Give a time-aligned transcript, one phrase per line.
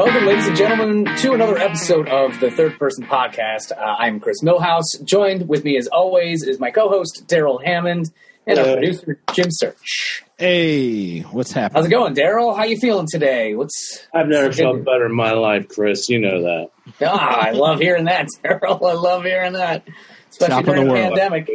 [0.00, 3.70] Welcome, ladies and gentlemen, to another episode of the Third Person Podcast.
[3.70, 5.04] Uh, I'm Chris Millhouse.
[5.04, 8.10] Joined with me, as always, is my co-host Darrell Hammond
[8.46, 10.24] and our producer Jim Search.
[10.38, 11.82] Hey, what's happening?
[11.82, 12.54] How's it going, Darrell?
[12.54, 13.54] How you feeling today?
[13.54, 14.56] What's I've never Good.
[14.56, 16.08] felt better in my life, Chris.
[16.08, 16.70] You know that.
[17.06, 17.38] ah?
[17.48, 18.82] I love hearing that, Darrell.
[18.86, 19.86] I love hearing that,
[20.30, 21.14] especially Top during the the world.
[21.18, 21.50] pandemic.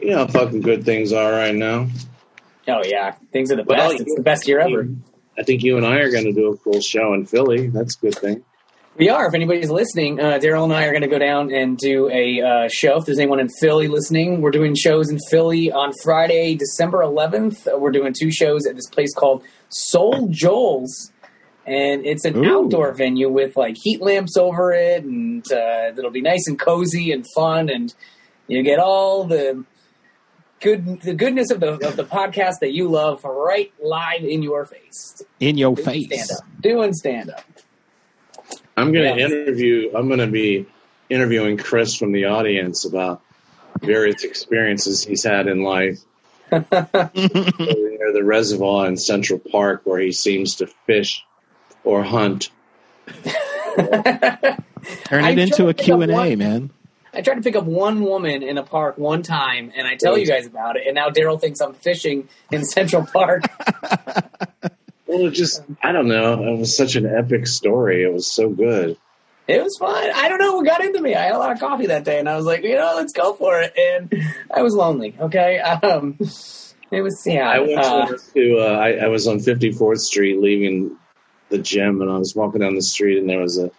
[0.00, 1.86] You know how fucking good things are right now.
[2.66, 4.00] Oh yeah, things are the Well, best.
[4.00, 4.88] It's the best year ever.
[5.38, 7.68] I think you and I are going to do a cool show in Philly.
[7.68, 8.44] That's a good thing.
[8.96, 9.26] We are.
[9.26, 12.40] If anybody's listening, uh, Darrell and I are going to go down and do a
[12.40, 12.98] uh, show.
[12.98, 17.66] If there's anyone in Philly listening, we're doing shows in Philly on Friday, December 11th.
[17.66, 21.10] Uh, we're doing two shows at this place called Soul Joel's.
[21.66, 22.64] And it's an Ooh.
[22.64, 27.10] outdoor venue with like heat lamps over it, and uh, it'll be nice and cozy
[27.10, 27.92] and fun, and
[28.46, 29.64] you get all the
[30.64, 34.64] good the goodness of the of the podcast that you love right live in your
[34.64, 35.22] face.
[35.38, 36.06] In your Doing face.
[36.26, 37.44] stand up, doing stand up.
[38.76, 39.26] I'm going to Yeah.
[39.26, 39.92] interview.
[39.94, 40.66] I'm going to be
[41.08, 43.20] interviewing Chris from the audience about
[43.80, 46.00] various experiences he's had in life.
[46.52, 46.62] near
[48.12, 51.24] the reservoir in Central Park, where he seems to fish
[51.84, 52.50] or hunt.
[53.76, 56.70] Turn I it into tried a to pick up Q&A, one- man.
[57.14, 60.18] I tried to pick up one woman in a park one time, and I tell
[60.18, 60.84] you guys about it.
[60.86, 63.44] And now Darrell thinks I'm fishing in Central Park.
[65.06, 66.42] Well, it just I don't know.
[66.42, 68.02] It was such an epic story.
[68.02, 68.96] It was so good.
[69.46, 70.10] it was fun.
[70.12, 71.14] I don't know what got into me.
[71.14, 73.12] I had a lot of coffee that day, and I was like, you know, let's
[73.12, 73.74] go for it.
[73.78, 74.12] And
[74.52, 75.14] I was lonely.
[75.20, 76.16] Okay, um,
[76.90, 77.48] it was yeah.
[77.48, 80.96] I went uh, to, uh, I, I was on 54th Street leaving
[81.50, 83.70] the gym, and I was walking down the street, and there was a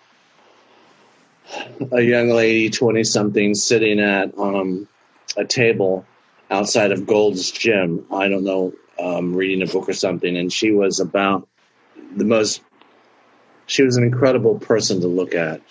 [1.91, 4.87] a young lady, 20 something, sitting at um,
[5.37, 6.05] a table
[6.49, 8.05] outside of Gold's gym.
[8.11, 11.47] I don't know, um, reading a book or something, and she was about
[12.15, 12.61] the most.
[13.67, 15.61] She was an incredible person to look at.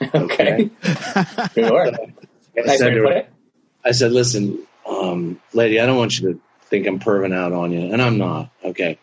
[0.14, 0.70] okay,
[1.54, 1.92] sure.
[2.56, 3.26] I said her.
[3.84, 7.72] I said, listen, um, lady, I don't want you to think I'm perving out on
[7.72, 8.98] you, and I'm not, okay?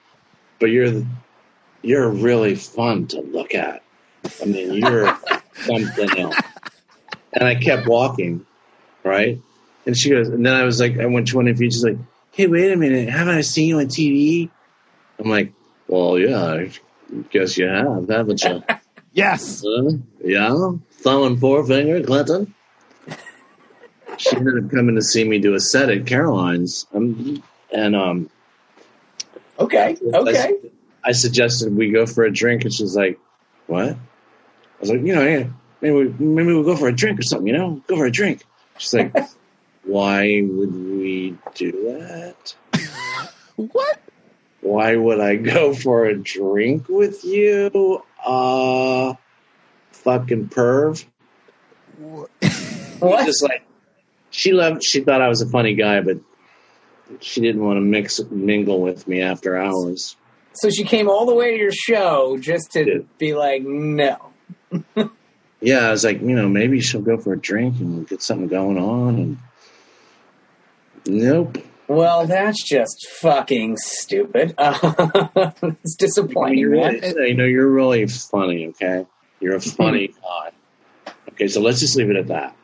[0.59, 1.03] But you're
[1.82, 3.84] you're really fun to look at.
[4.42, 5.18] I mean, you're
[5.66, 6.36] something else.
[7.34, 8.46] And I kept walking,
[9.03, 9.40] right?
[9.86, 11.74] And she goes, and then I was like, I went 20 feet.
[11.74, 11.98] She's like,
[12.31, 14.50] hey, wait a minute, haven't I seen you on TV?
[15.20, 15.53] I'm like,
[15.88, 16.72] well, yeah, I
[17.30, 18.64] guess you have, haven't you?
[19.14, 19.64] Yes.
[19.66, 19.92] Uh,
[20.26, 22.53] yeah, thumb and forefinger, Clinton.
[24.18, 28.30] She ended up coming to see me do a set at Caroline's, um, and um,
[29.58, 30.53] Okay, okay.
[31.03, 33.20] I suggested we go for a drink, and she's like,
[33.68, 33.96] "What?"
[34.90, 35.47] I was like, "You know, yeah,
[35.81, 37.47] maybe we, maybe we'll go for a drink or something.
[37.47, 38.44] You know, go for a drink."
[38.78, 39.16] She's like,
[39.84, 42.56] "Why would we do that?
[43.56, 44.00] What?
[44.59, 48.03] Why would I go for a drink with you?
[48.23, 49.13] Uh,
[49.94, 51.06] fucking perv."
[51.97, 52.29] What?
[53.25, 53.66] just like
[54.29, 56.17] she loved she thought I was a funny guy, but
[57.22, 60.17] she didn't want to mix mingle with me after hours.
[60.56, 62.97] So she came all the way to your show just to Yeah.
[63.17, 64.17] be like, no.
[65.62, 68.48] Yeah, I was like, you know, maybe she'll go for a drink and get something
[68.48, 69.38] going on and
[71.08, 71.59] Nope.
[71.88, 74.56] Well, that's just fucking stupid.
[74.59, 79.06] it's disappointing, You're really, you know, you're really funny, okay?
[79.40, 80.52] You're a funny guy.
[81.30, 82.56] Okay, so let's just leave it at that.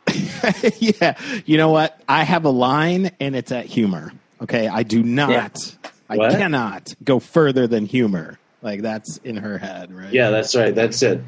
[1.00, 1.16] yeah.
[1.46, 2.00] You know what?
[2.08, 4.12] I have a line and it's at humor.
[4.40, 4.66] Okay.
[4.66, 5.76] I do not,
[6.08, 6.32] I What?
[6.32, 8.38] cannot go further than humor.
[8.60, 10.12] Like that's in her head, right?
[10.12, 10.74] Yeah, that's right.
[10.74, 11.20] That's it.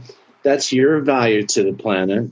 [0.45, 2.31] That's your value to the planet.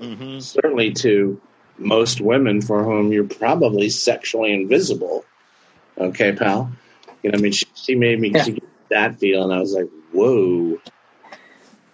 [0.00, 1.38] hmm certainly to
[1.76, 5.24] most women for whom you're probably sexually invisible.
[5.98, 6.70] Okay, pal.
[7.22, 8.44] You know, I mean, she, she made me Yeah.
[8.44, 10.80] she gave that feel, and I was like, "Whoa!"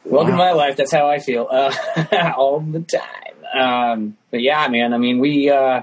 [0.05, 0.77] Welcome to my life.
[0.77, 1.75] That's how I feel uh,
[2.37, 3.35] all the time.
[3.53, 4.95] Um, but yeah, man.
[4.95, 5.83] I mean, we uh,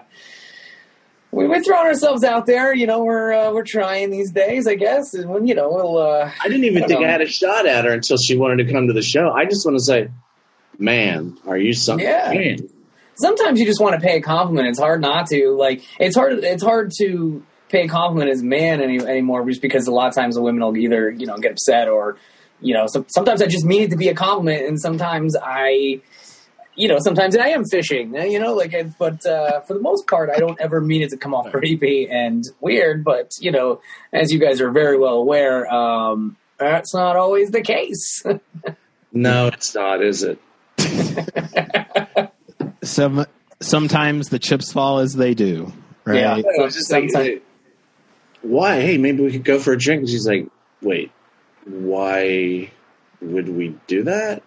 [1.34, 2.74] we we're throwing ourselves out there.
[2.74, 5.14] You know, we're uh, we're trying these days, I guess.
[5.14, 5.98] And when you know, we'll.
[5.98, 7.08] Uh, I didn't even I think know.
[7.08, 9.32] I had a shot at her until she wanted to come to the show.
[9.32, 10.10] I just want to say,
[10.78, 12.32] "Man, are you something?" Yeah.
[12.34, 12.70] Man.
[13.16, 14.68] sometimes you just want to pay a compliment.
[14.68, 15.50] It's hard not to.
[15.52, 16.44] Like it's hard.
[16.44, 20.08] It's hard to pay a compliment as a man any, anymore, just because a lot
[20.08, 22.18] of times the women will either you know get upset or
[22.62, 22.86] you know.
[22.88, 26.02] So, sometimes I just mean it to be a compliment, and sometimes I.
[26.76, 28.16] You know, sometimes I am fishing.
[28.16, 31.02] eh, You know, like, it- but uh, for the most part, I don't ever mean
[31.04, 33.04] it to come off creepy and weird.
[33.04, 33.80] But you know,
[34.12, 38.24] as you guys are very well aware, um, that's not always the case.
[39.16, 40.40] No, it's not, is it?
[42.84, 43.26] Some,
[43.62, 45.72] sometimes the chips fall as they do.
[46.04, 46.18] Right.
[46.20, 46.34] Yeah.
[46.38, 47.42] I was just like, Sometimes- hey,
[48.42, 48.82] "Why?
[48.82, 50.48] Hey, maybe we could go for a drink." And she's like,
[50.82, 51.12] "Wait,
[51.66, 52.72] why?
[53.22, 54.42] would we do that?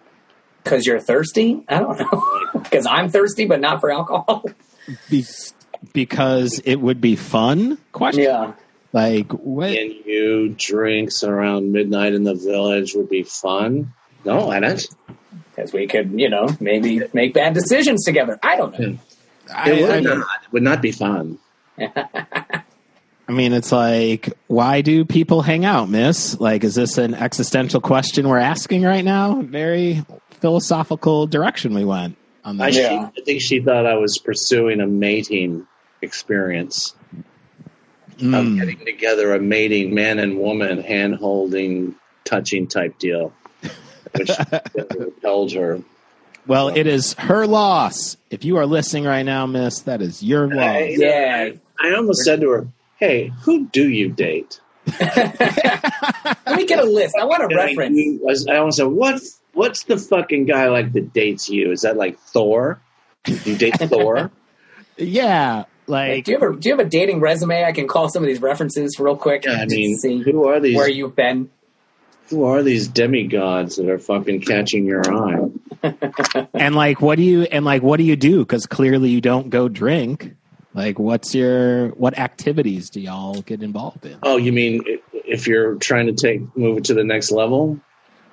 [0.69, 1.63] Because you're thirsty?
[1.67, 2.23] I don't know.
[2.63, 4.43] Because I'm thirsty, but not for alcohol.
[5.09, 5.25] Be-
[5.93, 7.77] because it would be fun?
[7.91, 8.23] Question.
[8.23, 8.53] yeah.
[8.93, 9.69] Like what?
[9.69, 13.93] And you drinks around midnight in the village would be fun.
[14.25, 14.85] No, I don't.
[15.55, 18.39] Because we could, you know, maybe make bad decisions together.
[18.41, 18.97] I don't know.
[19.53, 20.17] I, It would I- not.
[20.17, 21.37] It would not be fun.
[21.79, 26.39] I mean, it's like, why do people hang out, Miss?
[26.39, 29.41] Like, is this an existential question we're asking right now?
[29.41, 30.03] Very
[30.39, 32.73] philosophical direction we went on I, that.
[32.73, 35.67] she, I think she thought I was pursuing a mating
[36.01, 36.93] experience.
[38.19, 38.57] of Mm.
[38.59, 41.93] getting together a mating man and woman hand holding
[42.23, 43.31] touching type deal
[44.15, 44.31] which
[44.97, 45.81] repelled her
[46.47, 48.17] Well, it is her loss.
[48.31, 50.57] If you are listening right now, Miss, that is your loss.
[50.63, 51.49] I, Yeah.
[51.79, 52.67] I almost said to her
[52.99, 54.59] hey who do you date
[54.99, 57.15] Let me get a list.
[57.19, 57.99] I want a And reference.
[57.99, 59.21] I, was- I almost said what
[59.57, 62.79] what's the fucking guy like that dates you is that like thor
[63.25, 64.31] do you date thor
[64.97, 67.63] Yeah, like do you have a do you have a dating resume?
[67.63, 69.45] I can call some of these references real quick.
[69.45, 71.49] yeah, i mean see who are these where you've been.
[72.29, 75.49] who are these demigods that are fucking catching your eye
[76.53, 78.39] and like what do you and like what do you do?
[78.39, 80.35] Because clearly you don't go drink.
[80.73, 84.17] Like, what's your what activities do y'all get involved in?
[84.23, 84.83] oh you mean
[85.13, 87.79] if you're trying to take move it to the next level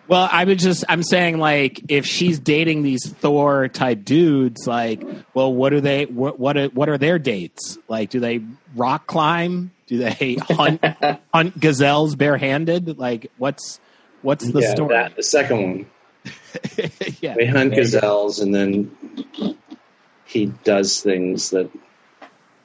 [0.06, 5.02] Well, I would just I'm saying like if she's dating these Thor type dudes, like,
[5.32, 7.78] well, what do they what what are, what are their dates?
[7.88, 8.42] Like, do they
[8.74, 9.72] rock climb?
[9.86, 10.84] Do they hunt
[11.32, 12.98] hunt gazelles barehanded?
[12.98, 13.80] Like, what's
[14.22, 14.94] what's the yeah, story?
[14.94, 15.86] that, the second one
[17.20, 18.96] yeah, We hunt There gazelles, and then
[20.24, 21.70] he does things that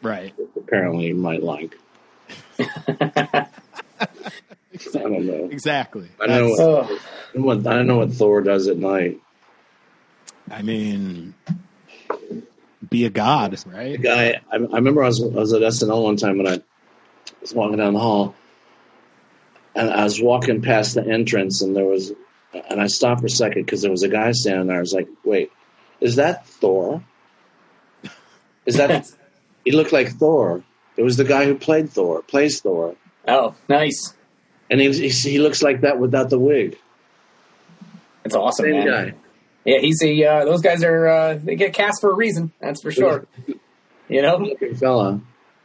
[0.01, 0.33] right.
[0.55, 1.77] apparently might like.
[4.95, 5.45] I don't know.
[5.51, 6.09] Exactly.
[6.21, 6.87] I don't know Oh, what, I
[7.33, 9.19] don't know what I don't know what Thor does at night.
[10.51, 11.35] I mean,
[12.89, 14.01] be a god, The right?
[14.01, 16.61] guy, I, I remember I was, I was at SNL one time, and I
[17.41, 18.33] was walking down the hall,
[19.75, 22.11] and I was walking past the entrance, and there was,
[22.69, 24.77] and I stopped for a second because there was a guy standing there.
[24.77, 25.51] I was like, "Wait,
[26.01, 27.03] is that Thor?
[28.65, 29.07] Is that?"
[29.65, 30.63] he looked like Thor.
[30.97, 32.95] It was the guy who played Thor, plays Thor,
[33.27, 34.15] oh, nice.
[34.69, 36.77] And he he, looks like that without the wig.
[38.25, 38.87] It's awesome, Same man.
[38.87, 39.13] guy.
[39.65, 40.23] Yeah, he's a.
[40.25, 41.07] Uh, those guys are.
[41.07, 42.51] Uh, they get cast for a reason.
[42.59, 43.27] That's for sure.
[44.07, 44.53] You know.
[44.75, 45.21] Fella.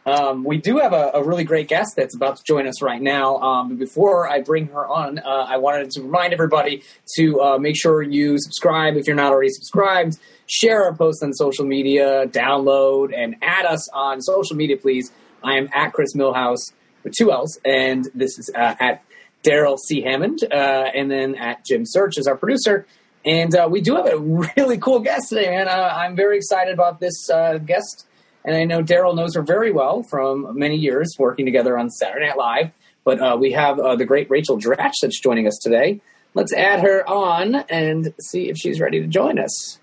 [0.07, 3.01] Um, we do have a, a really great guest that's about to join us right
[3.01, 3.37] now.
[3.39, 6.83] Um, before I bring her on, uh, I wanted to remind everybody
[7.17, 10.19] to uh, make sure you subscribe if you're not already subscribed.
[10.47, 15.11] Share our posts on social media, download, and add us on social media, please.
[15.43, 16.73] I am at Chris Millhouse
[17.05, 19.05] with two L's, and this is uh, at
[19.43, 20.03] Darrell C.
[20.03, 20.55] Hammond, uh,
[20.95, 22.87] and then at Jim Search is our producer.
[23.25, 25.69] And uh, we do have a really cool guest today, man.
[25.69, 28.07] Uh, I'm very excited about this uh, guest.
[28.45, 32.27] And I know Darrell knows her very well from many years working together on Saturday
[32.27, 32.71] Night Live.
[33.03, 36.01] But uh, we have uh, the great Rachel Dratch that's joining us today.
[36.35, 39.79] Let's add her on and see if she's ready to join us.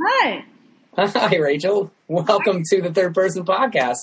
[0.00, 0.44] Hi.
[0.96, 1.92] Hi, Rachel.
[2.08, 3.98] Welcome to the Third Person Podcast.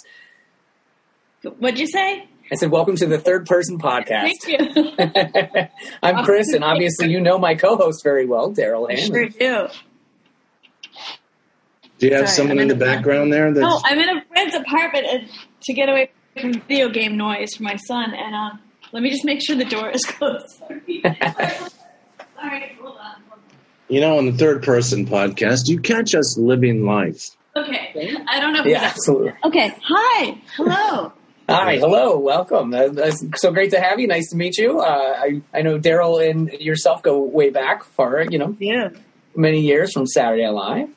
[1.41, 2.27] What'd you say?
[2.51, 4.31] I said, Welcome to the Third Person Podcast.
[4.43, 5.67] Thank you.
[6.03, 9.67] I'm Chris, and obviously you know my co host very well, Darrell I sure do.
[11.99, 13.51] Do you have Sorry, someone I'm in the in background there?
[13.51, 15.29] That's, No, I'm in a friend's apartment and,
[15.63, 18.13] to get away from video game noise for my son.
[18.13, 18.59] And um,
[18.91, 20.45] let me just make sure the door is closed.
[20.59, 21.01] Sorry.
[21.05, 23.15] All right, hold on.
[23.89, 27.31] You know, on the third person podcast, you catch us living life.
[27.55, 28.61] Okay, I don't know.
[28.61, 29.33] Who Yeah, that- absolutely.
[29.43, 31.13] Okay, hi, hello.
[31.49, 32.73] Hi, hello, welcome.
[32.73, 34.07] Uh, That's so great to have you.
[34.07, 34.79] Nice to meet you.
[34.81, 38.89] Uh, I I know Darrell and yourself go way back, far you know, Yeah.
[39.35, 40.89] many years from Saturday Night Live.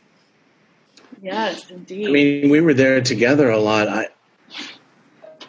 [1.22, 2.08] Yes, indeed.
[2.08, 3.86] I mean, we were there together a lot.
[3.88, 4.08] I,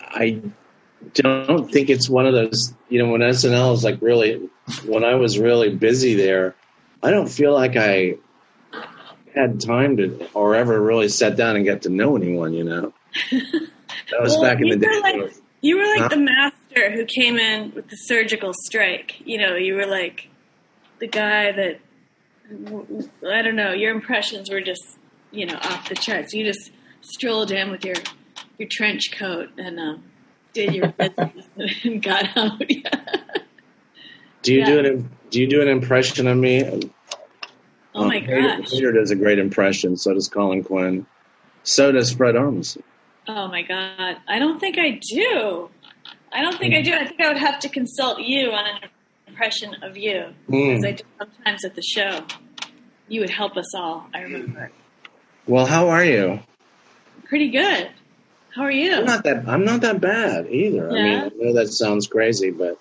[0.01, 0.41] I
[1.13, 2.73] don't think it's one of those.
[2.89, 4.49] You know, when SNL is like really,
[4.85, 6.55] when I was really busy there,
[7.01, 8.15] I don't feel like I
[9.33, 12.53] had time to or ever really sat down and get to know anyone.
[12.53, 12.93] You know,
[14.11, 14.99] that was Well, back in the day.
[15.01, 16.07] like- you were like Huh?
[16.07, 19.15] the master who came in with the surgical strike.
[19.25, 20.27] You know, you were like
[20.99, 21.79] the guy that
[22.49, 23.71] I don't know.
[23.71, 24.97] Your impressions were just
[25.31, 26.33] you know off the charts.
[26.33, 26.71] You just
[27.01, 27.95] strolled in with your
[28.57, 30.03] your trench coat and um,
[30.53, 31.45] did your business
[31.83, 32.59] and got out.
[34.41, 36.63] do you do an Do you do an impression of me?
[37.93, 38.69] oh my Um, Peter- gosh!
[38.71, 39.95] Peter does a great impression.
[39.95, 41.05] So does Colin Quinn.
[41.63, 42.81] So does Fred Armisen.
[43.27, 44.17] Oh my god!
[44.27, 45.69] I don't think I do.
[46.33, 46.93] I don't think I do.
[46.93, 48.89] I think I would have to consult you on an
[49.27, 50.71] impression of you Hmm.
[50.71, 52.21] as I do sometimes at the show.
[53.07, 54.07] You would help us all.
[54.13, 54.71] I remember.
[55.45, 56.39] Well, how are you?
[57.25, 57.89] Pretty good.
[58.55, 58.93] How are you?
[58.95, 59.47] I'm not that.
[59.47, 60.89] I'm not that bad either.
[60.91, 60.99] Yeah.
[60.99, 62.77] I mean, I know that sounds crazy, but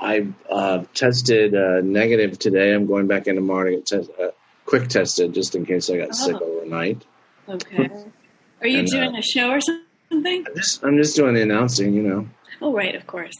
[0.00, 2.72] I uh, tested uh, negative today.
[2.74, 4.28] I'm going back in tomorrow to get test, uh,
[4.64, 6.58] quick tested just in case I got sick Oh.
[6.58, 7.02] overnight.
[7.48, 7.90] Okay.
[8.62, 10.44] Are you And, uh, doing a show or something?
[10.46, 11.94] I'm just, I'm just doing the announcing.
[11.94, 12.28] You know,
[12.60, 13.34] Oh, right, of course.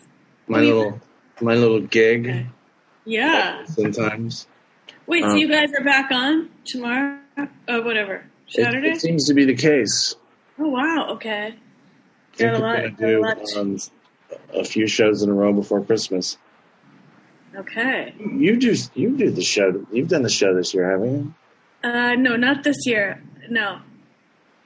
[0.48, 1.00] my Oh, little,
[1.40, 2.26] my little gig.
[2.26, 2.46] Okay.
[3.04, 3.64] Yeah.
[3.66, 4.46] Sometimes
[5.06, 7.18] Wait, so Um, you guys are back on tomorrow?
[7.68, 8.24] Or whatever.
[8.48, 8.90] it, Saturday?
[8.90, 10.14] it seems to be the case.
[10.58, 11.08] oh, wow.
[11.14, 11.54] Okay.
[12.38, 13.78] Got a lot- gonna a do lot- um,
[14.54, 16.38] a few shows in a row before Christmas.
[17.54, 18.14] Okay.
[18.18, 19.84] You do, you do the show.
[19.92, 21.34] You've done the show this year, haven't you?
[21.84, 23.22] Uh, no, not this year.
[23.50, 23.80] No.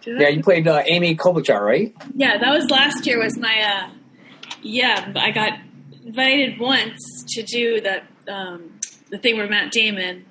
[0.07, 0.21] Did I?
[0.23, 1.95] Yeah, you played uh, Amy Klobuchar, right?
[2.15, 3.19] Yeah, that was last year.
[3.23, 3.91] Was my uh,
[4.63, 5.13] yeah.
[5.17, 5.59] I got
[6.05, 6.99] invited once
[7.35, 8.01] to do the
[8.33, 8.71] um,
[9.11, 10.25] the thing where Matt Damon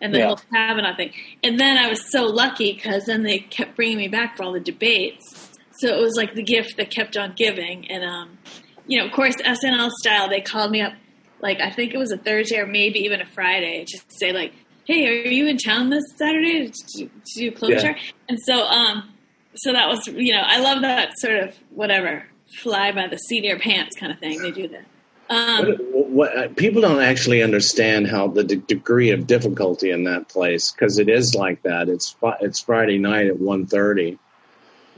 [0.00, 0.26] and the Yeah.
[0.28, 4.08] whole Kavanaugh thing, and then I was so lucky because then they kept bringing me
[4.08, 5.50] back for all the debates.
[5.80, 8.38] So it was like the gift that kept on giving, and um,
[8.86, 10.28] you know, of course, SNL style.
[10.28, 10.92] They called me up
[11.40, 14.32] like I think it was a Thursday or maybe even a Friday, just to say
[14.32, 14.52] like,
[14.84, 17.98] "Hey, are you in town this Saturday to, to do Klobuchar?" Yeah.
[18.28, 19.12] And so, um,
[19.56, 22.26] so that was you know, I love that sort of whatever
[22.62, 24.40] fly by the seat of your pants kind of thing.
[24.40, 24.84] They do that.
[25.28, 30.04] Um, What, what, uh, people don't actually understand how the de- degree of difficulty in
[30.04, 31.88] that place because it is like that.
[31.88, 34.18] It's fi- it's Friday night at 1.30.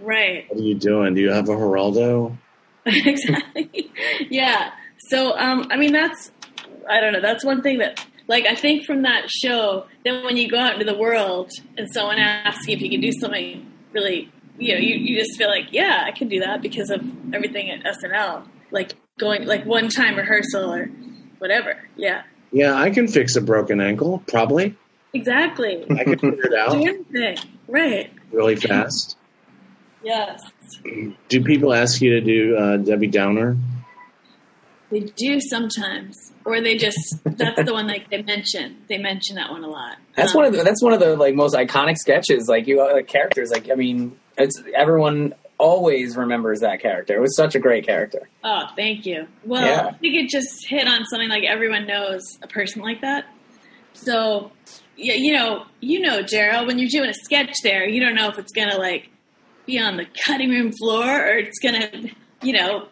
[0.01, 0.45] right.
[0.51, 1.15] What are you doing?
[1.15, 2.37] Do you have a Geraldo?
[2.87, 3.91] exactly.
[4.29, 4.71] Yeah.
[5.09, 6.31] So, um, I mean, that's,
[6.89, 10.37] I don't know, that's one thing that, like, I think from that show, then when
[10.37, 13.71] you go out into the world and someone asks you if you can do something
[13.93, 17.01] really, you know, you, you just feel like, yeah, I can do that because of
[17.35, 18.47] everything at SNL.
[18.71, 20.87] Like, going, like, one time rehearsal or
[21.39, 21.77] whatever.
[21.97, 22.23] Yeah.
[22.53, 24.77] Yeah, I can fix a broken ankle probably.
[25.15, 25.85] Exactly.
[25.91, 26.73] I can figure it out.
[26.83, 27.39] do anything.
[27.67, 28.13] Right.
[28.33, 29.17] really fast.
[30.03, 30.41] Yes.
[31.29, 33.57] Do people ask you to do uh, Debbie Downer?
[34.91, 36.17] They do sometimes.
[36.45, 38.79] Or they just, that's the one like they mention.
[38.89, 39.97] They mention that one a lot.
[40.17, 42.49] That's Um, one of the, that's one of the like most iconic sketches.
[42.49, 43.51] Like you, like characters.
[43.51, 47.17] Like I mean, it's everyone always remembers that character.
[47.17, 48.29] It was such a great character.
[48.45, 49.27] Oh, thank you.
[49.45, 49.87] Well, Yeah.
[49.89, 53.25] I think it just hit on something like everyone knows a person like that.
[53.93, 54.53] So,
[54.97, 58.29] yeah, you know, you know, Darrell, when you're doing a sketch there, you don't know
[58.29, 59.09] if it's gonna like
[59.67, 61.91] be on the cutting room floor or it's gonna,
[62.43, 62.87] you know,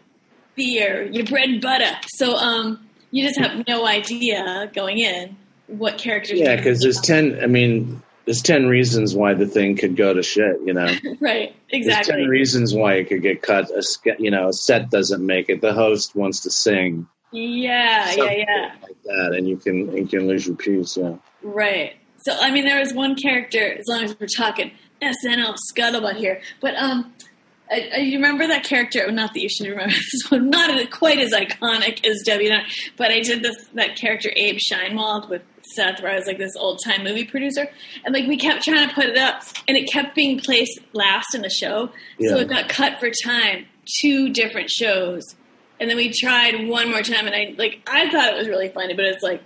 [0.56, 1.92] be your your bread and butter.
[2.16, 5.36] So, um, you just have no idea going in
[5.68, 6.40] what characters.
[6.40, 7.38] Yeah, because there's ten.
[7.42, 10.60] I mean, there's ten reasons why the thing could go to shit.
[10.64, 10.86] You know,
[11.20, 12.16] right, there's exactly.
[12.16, 13.70] ten reasons why it could get cut.
[13.70, 13.82] A
[14.18, 15.60] you know, a set doesn't make it.
[15.60, 17.06] The host wants to sing.
[17.32, 18.74] Yeah, yeah, yeah.
[18.82, 20.96] like that, and you can you can lose your piece.
[20.96, 21.16] Yeah.
[21.42, 21.94] Right.
[22.18, 23.72] So I mean, there was one character.
[23.78, 27.14] As long as we're talking SNL scuttlebutt here, but um,
[27.70, 29.10] I, I, you remember that character?
[29.10, 30.50] Not that you should remember this one.
[30.50, 32.52] Not quite as iconic as Debbie
[32.96, 35.42] but I did this that character Abe Scheinwald with
[35.74, 37.68] Seth, where I was like this old time movie producer,
[38.04, 41.34] and like we kept trying to put it up, and it kept being placed last
[41.34, 43.66] in the show, so it got cut for time.
[44.00, 45.22] Two different shows.
[45.78, 48.68] And then we tried one more time, and I like I thought it was really
[48.70, 49.42] funny, but it's like,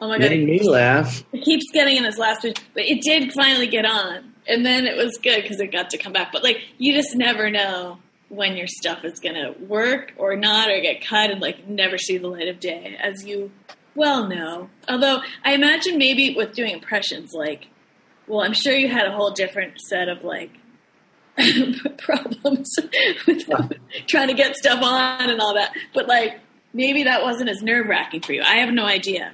[0.00, 1.22] oh my god, Made me laugh.
[1.32, 4.86] it keeps getting in this last week, but it did finally get on, and then
[4.86, 6.32] it was good because it got to come back.
[6.32, 7.98] But like, you just never know
[8.30, 12.16] when your stuff is gonna work or not, or get cut and like never see
[12.18, 13.52] the light of day, as you
[13.94, 14.68] well no.
[14.88, 17.66] Although I imagine maybe with doing impressions, like,
[18.26, 20.50] well, I'm sure you had a whole different set of like
[21.98, 22.70] problems
[23.26, 23.46] with
[24.06, 25.72] trying to get stuff on and all that.
[25.92, 26.38] But like,
[26.72, 28.42] maybe that wasn't as nerve wracking for you.
[28.42, 29.32] I have no idea.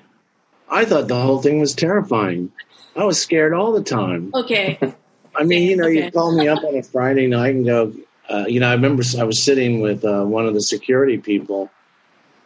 [0.69, 2.53] I thought the whole thing was terrifying.
[2.97, 4.31] I was scared all the time.
[4.35, 4.79] Okay.
[5.37, 6.07] I mean, you know, Okay.
[6.07, 7.93] you call me up on a Friday night and go,
[8.29, 11.71] uh, you know, I remember I was sitting with uh, one of the security people,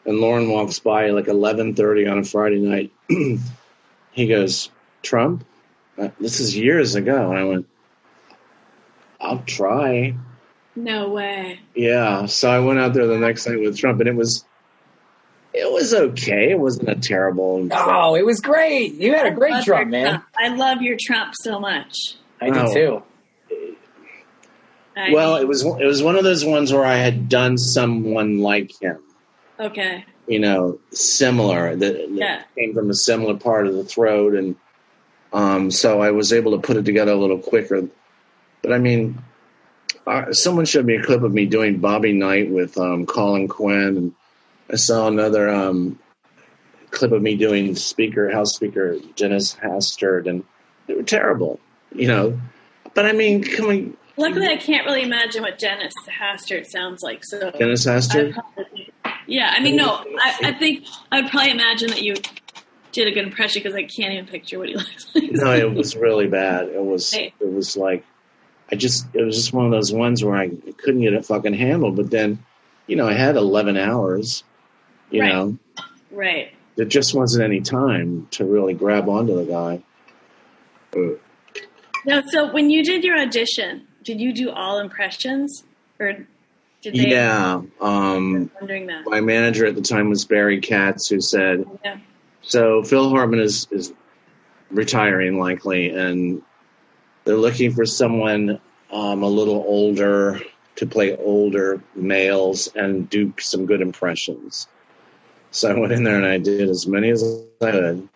[0.07, 2.93] and Lorne walks by like eleven thirty on a Friday night.
[4.13, 4.71] he goes,
[5.03, 5.45] "Trump."
[5.99, 7.67] Uh, this is years ago, and I went,
[9.21, 10.15] "I'll try."
[10.77, 11.61] No way.
[11.75, 14.45] Yeah, so I went out there the next night with Trump, and it was,
[15.53, 16.51] it was okay.
[16.51, 17.69] It wasn't a terrible.
[17.71, 18.95] Oh, it was great.
[18.95, 20.21] You had a great love Trump, man.
[20.37, 22.17] I love your Trump so much.
[22.41, 22.75] I do Oh.
[22.75, 23.03] too.
[24.97, 28.39] I- Well, it was it was one of those ones where I had done someone
[28.41, 28.99] like him.
[29.59, 30.05] Okay.
[30.27, 32.43] you know, similar that, Yeah.
[32.57, 34.57] came from a similar part of the throat, and
[35.33, 37.89] um, so I was able to put it together a little quicker.
[38.63, 39.19] But I mean,
[40.07, 43.97] uh, someone showed me a clip of me doing Bobby Knight with um, Colin Quinn,
[43.97, 44.15] and
[44.71, 45.99] I saw another um,
[46.91, 50.45] clip of me doing speaker, house speaker, Dennis Hastert, and
[50.87, 51.61] they were terrible,
[51.95, 52.41] you know.
[52.95, 57.25] But I mean, come on, Luckily, I can't really imagine what Dennis Hastert sounds like.
[57.25, 58.37] So Dennis Hastert.
[59.27, 62.15] Yeah, I mean, no, I, I think I'd probably imagine that you
[62.93, 65.31] did a good impression because I can't even picture what he looks like.
[65.33, 66.69] No, it was really bad.
[66.69, 67.13] It was.
[67.15, 67.35] Right.
[67.41, 68.05] It was like,
[68.71, 69.07] I just.
[69.15, 71.97] It was just one of those ones where I couldn't get it fucking handled.
[71.97, 72.45] But then,
[72.87, 74.45] you know, I had eleven hours.
[75.11, 75.33] You Right.
[75.33, 75.59] know,
[76.11, 76.53] right.
[76.77, 79.83] there just wasn't any time to really grab onto the guy.
[82.07, 85.65] No, so when you did your audition, did you do all impressions,
[85.99, 86.27] or
[86.93, 87.11] did they?
[87.11, 87.63] Yeah.
[87.81, 89.05] Um, wondering that.
[89.07, 91.99] my manager at the time was Barry Katz, who said, Yeah.
[92.43, 93.93] So Phil Hartman is, is
[94.71, 96.43] retiring likely, and
[97.25, 98.61] they're looking for someone
[98.93, 100.41] um, a little older
[100.77, 104.69] to play older males and do some good impressions.
[105.53, 107.23] So I went in there and I did as many as
[107.63, 108.09] I could.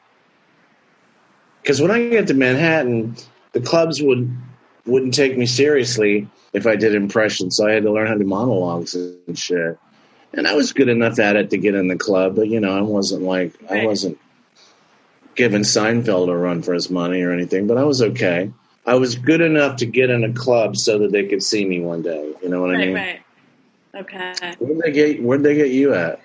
[1.63, 3.17] Because when I get to Manhattan,
[3.53, 4.31] the clubs would
[4.85, 8.25] wouldn't take me seriously if I did impressions, so I had to learn how to
[8.25, 9.79] monologues and shit.
[10.33, 12.77] And I was good enough at it to get in the club, but you know,
[12.77, 14.19] I wasn't like I wasn't
[15.35, 18.53] giving Seinfeld a run for his money or anything, but I was okay.
[18.85, 21.81] I was good enough to get in a club so that they could see me
[21.81, 22.35] one day.
[22.43, 22.95] You know what I mean?
[22.95, 23.21] Right.
[23.95, 24.35] Okay.
[24.59, 26.21] Where'd they get Where'd they get you at?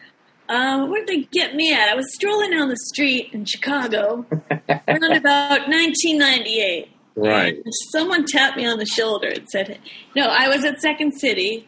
[0.50, 1.90] Um, where'd they get me at?
[1.90, 4.26] I was strolling down the street in Chicago
[4.88, 6.93] around about 1998.
[7.16, 7.56] Right.
[7.56, 9.80] And someone tapped me on the shoulder and said,
[10.16, 11.68] "No, I was at Second City,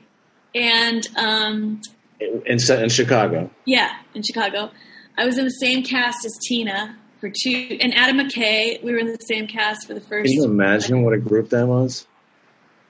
[0.54, 1.82] and um,
[2.20, 3.50] In, in, in Chicago.
[3.66, 4.72] yeah, in Chicago,
[5.18, 8.82] I was in the same cast as Tina for two, and Adam McKay.
[8.84, 10.26] We were in the same cast for the first.
[10.26, 12.08] Can you imagine what a group that was?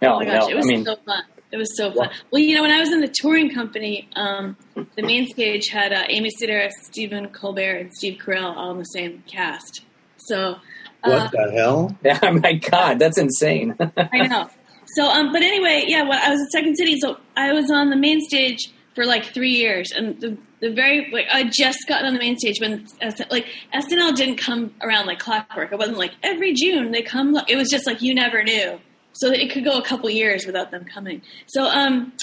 [0.01, 0.50] No, Oh my gosh, no.
[0.50, 1.24] it was I mean, so fun.
[1.51, 2.09] It was so fun.
[2.31, 5.93] Well, you know, when I was in the touring company, um, the main stage had
[5.93, 9.82] uh, Amy Sedaris, Stephen Colbert, and Steve Carell all in the same cast.
[10.17, 10.58] So,
[11.06, 11.96] What the hell?
[12.04, 13.76] yeah, my God, that's insane.
[13.98, 14.50] I know.
[14.96, 17.89] So, um, but anyway, yeah, when I was at Second City, so I was on
[17.89, 22.08] the main stage for like three years, and the the very like I just gotten
[22.08, 22.88] on the main stage when
[23.30, 25.72] like SNL didn't come around like clockwork.
[25.72, 27.38] It wasn't like every June they come.
[27.48, 28.80] It was just like you never knew,
[29.13, 31.22] so it could go a couple years without them coming.
[31.48, 32.13] So, um,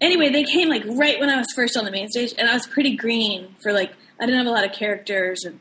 [0.00, 2.54] anyway, they came like right when I was first on the main stage, and I
[2.54, 5.60] was pretty green for like I didn't have a lot of characters, and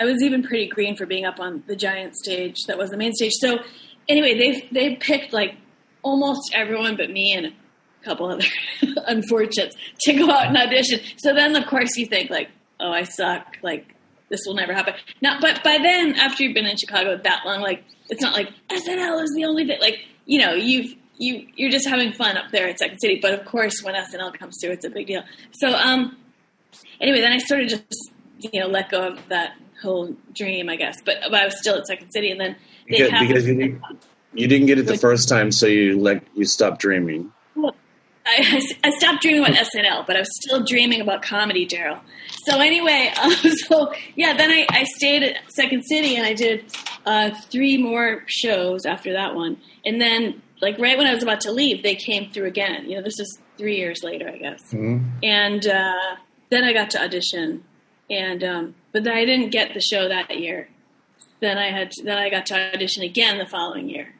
[0.00, 2.96] I was even pretty green for being up on the giant stage that was the
[2.96, 3.32] main stage.
[3.38, 3.58] So
[4.08, 5.56] anyway, they they picked like
[6.02, 7.52] almost everyone but me and a
[8.04, 8.44] couple other
[9.06, 11.00] unfortunates to go out and audition.
[11.18, 12.48] So then, of course, you think like,
[12.80, 13.58] oh, I suck.
[13.62, 13.94] Like
[14.30, 14.94] this will never happen.
[15.20, 18.48] Now, but by then, after you've been in Chicago that long, like it's not like
[18.70, 19.80] SNL is the only thing.
[19.80, 23.18] Like you know, you've you you're just having fun up there at Second City.
[23.20, 25.24] But of course, when SNL comes through, it's a big deal.
[25.52, 26.16] So um,
[27.02, 30.76] anyway, then I sort of just you know let go of that whole dream, I
[30.76, 30.96] guess.
[31.04, 32.56] But, but I was still at Second City, and then
[32.88, 33.82] they Because, because you, didn't-
[34.32, 37.32] you didn't get it the first time, so you like you stopped dreaming.
[38.26, 41.98] I, I stopped dreaming about SNL, but I was still dreaming about comedy, Darrell.
[42.44, 43.32] So anyway, um,
[43.66, 46.64] so yeah, then I, I stayed at Second City and I did
[47.06, 51.40] uh, three more shows after that one, and then like right when I was about
[51.42, 52.88] to leave, they came through again.
[52.88, 54.72] You know, this is three years later, I guess.
[55.24, 56.16] And uh,
[56.50, 57.64] then I got to audition,
[58.10, 60.68] and um, but then I didn't get the show that year.
[61.40, 64.14] Then I had then I got to audition again the following year.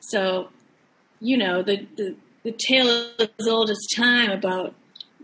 [0.00, 0.48] So,
[1.20, 4.74] you know, the the, the tale as old as time about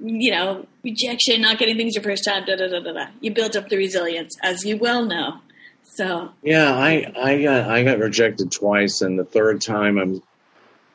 [0.03, 2.45] you know rejection, not getting things your first time.
[2.45, 3.07] Da da da da da.
[3.21, 5.41] You built up the resilience, as you well know.
[5.85, 10.23] So Yeah, I I got I got rejected twice, and the third time I'm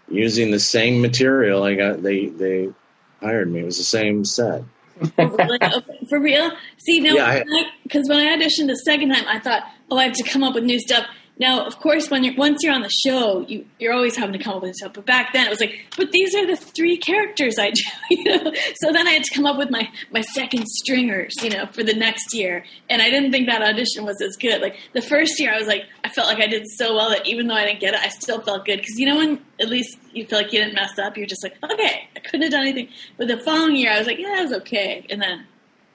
[0.09, 1.63] using the same material.
[1.63, 2.69] I got they they
[3.21, 3.61] hired me.
[3.61, 4.63] It was the same set.
[5.17, 6.51] Like, okay, for real?
[6.77, 7.43] See, now, Yeah,
[7.83, 10.55] because when I auditioned the second time, I thought, oh, I have to come up
[10.55, 11.05] with new stuff.
[11.39, 14.43] Now, of course, when you're once you're on the show, you you're always having to
[14.43, 14.93] come up with stuff.
[14.93, 18.23] But back then, it was like, but these are the three characters I do, you
[18.23, 18.53] know.
[18.81, 21.83] So then I had to come up with my my second stringers, you know, for
[21.83, 22.65] the next year.
[22.89, 24.61] And I didn't think that audition was as good.
[24.61, 27.27] Like the first year, I was like, I felt like I did so well that
[27.27, 29.69] even though I didn't get it, I still felt good because you know when at
[29.69, 32.51] least you feel like you didn't mess up, you're just like, okay, I couldn't have
[32.51, 32.89] done anything.
[33.17, 35.05] But the following year, I was like, yeah, it was okay.
[35.09, 35.45] And then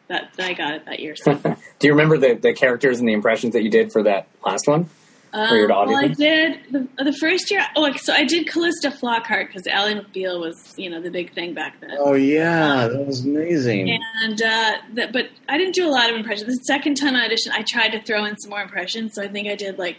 [0.09, 1.17] that I got it that year.
[1.17, 1.35] So.
[1.79, 4.69] Do you remember the, the characters and the impressions that you did for that last
[4.69, 4.89] one?
[5.33, 7.65] For your Um, well, I did the, the first year.
[7.75, 11.55] Oh, so I did Calista Flockhart because Ally McBeal was, you know, the big thing
[11.55, 11.97] back then.
[11.99, 13.99] Oh yeah, that was amazing.
[14.23, 16.49] And uh, the, but I didn't do a lot of impressions.
[16.49, 19.15] The second time I auditioned, I tried to throw in some more impressions.
[19.15, 19.97] So I think I did like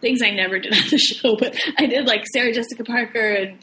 [0.00, 1.36] things I never did on the show.
[1.36, 3.58] But I did like Sarah Jessica Parker and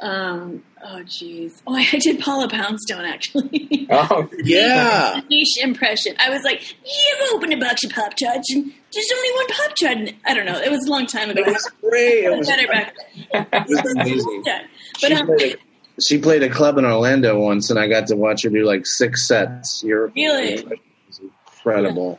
[0.00, 1.62] Um, oh, jeez.
[1.66, 3.86] Oh, I did Paula Poundstone actually.
[3.90, 5.20] Oh, Yeah.
[5.30, 6.14] Niche impression.
[6.18, 9.72] I was like, "You've opened a box of Pop Tarts, and there's only one Pop
[9.80, 10.58] Tart." I don't know.
[10.60, 11.42] It was a long time ago.
[11.42, 12.24] It was great.
[12.24, 12.94] It was, better back.
[13.14, 14.44] it was amazing.
[15.00, 18.16] But um, played, a, she played a club in Orlando once, and I got to
[18.16, 19.82] watch her do like six sets.
[19.84, 20.54] You're Really?
[20.54, 20.68] it
[21.06, 22.18] was incredible.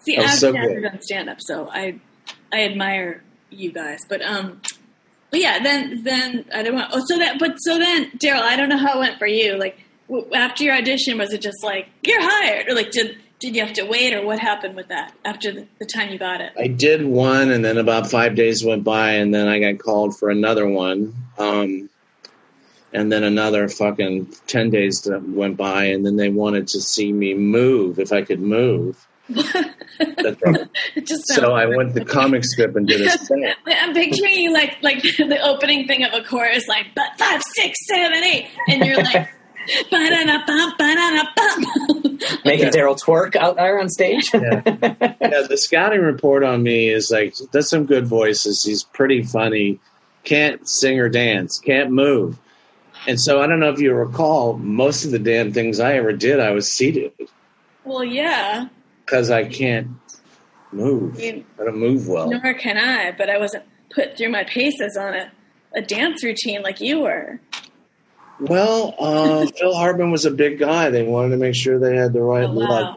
[0.00, 0.82] see, that I've so never good.
[0.82, 1.98] done stand up, so I
[2.52, 4.00] I admire you guys.
[4.08, 4.60] But um,
[5.32, 5.60] but yeah.
[5.60, 6.90] Then then I don't want.
[6.92, 7.40] Oh, so that.
[7.40, 9.56] But so then, Darrell, I don't know how it went for you.
[9.58, 9.76] Like
[10.08, 13.64] w- after your audition, was it just like you're hired, or like did did you
[13.64, 16.52] have to wait, or what happened with that after the, the time you got it?
[16.56, 20.16] I did one, and then about five days went by, and then I got called
[20.16, 21.14] for another one.
[21.38, 21.88] Um,
[22.92, 27.34] and then another fucking 10 days went by, and then they wanted to see me
[27.34, 29.06] move if I could move.
[29.28, 29.54] That's
[30.42, 30.68] right.
[30.94, 33.56] It just So I went to comic strip and did a set.
[33.66, 37.78] I'm picturing you like like the opening thing of a chorus, like but five, six,
[37.86, 39.28] seven, eight, and you're like
[39.90, 42.18] ba-da-da-bum, ba-da-da-bum.
[42.44, 44.28] making Darrell twerk out there on stage.
[44.34, 44.60] Yeah.
[44.64, 48.64] yeah, the scouting report on me is like does some good voices.
[48.64, 49.78] He's pretty funny.
[50.24, 51.58] Can't sing or dance.
[51.58, 52.38] Can't move.
[53.06, 56.12] And so I don't know if you recall, most of the damn things I ever
[56.12, 57.12] did, I was seated
[57.84, 58.68] Well, yeah,
[59.04, 59.88] because I can't
[60.72, 61.18] move.
[61.20, 62.30] I don't move well.
[62.30, 65.30] nor can I, but I wasn't put through my paces on a,
[65.76, 67.40] a dance routine like you were.
[68.40, 70.90] Well, uh, Phil Hartman was a big guy.
[70.90, 72.96] They wanted to make sure they had the right Oh, blood.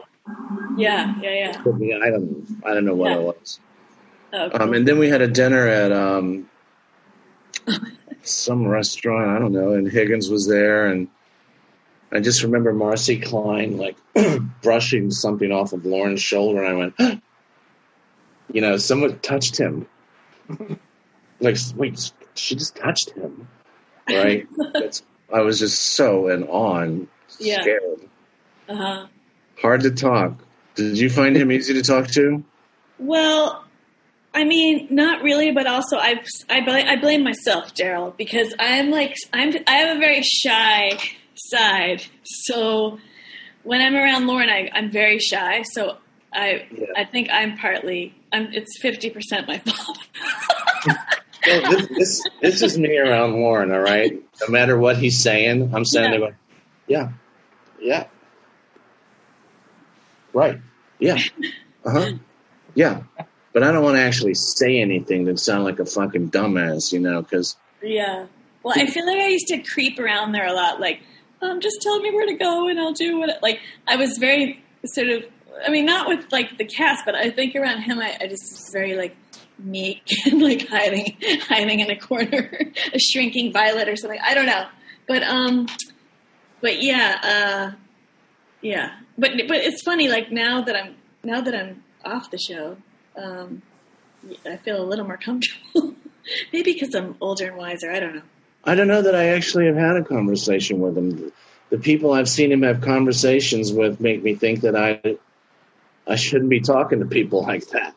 [0.76, 1.60] Yeah, yeah, yeah.
[1.62, 2.46] Put me- I don't.
[2.64, 3.18] I don't know what Yeah.
[3.18, 3.60] it was.
[4.32, 4.62] Oh, cool.
[4.62, 6.48] Um, and then we had a dinner at um,
[8.22, 9.30] some restaurant.
[9.30, 9.72] I don't know.
[9.72, 11.08] And Higgins was there, and
[12.12, 13.96] I just remember Marci Klein like
[14.62, 16.74] brushing something off of Lorne's shoulder, and I
[17.08, 17.22] went,
[18.52, 19.86] you know, someone touched him.
[21.40, 23.48] like, wait, she just touched him,
[24.08, 24.46] right?
[24.72, 27.62] That's, I was just so in awe and Yeah.
[27.62, 28.00] scared.
[28.68, 29.06] uh-huh.
[29.60, 30.38] Hard to talk.
[30.76, 32.44] Did you find him easy to talk to?
[32.98, 33.64] Well,
[34.34, 36.60] I mean, not really, but also I I,
[36.92, 40.98] I blame myself, Darrell, because I'm like I'm I have a very shy
[41.36, 42.02] side.
[42.24, 42.98] So
[43.62, 45.62] when I'm around Lorne, I, I'm very shy.
[45.62, 45.96] So
[46.32, 46.86] I Yeah.
[46.96, 49.98] I think I'm partly I'm it's fifty percent my fault.
[51.48, 54.12] Well, this, this this is me around Lorne, all right.
[54.40, 56.18] No matter what he's saying, I'm saying Yeah.
[56.18, 56.34] going,
[56.88, 57.08] yeah,
[57.80, 58.04] yeah,
[60.32, 60.58] right,
[60.98, 61.18] yeah,
[61.84, 62.12] uh huh,
[62.74, 63.02] yeah.
[63.52, 66.98] But I don't want to actually say anything that sound like a fucking dumbass, you
[66.98, 68.26] know, because yeah.
[68.64, 70.80] Well, I feel like I used to creep around there a lot.
[70.80, 71.00] Like,
[71.42, 73.42] um, just tell me where to go and I'll do what.
[73.42, 75.24] Like, I was very sort of.
[75.66, 78.42] I mean, not with like the cast, but I think around him, I, I just
[78.52, 79.16] was very like
[79.58, 82.50] meek and like hiding, hiding in a corner,
[82.92, 84.20] a shrinking violet or something.
[84.22, 84.66] I don't know,
[85.08, 85.66] but um,
[86.60, 87.76] but yeah, uh,
[88.60, 88.96] yeah.
[89.18, 90.08] But but it's funny.
[90.08, 92.76] Like now that I'm now that I'm off the show,
[93.16, 93.62] um,
[94.44, 95.94] I feel a little more comfortable.
[96.52, 97.90] Maybe because I'm older and wiser.
[97.90, 98.22] I don't know.
[98.66, 101.32] I don't know that I actually have had a conversation with him.
[101.70, 105.16] The people I've seen him have conversations with make me think that I
[106.06, 107.94] I shouldn't be talking to people like that.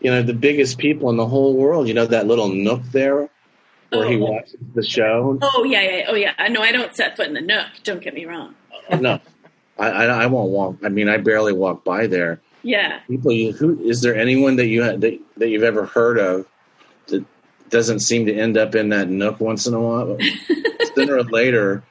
[0.00, 1.88] You know, the biggest people in the whole world.
[1.88, 3.28] You know that little nook there
[3.90, 4.20] where he Oh.
[4.30, 5.38] watches the show.
[5.42, 6.04] Oh yeah, yeah.
[6.08, 6.32] Oh yeah.
[6.38, 6.60] I know.
[6.62, 7.66] I don't set foot in the nook.
[7.82, 8.54] Don't get me wrong.
[8.98, 9.20] No,
[9.78, 10.76] I, I I won't walk.
[10.84, 12.40] I mean, I barely walk by there.
[12.62, 13.00] Yeah.
[13.08, 16.46] People, you, who is there anyone that you had, that, that you've ever heard of
[17.06, 17.24] that
[17.70, 20.18] doesn't seem to end up in that nook once in a while?
[20.94, 21.82] sooner or later,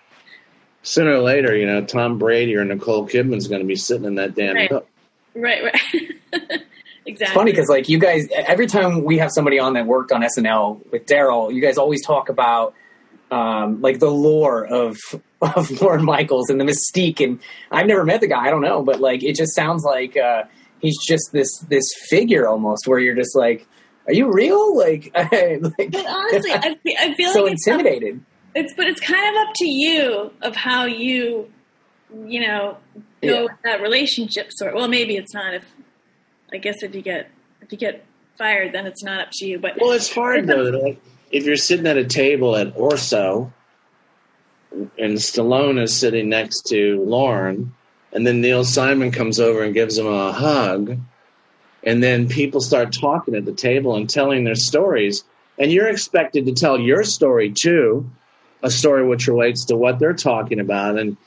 [0.84, 4.16] sooner or later, you know, Tom Brady or Nicole Kidman's going to be sitting in
[4.16, 4.72] that damn Right.
[4.72, 4.88] nook.
[5.36, 5.64] Right.
[5.64, 5.82] Right.
[6.34, 6.64] exactly.
[7.06, 10.22] It's funny because like you guys, every time we have somebody on that worked on
[10.22, 12.74] SNL with Darrell, you guys always talk about
[13.32, 14.98] um, like the lore of
[15.42, 17.24] of Lorne Michaels and the mystique.
[17.24, 17.40] And
[17.72, 20.44] I've never met the guy, I don't know, but like it just sounds like uh,
[20.80, 23.66] he's just this this figure almost, where you're just like,
[24.08, 24.76] are you real?
[24.78, 25.32] Like, like
[25.92, 28.24] But honestly, I, I feel so like it's up, intimidated.
[28.56, 31.52] it's but it's kind of up to you of how you,
[32.26, 33.42] you know, go Yeah.
[33.44, 34.74] with that relationship sort.
[34.76, 35.54] Well, maybe it's not.
[35.54, 35.66] If
[36.54, 37.30] I guess if you get
[37.62, 38.04] if you get
[38.38, 39.60] fired, then it's not up to you.
[39.60, 40.64] But Well, it's hard though.
[40.64, 41.00] Like,
[41.32, 43.54] if you're sitting at a table at Orso,
[44.72, 47.74] and Stallone is sitting next to Lorne,
[48.14, 50.98] and then Neil Simon comes over and gives him a hug,
[51.84, 55.24] and then people start talking at the table and telling their stories,
[55.58, 58.10] and you're expected to tell your story too,
[58.62, 61.18] a story which relates to what they're talking about, and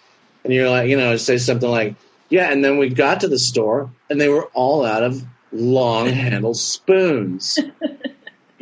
[0.44, 1.94] and you're like, you know, say something like,
[2.28, 6.08] yeah, and then we got to the store, and they were all out of long
[6.08, 7.58] handled spoons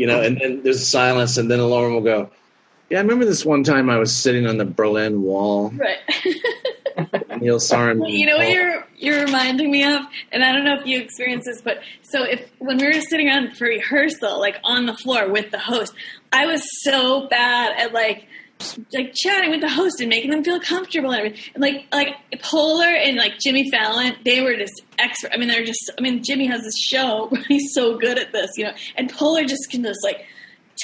[0.01, 2.31] you know, and then there's silence, and then Lorne will go,
[2.89, 5.69] Yeah, I remember this one time I was sitting on the Berlin Wall.
[5.77, 5.99] Right.
[7.41, 8.05] Neil Sarn.
[8.05, 11.47] you know what you're you're reminding me of, and I don't know if you experienced
[11.47, 15.31] this, but so if when we were sitting on for rehearsal, like on the floor
[15.31, 15.93] with the host,
[16.33, 18.27] I was so bad at like
[18.93, 21.53] like chatting with the host and making them feel comfortable and everything.
[21.55, 25.31] And like like Poehler and like Jimmy Fallon, they were just expert.
[25.33, 25.91] I mean, they're just.
[25.99, 27.31] I mean, Jimmy has this show.
[27.49, 28.73] He's so good at this, you know.
[28.97, 30.25] And Poehler just can just like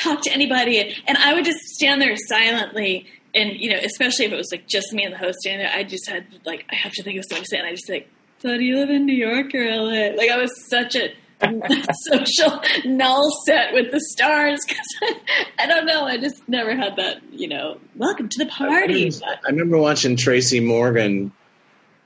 [0.03, 3.07] talk to anybody, and, and I would just stand there silently.
[3.35, 5.75] And you know, especially if it was like just me and the host standing there,
[5.75, 7.89] I just had like I have to think of something to say, and I just
[7.89, 8.09] like,
[8.41, 11.11] "So do you live in New York or LA?" Like I was such a
[12.11, 15.15] social null set with the stars because I,
[15.65, 16.05] I don't know.
[16.05, 17.21] I just never had that.
[17.33, 19.11] You know, welcome to the party.
[19.25, 21.33] I remember watching Tracy Morgan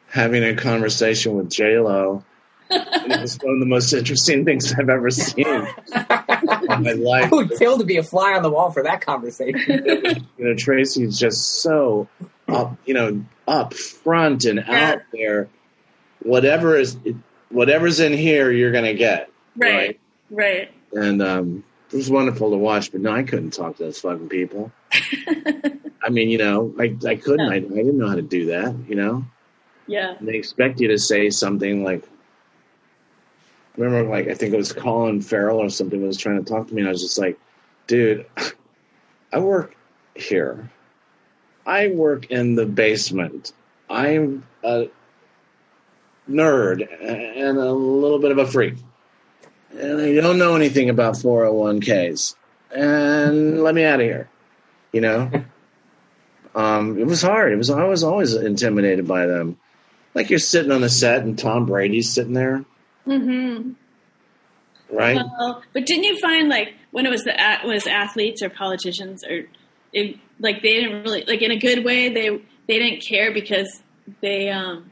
[0.08, 2.24] having a conversation with J Lo.
[2.70, 5.44] it was one of the most interesting things I've ever seen
[6.86, 7.32] in my life.
[7.32, 9.84] I would kill to be a fly on the wall for that conversation.
[10.38, 12.08] You know, Tracy's just so
[12.48, 14.90] up, you know, up front and Yeah.
[14.92, 15.48] out there.
[16.22, 16.96] Whatever is,
[17.50, 19.30] whatever's in here, you're gonna get.
[19.56, 19.98] Right,
[20.30, 20.70] right.
[20.92, 22.90] And um, it was wonderful to watch.
[22.92, 24.72] But no, I couldn't talk to those fucking people.
[26.02, 27.46] I mean, you know, I I couldn't.
[27.46, 27.52] No.
[27.52, 28.74] I, I didn't know how to do that.
[28.88, 29.24] You know.
[29.86, 30.14] Yeah.
[30.18, 32.04] And they expect you to say something like
[33.80, 36.74] remember like I think it was Colin Farrell or something was trying to talk to
[36.74, 37.38] me and I was just like,
[37.86, 38.26] dude,
[39.32, 39.74] I work
[40.14, 40.70] here.
[41.66, 43.52] I work in the basement.
[43.88, 44.86] I'm a
[46.28, 48.74] nerd and a little bit of a freak.
[49.72, 52.34] And I don't know anything about 401ks.
[52.74, 54.28] And let me out of here.
[54.92, 55.30] You know?
[56.54, 57.52] um, it was hard.
[57.52, 59.58] It was I was always intimidated by them
[60.14, 62.64] like you're sitting on the set and Tom Brady's sitting there,
[63.04, 63.72] hmm
[64.92, 65.16] right?
[65.38, 69.24] Well, but didn't you find like when it was the a- was athletes or politicians
[69.24, 69.46] or
[69.92, 72.28] it, like they didn't really like in a good way they
[72.66, 73.82] they didn't care because
[74.20, 74.90] they um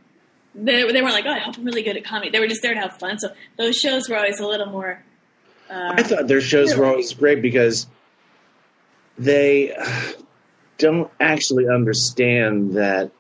[0.54, 2.62] they they weren't like oh I hope I'm really good at comedy they were just
[2.62, 5.02] there to have fun so those shows were always a little more
[5.70, 7.86] uh, I thought their shows were always great because
[9.18, 9.76] they
[10.78, 13.10] don't actually understand that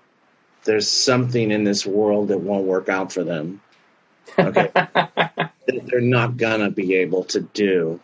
[0.64, 3.60] there's something in this world that won't work out for them.
[4.38, 4.70] Okay.
[4.74, 8.00] that they're not gonna be able to do.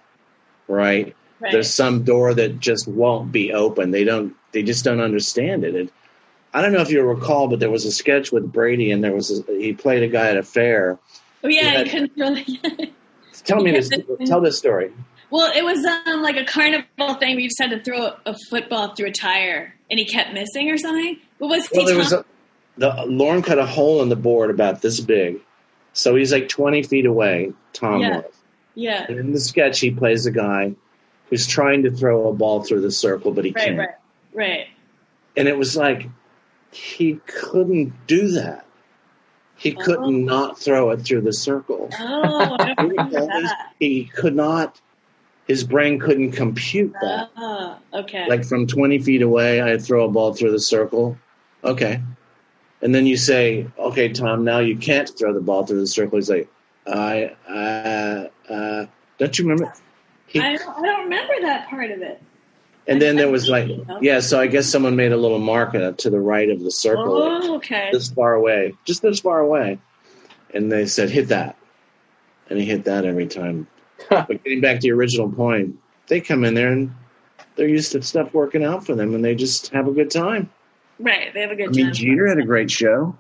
[0.68, 1.14] Right?
[1.40, 1.52] right.
[1.52, 3.90] There's some door that just won't be open.
[3.90, 5.74] They don't they just don't understand it.
[5.74, 5.92] it
[6.52, 9.12] I don't know if you recall, but there was a sketch with Brady, and there
[9.12, 10.98] was a, he played a guy at a fair.
[11.42, 12.92] oh yeah you couldn't really
[13.44, 13.90] Tell me this.
[14.26, 14.92] Tell this story.
[15.30, 18.34] well it was um like a carnival thing where you just had to throw a,
[18.48, 22.12] football through a tire and he kept missing or something what was Well, there was
[22.12, 22.24] a,
[22.76, 25.40] the Lorne cut a hole in the board about this big,
[25.94, 27.52] so he's like twenty feet away.
[27.72, 28.16] Tom Yeah.
[28.18, 28.34] was.
[28.74, 30.74] yeah And in the sketch, he plays a guy
[31.30, 33.78] who's trying to throw a ball through the circle, but he right can't.
[33.78, 33.88] right
[34.34, 34.66] right
[35.36, 36.08] And it was like
[36.70, 38.66] he couldn't do that.
[39.56, 41.88] He couldn't not throw it through the circle.
[41.98, 44.80] oh I don't remember that he could not.
[45.46, 47.30] His brain couldn't compute that.
[47.36, 48.26] Ah, okay.
[48.28, 51.16] like from 20 feet away, I throw a ball through the circle.
[51.62, 52.00] Okay.
[52.84, 56.18] And then you say, okay, Tom, now you can't throw the ball through the circle.
[56.18, 56.48] He's like,
[56.86, 58.86] I, uh, uh,
[59.18, 59.74] don't you remember?
[60.26, 62.22] He, I, don't, I don't remember that part of it.
[62.86, 63.70] and then there was like,
[64.02, 66.70] yeah, so I guess someone made a little mark uh, to the right of the
[66.70, 67.88] circle, Oh, okay.
[67.90, 69.78] this far away, just this far away.
[70.52, 71.56] And they said, hit that.
[72.50, 73.66] And he hit that every time.
[74.10, 76.94] but getting back to your original point, they come in there and
[77.56, 80.50] they're used to stuff working out for them and they just have a good time.
[80.98, 81.94] Right, they have a good I mean, time.
[81.94, 83.16] Jeter had a great show.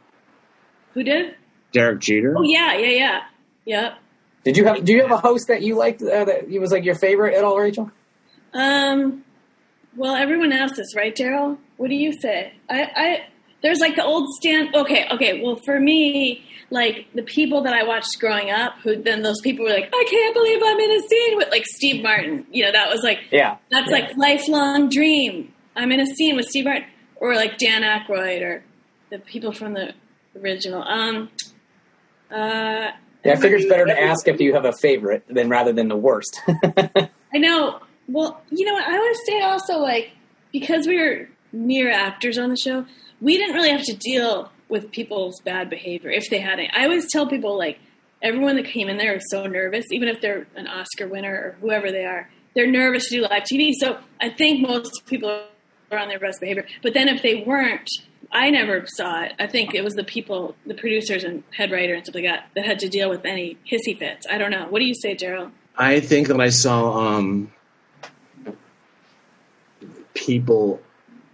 [0.94, 1.34] Who did?
[1.72, 2.34] Derek Jeter.
[2.38, 3.20] Oh, yeah, yeah, yeah.
[3.64, 3.98] Yep.
[4.44, 4.84] Did you have?
[4.84, 7.34] Do you have a host that you liked uh, that he was like your favorite
[7.34, 7.90] at all, Rachel?
[8.52, 9.24] Um,
[9.96, 11.58] well, everyone asks, this, right, Darrell?
[11.76, 12.52] What do you say?
[12.68, 13.26] I, I,
[13.62, 14.74] there's like the old stand.
[14.74, 15.40] Okay, okay.
[15.42, 19.64] Well, for me, like the people that I watched growing up, who then those people
[19.64, 22.46] were like, I can't believe I'm in a scene with like Steve Martin.
[22.52, 23.96] You know, that was like Yeah, That's Yeah.
[23.98, 25.52] like lifelong dream.
[25.74, 26.84] I'm in a scene with Steve Martin
[27.24, 28.62] or like Dan Aykroyd or
[29.08, 29.94] the people from the
[30.38, 30.82] original.
[30.82, 31.30] Um,
[32.30, 32.90] uh,
[33.24, 35.88] Yeah, I figure it's better to ask if you have a favorite than rather than
[35.88, 36.38] the worst.
[36.46, 37.80] I know.
[38.08, 38.86] Well, you know what?
[38.86, 40.10] I would say also like
[40.52, 42.84] because we were mere actors on the show,
[43.22, 46.70] we didn't really have to deal with people's bad behavior if they had it.
[46.74, 47.78] I always tell people like
[48.20, 51.56] everyone that came in there is so nervous, even if they're an Oscar winner or
[51.62, 53.72] whoever they are, they're nervous to do live TV.
[53.80, 55.46] So I think most people
[55.98, 56.66] on their best behavior.
[56.82, 57.88] But then if they weren't,
[58.32, 59.32] I never saw it.
[59.38, 62.48] I think it was the people, the producers and head writer and stuff like that,
[62.54, 64.26] that had to deal with any hissy fits.
[64.28, 64.66] I don't know.
[64.68, 65.52] What do you say, Gerald?
[65.76, 67.52] I think that I saw um,
[70.14, 70.80] people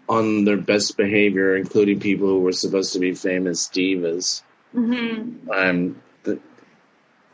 [0.09, 4.43] on their best behavior, including people who were supposed to be famous divas,
[4.73, 6.41] hmm um, that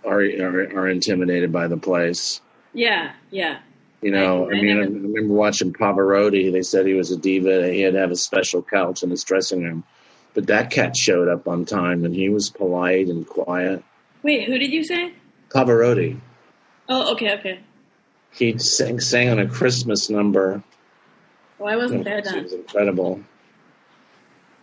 [0.05, 2.41] are, are are intimidated by the place.
[2.73, 3.61] Yeah, yeah.
[4.03, 6.53] You know, I- mean, I remember watching Pavarotti.
[6.53, 7.73] They said he was a diva.
[7.73, 9.85] He had to have a special couch in his dressing room.
[10.35, 13.83] But that cat showed up on time, and he was polite and quiet.
[14.23, 15.13] Wait, who did you say?
[15.49, 16.19] Pavarotti.
[16.89, 17.61] Oh, okay, okay.
[18.33, 20.63] He sang, sang on a Christmas number.
[21.59, 22.39] Well, I wasn't there done?
[22.39, 23.21] It was incredible.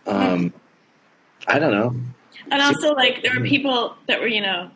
[0.06, 0.52] Um,
[1.48, 1.96] I don't know.
[2.50, 4.70] And also, like, there were people that were, you know,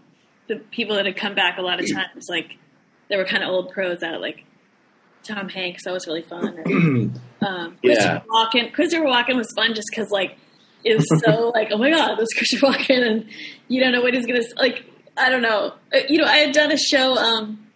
[0.49, 2.29] the people that had come back a lot of times.
[2.29, 2.57] Like,
[3.09, 4.45] there were kind of old pros out, like
[5.25, 5.85] Tom Hanks.
[5.85, 6.59] That was really fun.
[6.65, 8.21] And, um, Yeah.
[8.21, 8.73] Christopher Walken.
[8.73, 10.37] Christopher Walken was fun just because, like,
[10.85, 13.29] it was so like, oh my god, this Christopher Walken, and
[13.69, 14.85] you don't know what he's gonna like.
[15.17, 15.75] I don't know.
[15.93, 17.15] Uh, You know, I had done a show.
[17.17, 17.67] Um,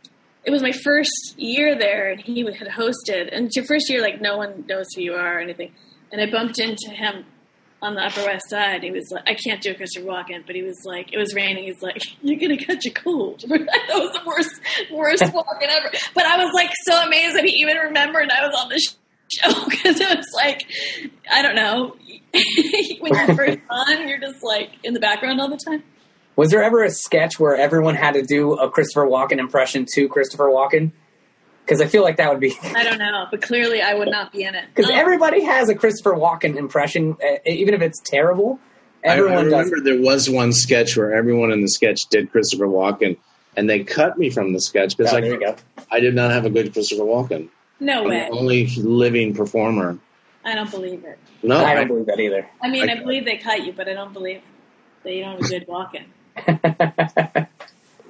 [0.44, 3.28] it was my first year there, and he had hosted.
[3.32, 5.72] And it's your first year, like no one knows who you are or anything.
[6.10, 7.24] And I bumped into him
[7.82, 8.82] on the Upper West Side.
[8.84, 11.34] He was like, I can't do a Christopher Walken, but he was like, it was
[11.34, 11.64] raining.
[11.64, 13.40] He's like, you're gonna catch a cold.
[13.48, 15.90] that was the worst, worst Walken ever.
[16.14, 18.78] But I was like so amazed that he even remembered I was on the
[19.28, 20.64] show because it was like,
[21.30, 21.96] I don't know.
[23.00, 25.82] when you're first on, you're just like in the background all the time.
[26.36, 30.08] Was there ever a sketch where everyone had to do a Christopher Walken impression to
[30.08, 30.92] Christopher Walken?
[31.64, 34.32] Because I feel like that would be I don't know, but clearly I would not
[34.32, 34.64] be in it.
[34.74, 38.58] because Um, everybody has a Christopher Walken impression, uh, even if it's terrible.
[39.04, 39.52] I, I Everyone does.
[39.54, 43.16] I remember there was one sketch where everyone in the sketch did Christopher Walken,
[43.56, 45.56] and they cut me from the sketch because Oh, I.
[45.90, 47.48] I did not have a good Christopher Walken.
[47.80, 48.28] no I'm way.
[48.30, 49.98] the only living performer.
[50.44, 51.18] I don't believe it.
[51.44, 52.48] No, I I, don't believe that either.
[52.60, 54.40] I mean, I, I- believe they cut you, but I don't believe
[55.04, 56.04] that you don't have a good walk-in.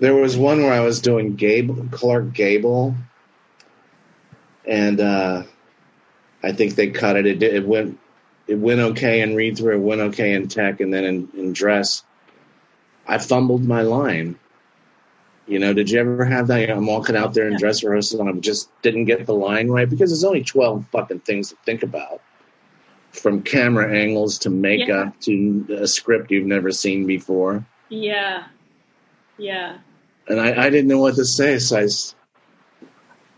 [0.00, 2.94] there was one where I was doing Gable, Clark Gable,
[4.66, 5.42] and uh,
[6.42, 7.26] I think they cut it.
[7.26, 7.98] It, did- it went
[8.48, 9.76] it went okay in read through.
[9.76, 12.02] It went okay in tech, and then in, in dress,
[13.06, 14.38] I fumbled my line.
[15.46, 16.70] You know, did you ever have that?
[16.70, 17.58] I'm walking out there in Yeah.
[17.58, 21.20] dress rehearsal, and I just didn't get the line right because there's only twelve fucking
[21.20, 22.20] things to think about,
[23.10, 28.44] from camera angles to makeup to a script you've never seen before Yeah,
[29.36, 29.78] yeah.
[30.28, 31.88] and I, I didn't know what to say, so I,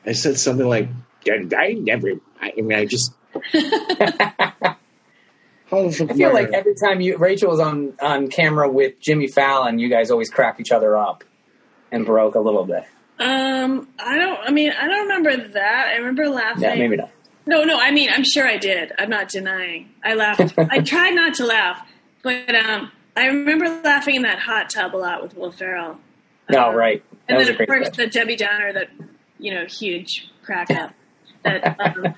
[0.07, 0.89] I said something like,
[1.29, 3.13] "I I never." I, I mean, I just.
[5.73, 9.89] I feel like every time you Rachel was on on camera with Jimmy Fallon, you
[9.89, 11.25] guys always cracked each other up
[11.91, 12.85] and broke a little bit.
[13.19, 14.39] Um, I don't.
[14.41, 15.87] I mean, I don't remember that.
[15.93, 16.63] I remember laughing.
[16.63, 17.11] Yeah, maybe not.
[17.47, 17.77] No, no.
[17.79, 18.93] I mean, I'm sure I did.
[18.99, 19.91] I'm not denying.
[20.05, 20.55] I laughed.
[20.59, 21.85] I tried not to laugh,
[22.23, 25.97] but um, I remember laughing in that hot tub a lot with Will Ferrell.
[26.51, 27.03] No, Um, right.
[27.11, 27.97] That and was then a of course sketch.
[27.97, 28.91] the Debbie Downer that
[29.39, 30.93] you know huge crack up.
[31.45, 32.15] That um,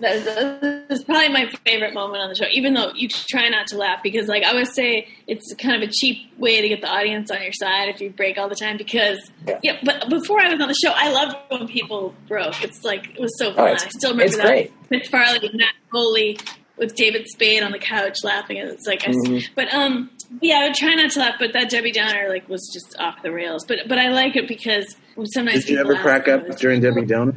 [0.00, 2.44] that that is probably my favorite moment on the show.
[2.52, 5.88] Even though you try not to laugh because, like I always say, it's kind of
[5.88, 8.54] a cheap way to get the audience on your side if you break all the
[8.56, 8.76] time.
[8.76, 9.58] Because Yeah.
[9.62, 12.62] yeah, but before I was on the show, I loved when people broke.
[12.62, 13.66] It's like it was so Oh, fun.
[13.68, 14.46] it's- I still remember it's that.
[14.46, 14.72] great.
[14.88, 16.38] Chris Farley and Matt Foley
[16.76, 18.58] with David Spade on the couch laughing.
[18.58, 19.48] And it's like, I, Mhm.
[19.54, 20.10] but um,
[20.42, 21.36] yeah, I would try not to laugh.
[21.38, 23.64] But that Debbie Downer like was just off the rails.
[23.64, 27.32] But but I like it because sometimes Did you ever crack up during Debbie Downer?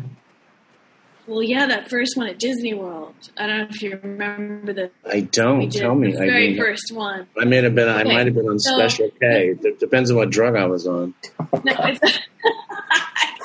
[1.29, 3.13] Well, yeah, that first one at Disney World.
[3.37, 5.71] I don't know if you remember the I don't.
[5.71, 6.11] Tell me.
[6.11, 7.27] the I very mean, first one.
[7.39, 7.87] I may have been.
[7.87, 9.55] I might have been on So- Special K.
[9.61, 11.13] It depends on what drug I was on.
[11.63, 12.17] No, it's,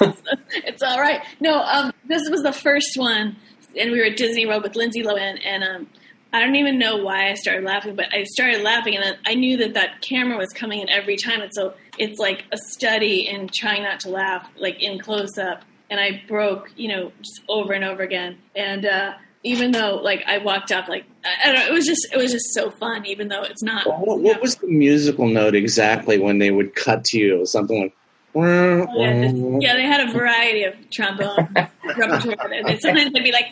[0.55, 1.21] it's all right.
[1.41, 3.37] No, um, this was the first one,
[3.79, 5.87] and we were at Disney World with Lindsay Lohan, and um,
[6.33, 9.59] I don't even know why I started laughing, but I started laughing, and I knew
[9.59, 13.51] that that camera was coming in every time, and so it's like a study in
[13.55, 17.73] trying not to laugh, like in close up, and I broke, you know, just over
[17.73, 18.85] and over again, and.
[18.87, 19.13] uh
[19.47, 22.17] even though, like, I walked off, like I, I don't know, it was just, it
[22.17, 23.05] was just so fun.
[23.05, 23.87] Even though it's not.
[23.87, 27.35] What, what was the musical note exactly when they would cut to you?
[27.37, 27.95] It was something like.
[28.35, 28.87] Yeah,
[29.21, 31.47] just- yeah, they had a variety of trombone
[31.85, 32.53] repertoire.
[32.55, 33.49] And sometimes they'd be like,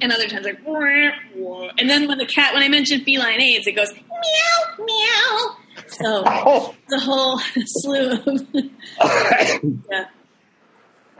[0.00, 3.76] and other times like, and then when the cat, when I mentioned feline aids, it
[3.76, 5.56] goes meow meow.
[5.86, 6.74] So Oh.
[6.88, 8.48] the whole slew of
[9.92, 10.06] yeah.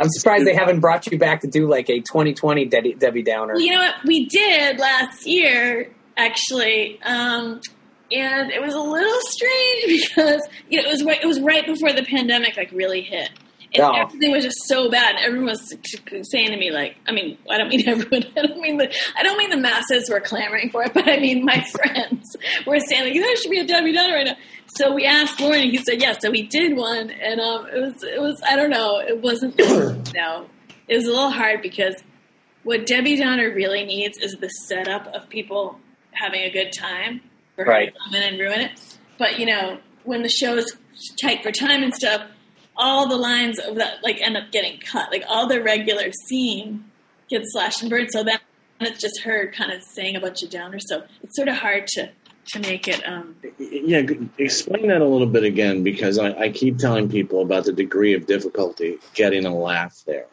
[0.00, 3.54] I'm surprised they haven't brought you back to do like a 2020 Debbie, Debbie Downer.
[3.58, 7.60] You know what we did last year, actually, um,
[8.10, 10.40] and it was a little strange because
[10.70, 13.28] you know it was right, it was right before the pandemic like really hit,
[13.74, 13.92] and Oh.
[13.92, 15.16] everything was just so bad.
[15.20, 15.74] Everyone was
[16.30, 19.22] saying to me like, I mean, I don't mean everyone, I don't mean the, I
[19.22, 23.04] don't mean the masses were clamoring for it, but I mean my friends were saying
[23.04, 24.36] like there should be a Debbie Downer right now.
[24.76, 26.18] So we asked Lorne, and he said yes.
[26.20, 29.58] So we did one, and um, it was it was I don't know, it wasn't
[30.14, 30.46] no,
[30.88, 31.94] it was a little hard because
[32.62, 35.78] what Debbie Downer really needs is the setup of people
[36.12, 37.20] having a good time
[37.56, 37.92] for her Right.
[37.94, 38.80] to come in and ruin it.
[39.18, 40.76] But you know, when the show is
[41.20, 42.22] tight for time and stuff,
[42.80, 45.10] all the lines of that like end up getting cut.
[45.12, 46.84] Like all the regular scene
[47.28, 48.08] gets slashed and burned.
[48.10, 48.38] So then
[48.80, 50.80] it's just her kind of saying a bunch of downers.
[50.86, 52.10] So it's sort of hard to
[52.52, 53.06] to make it.
[53.06, 54.02] Um, Yeah,
[54.38, 58.14] explain that a little bit again because I, I keep telling people about the degree
[58.14, 60.26] of difficulty getting a laugh there.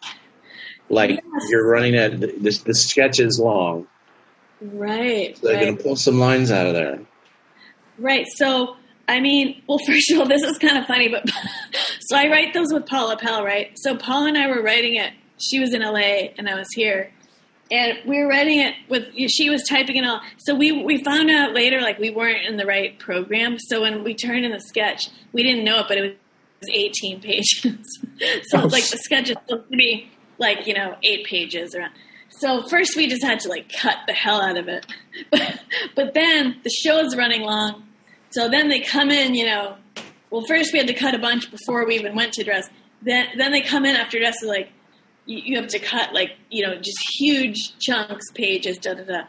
[0.89, 1.21] Like Yes.
[1.49, 2.59] you're running at this.
[2.59, 3.87] The sketch is long.
[4.61, 5.37] right.
[5.43, 5.61] They're right.
[5.65, 6.99] going to pull some lines out of there.
[7.99, 8.25] Right.
[8.37, 8.77] So,
[9.07, 11.25] I mean, well, first of all, this is kind of funny, but
[12.07, 13.71] so I write those with Paula Pell, right?
[13.75, 15.11] So Paula and I were writing it.
[15.39, 17.11] She was in LA and I was here,
[17.69, 19.09] and we were writing it with.
[19.29, 20.21] She was typing it all.
[20.37, 23.59] So we we found out later like we weren't in the right program.
[23.59, 26.17] So when we turned in the sketch, we didn't know it, but it
[26.61, 27.61] was 18 pages.
[28.43, 31.89] so Oh, like the sketch is supposed to be like you know eight pages or.
[32.29, 34.85] So first we just had to like cut the hell out of it,
[35.31, 35.59] but,
[35.95, 37.83] but then the show is running long,
[38.29, 39.75] so then they come in, you know.
[40.29, 42.69] Well, first we had to cut a bunch before we even went to dress.
[43.01, 44.69] Then then they come in after dress, so like
[45.25, 49.21] you, you have to cut like you know just huge chunks, pages, da da da,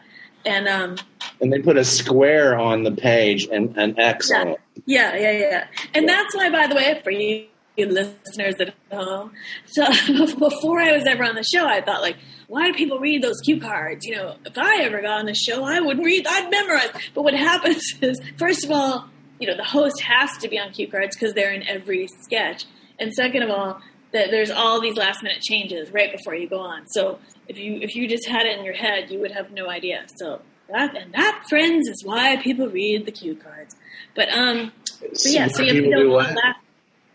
[0.45, 0.95] and um
[1.41, 4.59] And they put a square on the page and an X on it.
[4.85, 7.45] yeah yeah yeah, and that's why by the way for you,
[7.77, 9.31] you listeners at home,
[9.67, 9.85] so
[10.39, 12.17] before I was ever on the show, I thought like.
[12.47, 14.03] Why do people read those cue cards?
[14.07, 16.89] You know, if I ever got on the show, I would read, I'd memorize.
[17.13, 19.07] But what happens is, first of all,
[19.39, 22.65] you know, the host has to be on cue cards because they're in every sketch.
[22.99, 23.81] And second of all,
[24.11, 26.87] that there's all these last minute changes right before you go on.
[26.87, 29.69] So if you if you just had it in your head, you would have no
[29.69, 30.05] idea.
[30.17, 33.75] So that and that, friends, is why people read the cue cards.
[34.15, 34.71] But um,
[35.13, 36.35] so yeah, so you have to know do what?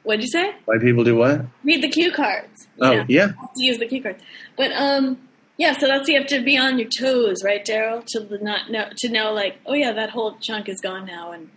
[0.05, 0.55] What'd you say?
[0.67, 1.47] Why people do what?
[1.65, 2.69] Read the cue cards.
[2.79, 3.29] Oh, yeah.
[3.29, 4.23] to use the cue cards.
[4.57, 5.19] But um,
[5.57, 8.89] yeah, so that's you have to be on your toes, right, Darrell, to not know
[8.97, 11.51] to know like, oh yeah, that whole chunk is gone now, and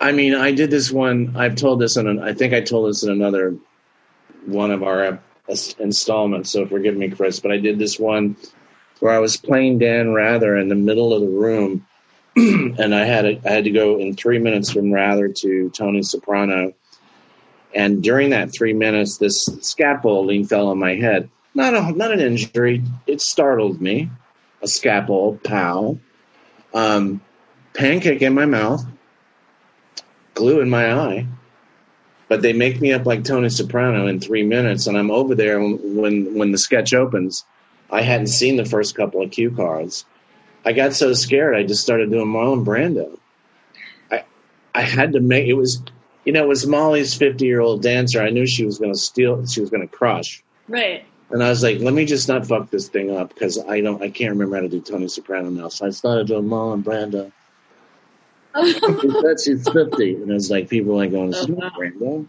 [0.00, 1.36] I mean, I did this one.
[1.36, 2.06] I've told this in.
[2.06, 3.56] An, I think I told this in another
[4.46, 6.50] one of our installments.
[6.50, 8.36] So forgive me, Chris, but I did this one
[9.00, 11.86] where I was playing Dan Rather in the middle of the room,
[12.36, 16.02] and I had a, I had to go in three minutes from Rather to Tony
[16.02, 16.72] Soprano,
[17.74, 21.28] and during that three minutes, this scaffolding fell on my head.
[21.54, 22.82] Not a not an injury.
[23.06, 24.10] It startled me.
[24.62, 25.98] A scaffold, pow.
[26.72, 27.20] Um,
[27.74, 28.84] pancake in my mouth
[30.34, 31.26] glue in my eye.
[32.28, 35.60] But they make me up like Tony Soprano in three minutes, and I'm over there
[35.60, 37.44] when when the sketch opens.
[37.90, 40.04] I hadn't seen the first couple of cue cards.
[40.64, 43.18] I got so scared, I just started doing Marlon Brando.
[44.10, 44.24] I
[44.74, 45.82] I had to make it was,
[46.24, 48.22] you know, it was Molly's 50 year old dancer.
[48.22, 51.04] I knew she was going to steal, she was going to crush, right.
[51.30, 54.02] and I was like, let me just not fuck this thing up because I don't,
[54.02, 55.68] I can't remember how to do Tony Soprano now.
[55.68, 57.32] So I started doing Marlon Brando.
[58.56, 60.14] She said she's 50.
[60.22, 61.70] And it's like, people are like going, is Oh, she wow.
[61.78, 62.26] Brando?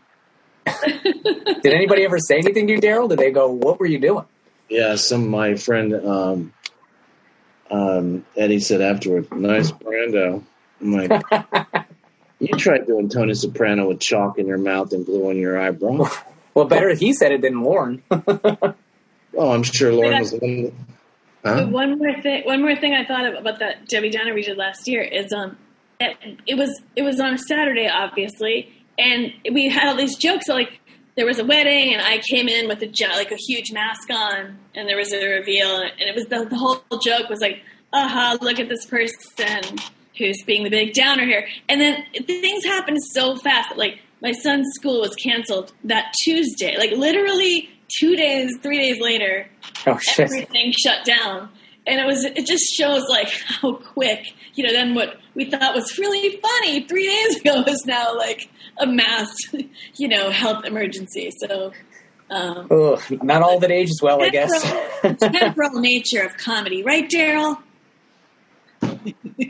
[1.64, 3.08] Did anybody ever say anything to you, Darrell?
[3.08, 4.26] Did they go, "What were you doing"?
[4.70, 6.54] Yeah, some of my friend um,
[7.70, 10.44] um, Eddie said afterward, nice Brando.
[10.80, 11.24] I'm like,
[12.40, 16.08] you tried doing Tony Soprano with chalk in your mouth and glue on your eyebrow.
[16.54, 18.04] Well, better he said it than Lorne.
[18.12, 20.20] Oh, I'm sure Lorne Yeah.
[20.20, 20.32] was.
[21.46, 21.66] Huh?
[21.68, 24.58] One more thing, one more thing I thought of about that Debbie Downer we did
[24.58, 25.58] last year is um,
[26.02, 30.45] it, it was it was on a Saturday, obviously, and we had all these jokes.
[30.47, 30.80] So like
[31.16, 34.58] there was a wedding, and I came in with a like a huge mask on,
[34.76, 37.62] and there was a reveal, and it was the, the whole joke was like,
[37.93, 39.78] aha, look at this person
[40.18, 43.70] who's being the big downer here, and then things happened so fast.
[43.70, 49.02] that, Like my son's school was canceled that Tuesday, like literally two days, three days
[49.02, 49.49] later
[49.86, 50.20] Oh shit!
[50.20, 51.49] everything shut down.
[51.92, 55.76] And it was it just shows like how quick, you know, then what we thought
[55.76, 59.36] was really funny three days ago is now like a mass,
[59.96, 61.32] you know, health emergency.
[61.38, 61.74] So
[62.30, 64.64] um Ugh, not all that ages well, I guess.
[65.02, 67.62] temporal, temporal nature of comedy, right, Darrell?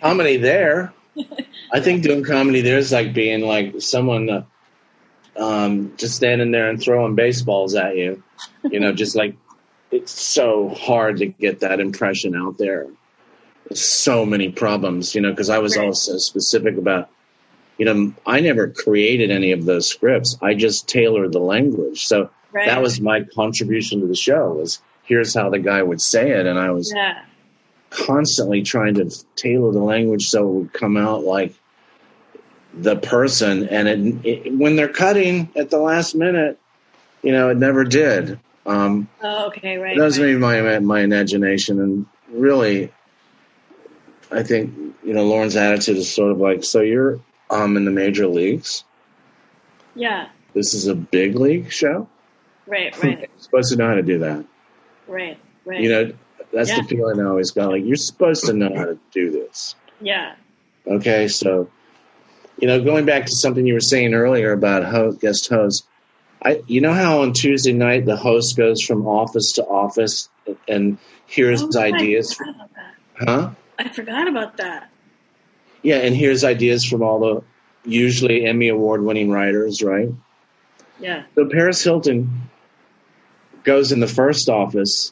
[0.02, 0.94] comedy there.
[1.72, 4.44] I think doing comedy there is like being like someone uh,
[5.38, 8.24] um, just standing there and throwing baseballs at you.
[8.64, 9.36] You know, just like
[9.92, 12.88] it's so hard to get that impression out there.
[13.68, 15.86] There's so many problems, you know, because I was Right.
[15.86, 17.10] also specific about,
[17.78, 20.38] you know, I never created any of those scripts.
[20.42, 22.06] I just tailored the language.
[22.06, 22.66] So Right.
[22.68, 26.46] that was my contribution to the show was here's how the guy would say it.
[26.46, 27.20] And I was yeah.
[27.90, 31.54] constantly trying to tailor the language so it would come out like
[32.74, 33.88] the person and
[34.26, 36.58] it, it when they're cutting at the last minute
[37.22, 39.98] you know it never did Um, Oh, okay, right.
[39.98, 40.26] that was right.
[40.28, 42.92] maybe my my imagination, and really,
[44.32, 47.92] I think you know Lorne's attitude is sort of like, so you're um in the
[47.92, 48.84] major leagues.
[49.96, 52.08] Yeah, This is a big league show.
[52.66, 54.46] right, right, You're supposed to know how to do that.
[55.08, 55.82] right, right.
[55.82, 56.14] You know,
[56.54, 56.82] that's Yeah.
[56.82, 57.72] the feeling I always got.
[57.72, 59.76] Like you're supposed to know how to do this.
[60.00, 60.36] yeah,
[60.88, 61.68] Okay, so
[62.60, 65.86] you know, going back to something you were saying earlier about host, guest hosts,
[66.44, 70.30] I you know how on Tuesday night the host goes from office to office
[70.68, 72.94] and hears Oh, I ideas, forgot about that.
[73.30, 73.50] huh?
[73.80, 74.90] I forgot about that.
[75.84, 80.10] Yeah, and here's ideas from all the usually Emmy award winning writers, right?
[81.00, 82.50] Yeah, So Paris Hilton
[83.64, 85.12] goes in the first office,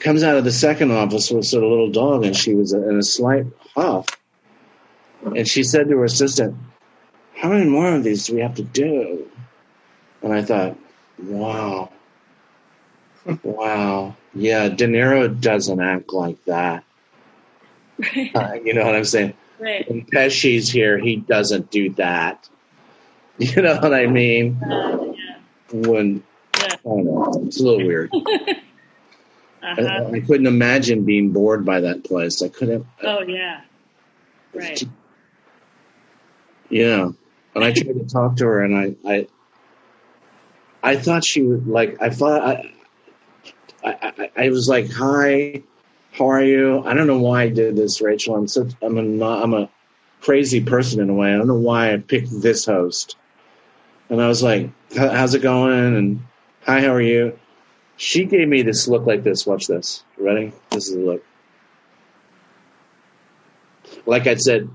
[0.00, 2.96] comes out of the second office with sort of little dog, and she was in
[2.98, 4.06] a slight huff.
[5.22, 6.56] And she said to her assistant,
[7.34, 9.30] How many more of these do we have to do?
[10.22, 10.76] And I thought,
[11.22, 11.90] Wow.
[13.42, 14.14] wow.
[14.34, 16.84] Yeah, De Niro doesn't act like that.
[17.98, 19.34] right, Uh, you know what I'm saying?
[19.58, 19.88] right.
[19.88, 22.48] When Pesci's here, he doesn't do that.
[23.40, 24.60] You know what I mean?
[24.62, 25.36] Uh, yeah,
[25.72, 26.24] When
[26.58, 26.64] yeah.
[26.72, 27.42] I don't know.
[27.46, 28.10] It's a little weird.
[28.12, 28.56] I,
[29.62, 30.10] Uh-huh.
[30.12, 32.42] I couldn't imagine being bored by that place.
[32.42, 32.84] I couldn't.
[33.04, 33.60] Oh, yeah.
[34.54, 34.82] Right.
[36.68, 37.10] Yeah.
[37.54, 39.26] And I tried to talk to her, and I, I,
[40.82, 42.00] I thought she would like.
[42.00, 42.72] I thought I,
[43.84, 45.62] I, I, was like, "Hi,
[46.12, 48.36] how are you?" I don't know why I did this, Rachel.
[48.36, 48.72] I'm such.
[48.82, 49.26] I'm a.
[49.42, 49.68] I'm a
[50.20, 51.32] crazy person in a way.
[51.32, 53.16] I don't know why I picked this host.
[54.08, 56.22] And I was like, "How's it going?" And
[56.64, 57.38] "Hi, how are you?"
[57.96, 59.44] She gave me this look like this.
[59.46, 60.04] Watch this.
[60.16, 60.52] Ready?
[60.70, 61.24] This is the look.
[64.06, 64.70] Like I said,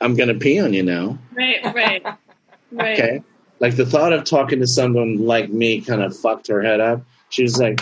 [0.00, 1.18] I'm gonna pee on you now.
[1.32, 2.04] Right, right,
[2.72, 3.00] right.
[3.00, 3.22] Okay.
[3.60, 7.02] Like the thought of talking to someone like me kind of fucked her head up.
[7.28, 7.80] She was like,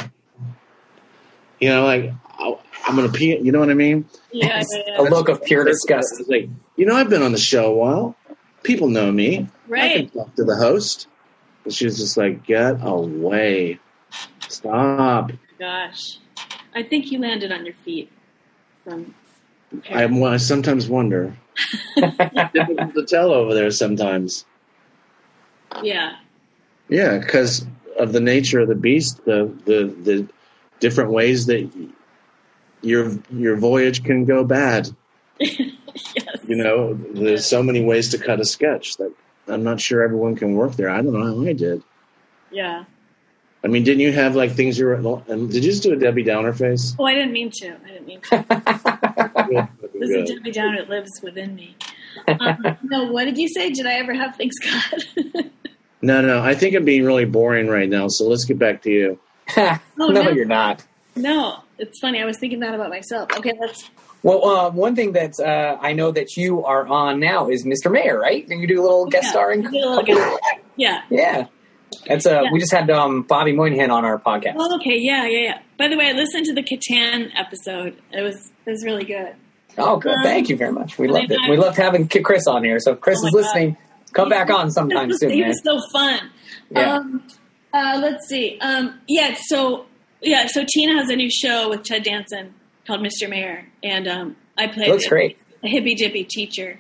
[1.61, 3.39] you know, like "Oh, I'm gonna pee.
[3.39, 4.05] You know what I mean?
[4.33, 6.14] Yeah, It's yeah, a look of pure I disgust.
[6.18, 8.16] was like, you know, I've been on the show a while.
[8.64, 9.37] People know me.
[9.37, 10.12] I can Right.
[10.12, 11.07] talk to the host.
[11.64, 13.79] And she was just like, get away.
[14.49, 15.33] Stop.
[15.59, 16.18] Gosh.
[16.74, 18.11] I think you landed on your feet
[18.85, 19.14] from
[19.91, 21.37] I, I sometimes wonder.
[21.97, 24.45] Difficult to tell over there sometimes.
[25.83, 26.16] Yeah.
[26.89, 27.66] Yeah, because
[27.99, 30.29] of the nature of the beast, the the the
[30.81, 31.71] different ways that
[32.83, 34.89] your your voyage can go bad.
[35.39, 35.66] yes.
[36.47, 39.12] You know, there's so many ways to cut a sketch that
[39.47, 40.91] I'm not sure everyone can work there.
[40.91, 41.83] I don't know how I did.
[42.51, 42.85] Yeah.
[43.62, 45.23] I mean, didn't you have like things you were?
[45.29, 46.95] And did you just do a Debbie Downer face?
[46.99, 47.77] Oh, I didn't mean to.
[47.85, 49.69] I didn't mean to.
[49.99, 50.31] This is.
[50.31, 50.79] Debbie Downer.
[50.79, 51.77] It lives within me.
[52.29, 53.71] Um, no, what did you say?
[53.71, 55.05] Did I ever have things cut?
[56.03, 58.09] No, no, I think I'm being really boring right now.
[58.09, 59.19] So let's get back to you.
[59.57, 60.31] no, no.
[60.31, 60.85] you're not.
[61.17, 62.21] no, it's funny.
[62.21, 63.31] I was thinking that about myself.
[63.37, 63.89] Okay, let's.
[64.23, 67.91] Well, uh, one thing that uh, I know that you are on now is Mr.
[67.91, 68.47] Mayor, right?
[68.49, 69.67] And you do a little guest Yeah, starring.
[69.67, 70.41] I did a little guest-
[70.77, 71.03] Yeah.
[71.09, 71.47] Yeah,
[72.07, 72.51] that's uh, Yeah.
[72.53, 74.55] we just had um, Bobby Moynihan on our podcast.
[74.57, 74.99] Oh, okay.
[74.99, 75.59] Yeah, yeah, yeah.
[75.79, 77.97] By the way, I listened to the Kattan episode.
[78.13, 79.35] It was it was really good.
[79.79, 80.13] Oh, good.
[80.17, 80.99] Um, Thank you very much.
[80.99, 81.39] We loved it.
[81.41, 82.81] I- We loved having Chris on here.
[82.81, 83.77] So if Chris Oh is my listening,
[84.15, 85.49] come back on sometime was- soon, He man.
[85.49, 86.31] was so fun.
[86.71, 86.97] Yeah.
[86.97, 87.27] Um,
[87.73, 88.59] uh, let's see.
[88.61, 89.37] Um, yeah.
[89.47, 89.87] So
[90.21, 90.47] yeah.
[90.49, 92.55] So Tina has a new show with Ted Danson
[92.87, 93.29] called Mr.
[93.29, 95.39] Mayor, and um, I played Looks a, great.
[95.63, 96.79] a hippy dippy teacher,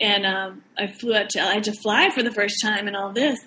[0.00, 1.40] and um, I flew out to.
[1.42, 3.38] I had to fly for the first time in all this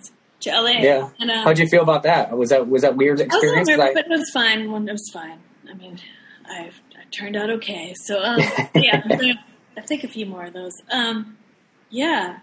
[0.41, 0.79] to LA.
[0.81, 1.09] Yeah.
[1.19, 2.35] And, um, How'd you feel about that?
[2.37, 3.69] Was that was that weird I was experience?
[3.69, 4.71] 'Cause nervous, I- but it was fine.
[4.71, 5.39] Well, It was fine.
[5.69, 5.97] I mean,
[6.49, 7.93] I've, I turned out okay.
[8.03, 8.39] So um,
[8.75, 9.01] yeah,
[9.77, 10.73] I think a few more of those.
[10.91, 11.37] Um,
[11.89, 12.39] yeah,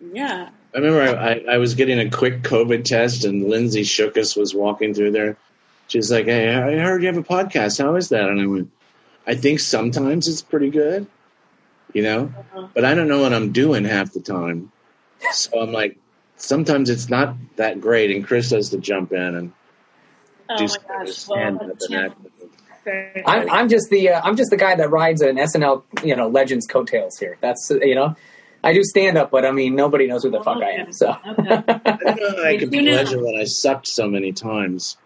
[0.00, 0.50] yeah.
[0.74, 4.54] I remember I, I, I was getting a quick COVID test, and Lindsay Shookus was
[4.54, 5.36] walking through there.
[5.88, 7.82] She's like, "Hey, I heard you have a podcast.
[7.82, 8.70] How is that?" And I went,
[9.26, 11.06] "I think sometimes it's pretty good,
[11.94, 12.68] you know, Uh-huh.
[12.74, 14.70] but I don't know what I'm doing half the time.
[15.32, 15.96] So I'm like,
[16.36, 19.52] sometimes it's not that great." And Chris has to jump in and
[20.50, 21.08] Oh do my some gosh.
[21.14, 22.20] stand Well, up and act.
[23.26, 26.28] I'm, I'm just the uh, I'm just the guy that rides an SNL you know
[26.28, 27.36] Legends coattails here.
[27.40, 28.16] That's you know
[28.68, 30.92] I do stand up, but I mean nobody knows who the fuck I am.
[30.92, 31.54] So Okay.
[31.56, 34.96] I don't know how I could pleasure when I sucked so many times.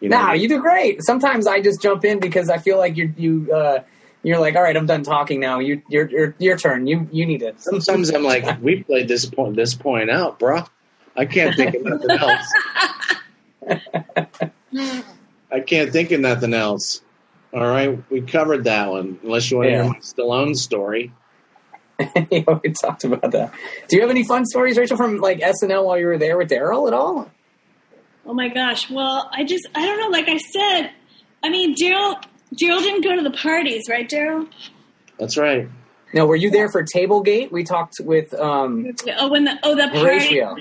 [0.00, 1.02] You know, nah, you do great.
[1.04, 3.82] Sometimes I just jump in because I feel like you you uh,
[4.22, 5.58] you're like all right, I'm done talking now.
[5.58, 6.86] You your your your turn.
[6.86, 7.60] You you need it.
[7.60, 10.62] sometimes I'm like, we played this point this point out, bro.
[11.16, 12.52] I can't think of nothing else.
[15.52, 17.02] I can't think of nothing else.
[17.52, 19.20] All right, we covered that one.
[19.22, 19.82] Unless you want to Yeah.
[19.84, 21.12] hear my Stallone story.
[22.30, 23.52] you know, we talked about that.
[23.88, 26.48] Do you have any fun stories, Rachel, from like SNL while you were there with
[26.48, 27.30] Darrell at all?
[28.26, 28.90] Oh my gosh.
[28.90, 30.08] Well, I just I don't know.
[30.08, 30.90] Like I said,
[31.42, 32.16] I mean, Darrell
[32.56, 34.46] Darrell didn't go to the parties, right, Darrell?
[35.18, 35.68] That's right.
[36.12, 37.50] Now, were you there for Tablegate?
[37.50, 39.98] We talked with um, Oh, when the oh the party.
[39.98, 40.56] Horatio.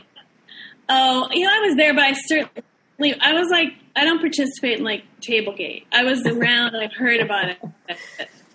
[0.90, 4.80] Oh, you know, I was there, but I certainly I was like I don't participate
[4.80, 5.86] in like Tablegate.
[5.92, 7.58] I was around and I've heard about it.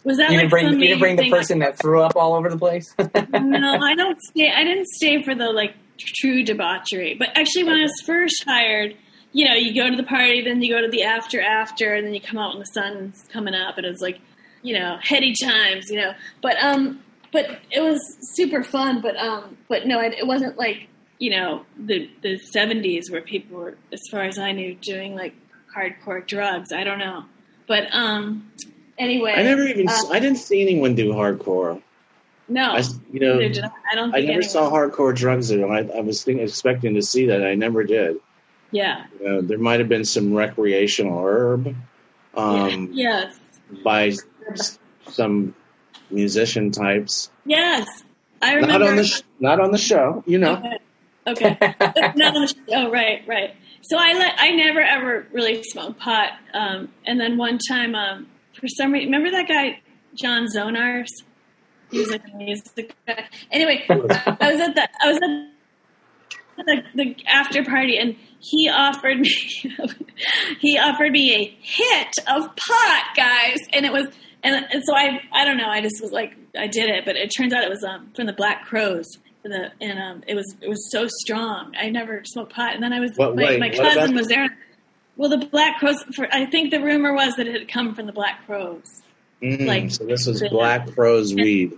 [0.05, 2.35] Was that You like didn't bring you didn't bring the person that threw up all
[2.35, 2.95] over the place.
[2.99, 4.51] no, I don't stay.
[4.51, 7.17] I didn't stay for the like true debauchery.
[7.19, 8.95] But actually, when I was first hired,
[9.33, 12.07] you know, you go to the party, then you go to the after after, and
[12.07, 14.21] then you come out when the sun's coming up, and it's like,
[14.63, 16.13] you know, heady times, you know.
[16.43, 18.01] But um, but it was
[18.35, 19.01] super fun.
[19.01, 20.89] But um, but no, it, it wasn't like
[21.19, 25.35] you know the the seventies where people were, as far as I knew, doing like
[25.77, 26.73] hardcore drugs.
[26.73, 27.25] I don't know,
[27.67, 28.51] but um,
[28.99, 29.89] anyway, I never even.
[29.89, 31.81] uh, I didn't see anyone do hardcore.
[32.49, 32.83] no, I,
[33.13, 33.45] you know, I.
[33.93, 34.15] I don't.
[34.15, 35.67] I never anyone- saw hardcore drugs there.
[35.71, 37.45] I, I was thinking, expecting to see that.
[37.45, 38.17] I never did.
[38.71, 39.07] Yeah.
[39.21, 41.75] You know, there might have been some recreational herb
[42.35, 43.39] um, Yes.
[43.83, 44.13] by
[45.07, 45.55] some
[46.11, 47.31] musician types.
[47.47, 47.89] Yes.
[48.43, 48.79] I remember.
[48.79, 50.57] Not on the sh- not on the show, you know.
[50.57, 50.79] Okay.
[51.27, 51.75] Okay.
[52.17, 52.55] Not on the show.
[52.75, 53.55] Oh, right, right.
[53.83, 56.31] So I let I never ever really smoked pot.
[56.55, 58.27] Um, and then one time, um,
[58.59, 59.81] for some reason, remember that guy
[60.15, 61.09] John Zonars?
[61.91, 63.25] He was like a music guy.
[63.51, 65.17] Anyway, I was at the I was
[66.59, 69.31] at the, the after party, and he offered me
[70.61, 74.07] he offered me a hit of pot, guys, and it was
[74.43, 77.17] and, and so I I don't know I just was like I did it, but
[77.17, 79.07] it turns out it was um, from the Black Crowes.
[79.45, 81.73] The, and um, it was it was so strong.
[81.81, 84.49] I never smoked pot, and then I was What- my, wait, my cousin was there.
[85.19, 86.03] Well, the Black Crowes.
[86.17, 89.03] For I think the rumor was that it had come from the Black Crowes.
[89.43, 91.73] Mm, Like- so this was Black Crow's weed.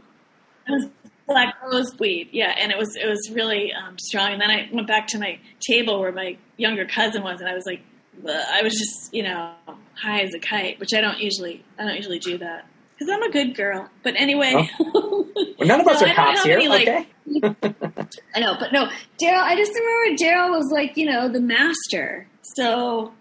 [0.69, 0.87] It was
[1.27, 4.33] black rose weed, yeah, and it was it was really um, strong.
[4.33, 7.55] And then I went back to my table where my younger cousin was, and I
[7.55, 7.83] was like,
[8.29, 9.53] I was just you know
[9.95, 12.67] high as a kite, which I don't usually I don't usually do that
[12.99, 13.89] because I'm a good girl.
[14.03, 15.27] But anyway, Well,
[15.61, 17.07] none of us No, are cops here, any, like- okay?
[18.35, 18.89] I know, but no,
[19.19, 19.43] Darrell.
[19.45, 22.27] I just remember Darrell was like you know the master,
[22.57, 23.13] so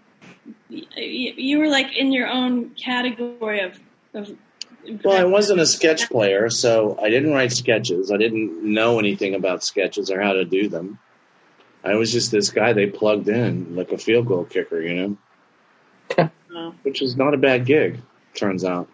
[0.69, 3.79] you were like in your own category of.
[4.13, 4.35] of
[5.03, 8.11] Well, I wasn't a sketch player, so I didn't write sketches.
[8.11, 10.99] I didn't know anything about sketches or how to do them.
[11.83, 16.29] I was just this guy they plugged in like a field goal kicker, you know,
[16.51, 17.99] Oh, which is not a bad gig,
[18.35, 18.89] turns out.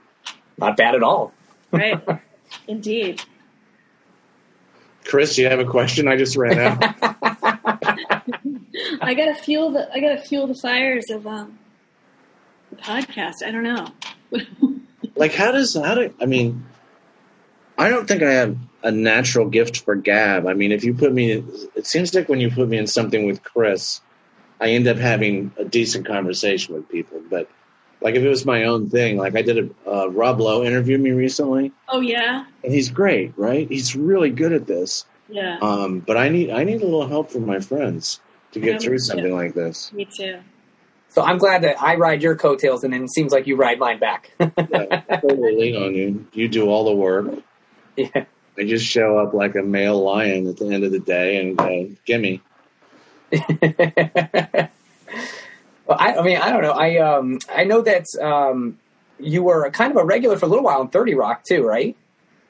[0.57, 1.33] Not bad at all.
[1.71, 2.01] right,
[2.67, 3.21] indeed.
[5.03, 6.07] Chris, do you have a question?
[6.07, 7.34] I just ran out.
[9.01, 11.59] I gotta fuel the I gotta fuel the fires of um
[12.69, 13.43] the podcast.
[13.45, 13.87] I don't know.
[15.15, 16.65] like, how does how do I mean?
[17.77, 20.47] I don't think I have a natural gift for gab.
[20.47, 21.43] I mean, if you put me,
[21.75, 23.99] it seems like when you put me in something with Chris,
[24.61, 27.21] I end up having a decent conversation with people.
[27.29, 27.49] But
[27.99, 30.97] like, if it was my own thing, like I did a uh, Rob Lowe interview
[30.97, 33.67] me recently, oh yeah, and he's great, right?
[33.67, 35.05] He's really good at this.
[35.27, 35.57] yeah.
[35.61, 38.21] Um, but I need I need a little help from my friends
[38.55, 38.99] to get me through too.
[38.99, 39.91] something like this.
[39.93, 40.39] Me too.
[41.09, 43.79] So I'm glad that I ride your coattails, and then it seems like you ride
[43.79, 44.31] mine back.
[44.39, 46.27] Yeah, I totally lean on you.
[46.33, 47.27] You do all the work.
[47.95, 48.25] yeah.
[48.57, 51.57] I just show up like a male lion at the end of the day and
[51.57, 52.41] go, "Gimme."
[53.31, 53.39] well,
[55.89, 56.71] I, I mean, I don't know.
[56.71, 58.77] I um, I know that um,
[59.19, 61.97] you were kind of a regular for a little while in Thirty Rock too, right?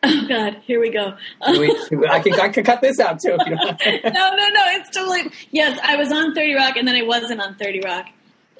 [0.23, 1.15] Oh God, here we go.
[1.41, 3.35] I can I can cut this out too.
[3.39, 3.55] If you
[4.03, 4.61] no, no, no.
[4.77, 5.79] It's totally yes.
[5.83, 8.05] I was on Thirty Rock, and then I wasn't on Thirty Rock.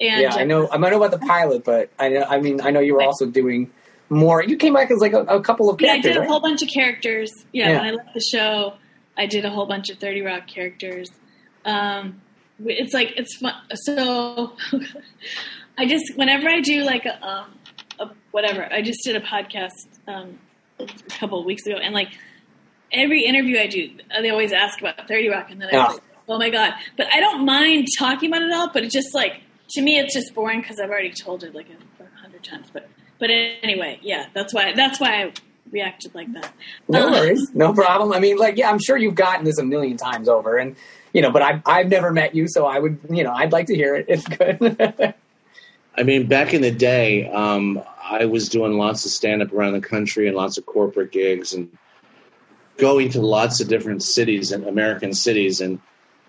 [0.00, 0.68] And yeah, I know.
[0.70, 2.24] I know about the pilot, but I know.
[2.28, 3.70] I mean, I know you were also doing
[4.08, 4.42] more.
[4.42, 6.28] You came back as like a, a couple of Yeah, I did a right?
[6.28, 7.30] whole bunch of characters.
[7.52, 7.78] Yeah, Yeah.
[7.80, 8.74] when I left the show,
[9.16, 11.10] I did a whole bunch of Thirty Rock characters.
[11.64, 12.20] Um,
[12.64, 13.54] it's like it's fun.
[13.84, 14.52] So
[15.78, 17.58] I just whenever I do like a, um,
[18.00, 19.70] a whatever, I just did a podcast
[20.08, 20.38] um,
[20.78, 22.08] a couple of weeks ago, and like
[22.92, 25.84] every interview I do, they always ask about Thirty Rock, and then I Yeah.
[25.86, 26.74] was like, oh my god!
[26.96, 28.70] But I don't mind talking about it all.
[28.72, 31.66] But it's just like to me, it's just boring because I've already told it like
[31.70, 32.68] a, hundred times.
[32.72, 35.32] But but anyway, yeah, that's why that's why I
[35.70, 36.52] reacted like that.
[36.88, 38.12] No Uh, worries, no problem.
[38.12, 40.76] I mean, like, yeah, I'm sure you've gotten this a million times over, and
[41.12, 43.66] you know, but I've I've never met you, so I would, you know, I'd like
[43.66, 44.06] to hear it.
[44.08, 45.14] It's good.
[45.98, 49.72] I mean, back in the day, um, I was doing lots of stand up around
[49.72, 51.76] the country and lots of corporate gigs and
[52.76, 55.60] going to lots of different cities and American cities.
[55.60, 55.80] And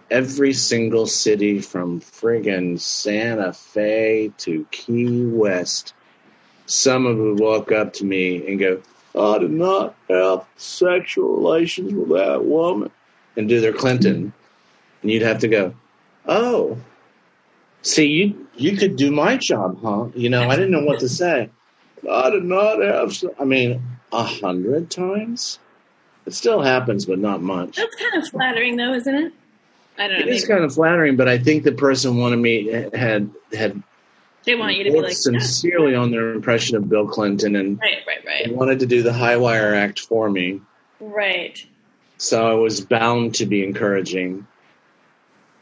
[0.10, 5.94] every single city from friggin' Santa Fe to Key West,
[6.66, 8.82] someone would walk up to me and go,
[9.18, 12.92] I did not have sexual relations with that woman,
[13.36, 14.32] and do their Clinton.
[15.02, 15.74] And you'd have to go,
[16.26, 16.78] Oh,
[17.82, 20.08] See, you you could do my job, huh?
[20.16, 21.50] You know, I didn't know what to say.
[22.10, 23.16] I did not have.
[23.40, 25.60] I mean, a hundred times.
[26.26, 27.78] It still happens, but not much.
[27.78, 29.34] That's kind of flattering, though, isn't it?
[29.98, 30.26] I don't know.
[30.26, 33.82] It is kind of flattering, but I think the person wanted me eh, had had
[34.44, 37.98] they want you to be like, sincerely on their impression of Bill Clinton and right,
[38.08, 40.62] right, they right, wanted to do the high wire act for me.
[41.00, 41.66] right.
[42.18, 44.48] So I was bound to be encouraging.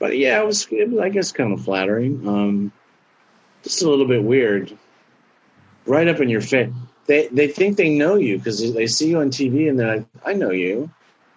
[0.05, 2.27] But yeah, it was, it was I guess, kind of flattering.
[2.27, 2.71] Um,
[3.63, 4.77] just a little bit weird.
[5.87, 6.71] Right up in your face.
[7.07, 10.05] They they think they know you because they see you on TV and they're like,
[10.23, 10.91] I know you.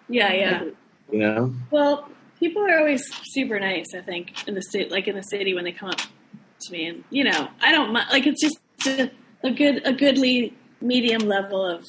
[0.07, 0.63] Yeah, yeah.
[1.11, 1.55] You know?
[1.71, 2.07] Well,
[2.39, 3.87] people are always super nice.
[3.95, 6.85] I think in the city, like in the city, when they come up to me,
[6.85, 8.27] and you know, I don't like.
[8.27, 9.09] It's just a,
[9.43, 11.87] a good, a goodly medium level of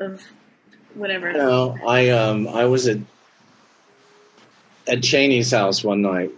[0.00, 0.22] of
[0.94, 1.34] whatever.
[1.34, 2.96] No, I um I was at
[4.90, 6.32] at Cheney's house one night,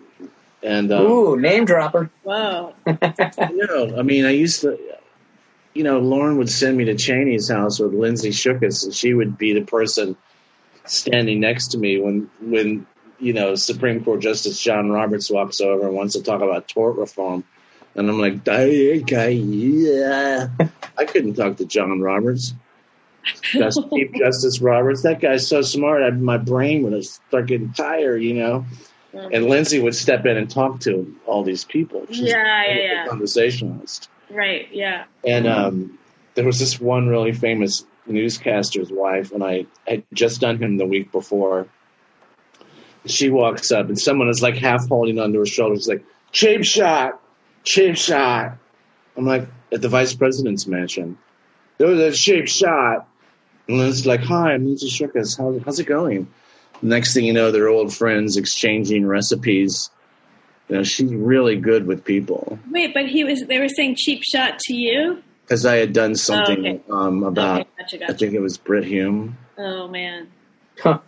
[0.63, 2.11] and um, Ooh, name dropper.
[2.23, 2.75] Whoa.
[2.87, 4.79] no, I mean I used to,
[5.75, 9.39] you know, Lorne would send me to Cheney's house with Lindsay Shookus, and she would
[9.39, 10.17] be the person
[10.85, 12.87] standing next to me when when
[13.19, 16.97] you know Supreme Court Justice John Roberts walks over and wants to talk about tort
[16.97, 17.45] reform,
[17.95, 20.49] and I'm like, okay, yeah,
[20.99, 22.55] I couldn't talk to John Roberts.
[23.43, 25.03] Just Chief Justice Roberts.
[25.03, 26.03] That guy's so smart.
[26.03, 28.65] I, my brain would start getting tired, you know.
[29.15, 32.07] And Lindsay would step in and talk to all these people.
[32.09, 33.07] She's Yeah, yeah, a yeah.
[33.07, 34.09] conversationalist.
[34.31, 34.69] Right.
[34.73, 35.05] Yeah.
[35.27, 35.99] And um,
[36.35, 40.87] there was this one really famous newscaster's wife, and I had just done him the
[40.87, 41.69] week before.
[43.05, 45.75] She walks up, and someone is like half holding onto her shoulder.
[45.77, 47.21] She's like, "Cheap shot,
[47.65, 48.57] cheap shot."
[49.17, 51.19] I'm like, at the vice president's mansion.
[51.79, 53.09] There was a cheap shot,
[53.81, 55.37] and it's like, "Hi, I'm Lindsay Shookus.
[55.39, 56.29] How, how's it going?"
[56.83, 59.91] Next thing you know, they're old friends exchanging recipes.
[60.69, 63.43] You know, she's really good with people Wait, but he was.
[63.47, 65.23] They were saying cheap shot to you.
[65.45, 66.81] because I had done something okay.
[66.91, 67.63] um, about.
[67.63, 70.29] okay, gotcha, I think it was Brit Hume, Oh man.
[70.81, 70.99] Huh.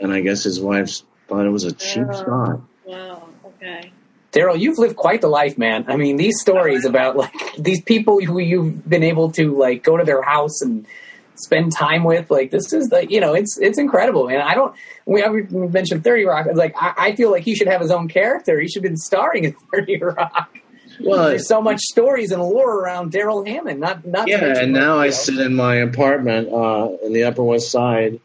[0.00, 2.12] and I guess his wife thought it was a cheap Oh.
[2.24, 2.60] shot.
[2.84, 3.28] Wow.
[3.46, 3.92] Okay.
[4.32, 5.84] Darrell, you've lived quite the life, man.
[5.88, 9.96] I mean, these stories about like these people who you've been able to like go
[9.96, 10.86] to their house and
[11.40, 14.40] spend time with, like this is like you know, it's it's incredible, man.
[14.40, 14.74] I don't.
[15.06, 16.46] We we mentioned Thirty Rock.
[16.48, 18.60] It's like I, I feel like he should have his own character.
[18.60, 20.58] He should have been starring in Thirty Rock.
[21.02, 23.80] Well, There's so much stories and lore around Darrell Hammond.
[23.80, 27.24] Not not yeah, and like, now you I sit in my apartment uh, in the
[27.24, 28.20] Upper West Side,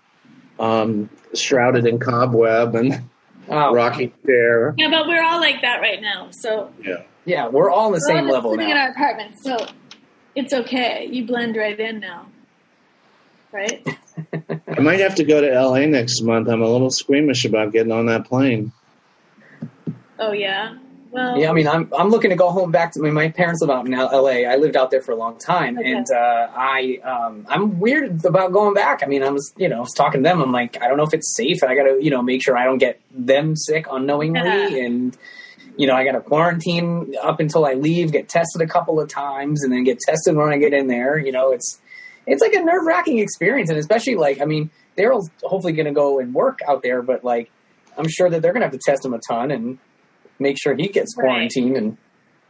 [0.60, 3.02] um, shrouded in cobweb and
[3.50, 4.74] oh, rocking chair.
[4.78, 6.30] Yeah, but we're all like that right now.
[6.32, 9.40] So Yeah, Yeah, we're all in the we're same just level sitting in our apartment,
[9.40, 9.68] so
[10.36, 11.08] it's okay.
[11.10, 12.28] You blend right in now,
[13.56, 13.88] right?
[14.68, 15.88] I might have to go to L.A.
[15.88, 16.48] next month.
[16.50, 18.72] I'm a little squeamish about getting on that plane.
[20.20, 20.78] Oh yeah.
[21.12, 21.38] Well.
[21.40, 23.62] Yeah, I mean, I'm I'm looking to go home back to I mean, my parents
[23.62, 24.46] live out in L.A.
[24.46, 25.92] I lived out there for a long time, Okay.
[25.94, 29.02] and uh, I um, I'm weird about going back.
[29.02, 30.42] I mean, I was you know I was talking to them.
[30.42, 31.64] I'm like, I don't know if it's safe.
[31.64, 34.86] I got to you know make sure I don't get them sick unknowingly, Yeah.
[34.86, 35.18] and
[35.78, 39.08] you know I got to quarantine up until I leave, get tested a couple of
[39.08, 41.18] times, and then get tested when I get in there.
[41.18, 41.80] You know, it's
[42.28, 45.92] it's like a nerve wracking experience, and especially like I mean, Darrell's hopefully going to
[45.94, 47.50] go and work out there, but like
[47.98, 49.78] I'm sure that they're going to have to test him a ton and
[50.40, 51.24] make sure he gets Right.
[51.26, 51.98] quarantined and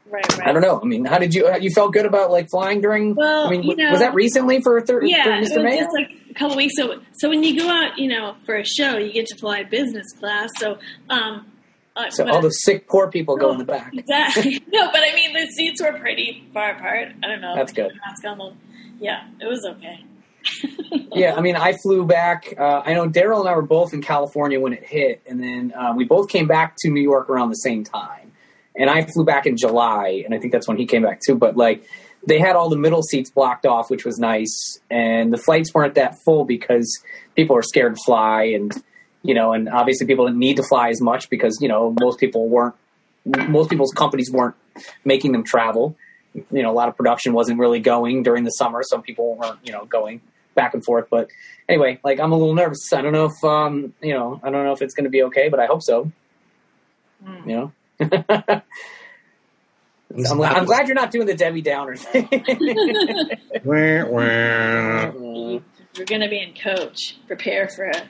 [0.09, 0.37] right.
[0.37, 0.47] Right.
[0.47, 0.79] I don't know.
[0.81, 3.15] I mean, how did you you felt good about like flying during?
[3.15, 5.63] Well, I mean, you know- was that recently for thir- Yeah, for it was Mr.
[5.63, 5.77] Mayor?
[5.83, 6.73] just like a couple weeks.
[6.77, 9.63] So, so when you go out, you know, for a show, you get to fly
[9.63, 10.49] business class.
[10.57, 10.77] So,
[11.09, 11.51] um,
[11.95, 13.93] uh, so all the sick poor people go in the back.
[13.93, 14.59] Exactly.
[14.71, 17.09] no, but I mean, the seats were pretty far apart.
[17.23, 17.55] I don't know.
[17.55, 17.91] That's good.
[18.05, 18.57] Mask on
[18.99, 20.05] Yeah, it was okay.
[21.15, 22.53] Yeah, I mean, I flew back.
[22.57, 25.73] Uh, I know Darrell and I were both in California when it hit, and then
[25.73, 28.33] uh, we both came back to New York around the same time.
[28.77, 31.35] And I flew back in July, and I think that's when he came back too.
[31.35, 31.85] But like,
[32.27, 35.95] they had all the middle seats blocked off, which was nice, and the flights weren't
[35.95, 37.01] that full because
[37.35, 38.73] people are scared to fly, and
[39.23, 42.19] you know, and obviously people didn't need to fly as much because you know most
[42.19, 42.75] people weren't,
[43.25, 44.55] most people's companies weren't
[45.05, 45.95] making them travel.
[46.35, 48.83] You know, a lot of production wasn't really going during the summer.
[48.83, 50.21] Some people weren't, you know, going
[50.53, 51.07] back and forth.
[51.09, 51.29] But
[51.69, 52.91] anyway, like I'm a little nervous.
[52.93, 55.23] I don't know if um, you know, I don't know if it's going to be
[55.23, 56.11] okay, but I hope so.
[57.23, 57.47] Mm.
[57.47, 58.61] You know.
[60.17, 62.29] I'm, I'm glad you're not doing the Debbie Downer thing.
[63.65, 65.59] Wah, wah.
[65.95, 67.17] You're going to be in coach.
[67.27, 68.07] Prepare for a.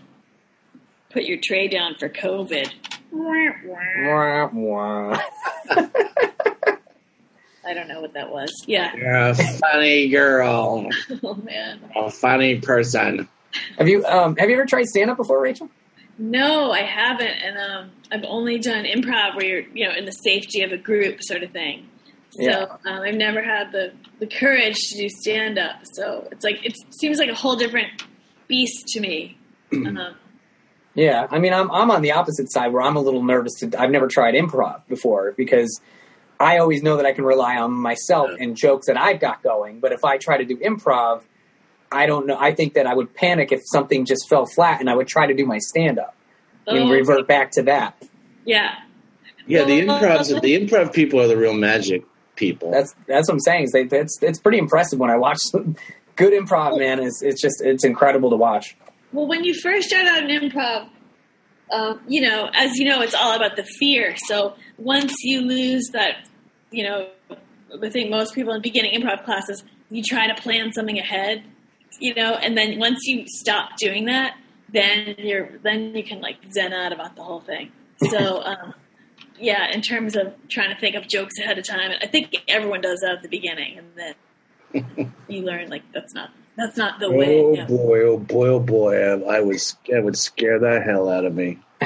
[1.11, 2.69] Put your tray down for COVID.
[3.11, 5.19] Wah, wah.
[7.65, 8.51] I don't know what that was.
[8.67, 8.95] Yeah.
[8.95, 10.89] You're a funny girl,
[11.23, 11.79] Oh man.
[11.95, 13.27] a funny person.
[13.77, 15.69] have you um, have you ever tried stand up before, Rachel?
[16.17, 20.11] No, I haven't, and um, I've only done improv where you're, you know, in the
[20.13, 21.89] safety of a group sort of thing.
[22.31, 22.63] So Yeah.
[22.85, 25.77] um, I've never had the the courage to do stand up.
[25.93, 27.87] So it's like it seems like a whole different
[28.47, 29.37] beast to me.
[29.73, 30.15] um,
[30.93, 33.53] Yeah, I mean, I'm I'm on the opposite side where I'm a little nervous.
[33.59, 35.81] To I've never tried improv before because
[36.39, 39.79] I always know that I can rely on myself and jokes that I've got going.
[39.79, 41.23] But if I try to do improv,
[41.91, 42.37] I don't know.
[42.37, 45.27] I think that I would panic if something just fell flat, and I would try
[45.27, 46.15] to do my stand up
[46.67, 48.01] and oh, revert back to that.
[48.43, 48.75] Yeah,
[49.47, 52.03] Yeah, the improv the improv people are the real magic
[52.35, 52.71] people.
[52.71, 53.63] That's that's what I'm saying.
[53.65, 55.75] Is they, it's it's pretty impressive when I watch some
[56.15, 56.77] good improv.
[56.77, 58.75] Man, it's it's just it's incredible to watch.
[59.11, 60.89] Well, when you first start out in improv,
[61.71, 64.15] um, you know, as you know, it's all about the fear.
[64.27, 66.27] So once you lose that,
[66.71, 67.07] you know,
[67.83, 71.43] I think most people in beginning improv classes, you try to plan something ahead,
[71.99, 74.37] you know, and then once you stop doing that,
[74.69, 77.71] then you're then you can like zen out about the whole thing.
[78.09, 78.41] So.
[78.55, 78.73] Um,
[79.39, 82.81] yeah, in terms of trying to think of jokes ahead of time, I think everyone
[82.81, 84.15] does that at the beginning, and
[84.73, 87.41] then you learn like that's not that's not the way.
[87.41, 87.65] Oh yeah.
[87.65, 88.97] boy, oh boy, oh boy!
[88.97, 91.59] I, I was that would scare the hell out of me.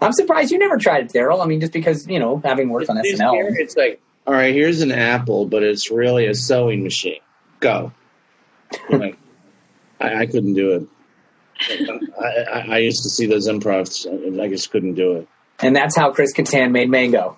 [0.00, 1.40] I'm surprised you never tried it, Darrell.
[1.42, 3.30] I mean, just because you know having worked on It's SNL.
[3.30, 3.54] scary.
[3.58, 7.20] It's like, all right, here's an apple, but it's really a sewing machine.
[7.60, 7.92] Go.
[8.90, 9.16] Like,
[10.00, 10.88] I, I couldn't do it.
[12.20, 14.04] I, I, I used to see those improvs.
[14.04, 15.28] and I just couldn't do it.
[15.60, 17.36] And that's how Chris Kattan made Mango.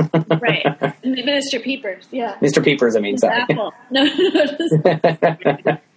[0.00, 0.64] right.
[1.04, 1.62] Mr.
[1.62, 2.36] Peepers, yeah.
[2.40, 2.64] Mr.
[2.64, 3.36] Peepers, I mean, sorry.
[3.42, 3.72] apple.
[3.90, 4.44] No, no,
[4.84, 5.78] no.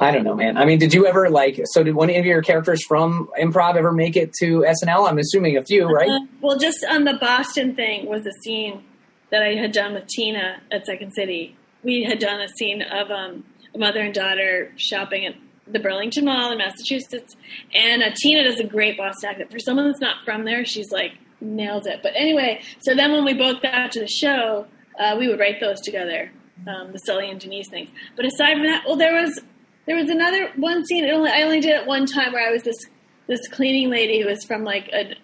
[0.00, 0.56] I don't know, man.
[0.56, 1.60] I mean, did you ever like?
[1.72, 5.08] So, did one of your characters from improv ever make it to SNL?
[5.08, 6.08] I'm assuming a few, right?
[6.08, 8.84] Uh, well, just on the Boston thing was a scene
[9.30, 11.56] that I had done with Tina at Second City.
[11.82, 15.34] We had done a scene of um, a mother and daughter shopping at
[15.66, 17.36] the Burlington Mall in Massachusetts,
[17.74, 19.50] and uh, Tina does a great Boston accent.
[19.50, 22.00] For someone that's not from there, she's like nails it.
[22.02, 24.66] But anyway, so then when we both got to the show,
[24.98, 26.30] uh, we would write those together,
[26.66, 27.90] um, the Sully and Denise things.
[28.16, 29.40] But aside from that, well, there was
[29.86, 31.08] there was another one scene.
[31.08, 32.86] Only, I only did it one time where I was this
[33.26, 35.14] this cleaning lady who was from like an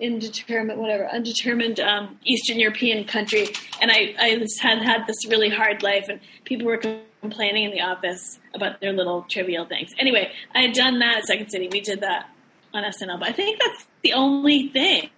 [0.00, 3.48] indeterminate, whatever, undetermined um, Eastern European country,
[3.80, 6.80] and I I just had had this really hard life, and people were
[7.20, 9.90] complaining in the office about their little trivial things.
[9.98, 11.68] Anyway, I had done that at Second City.
[11.70, 12.28] We did that
[12.72, 15.10] on SNL, but I think that's the only thing.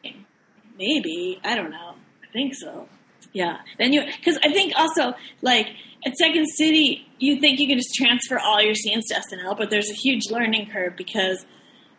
[0.78, 1.94] Maybe I don't know.
[2.22, 2.88] I think so.
[3.36, 3.58] Yeah.
[3.78, 5.68] Then you because I think also like
[6.06, 9.68] at Second City, you think you can just transfer all your scenes to SNL, but
[9.68, 11.44] there's a huge learning curve because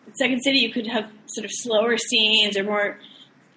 [0.07, 2.99] at Second City you could have sort of slower scenes or more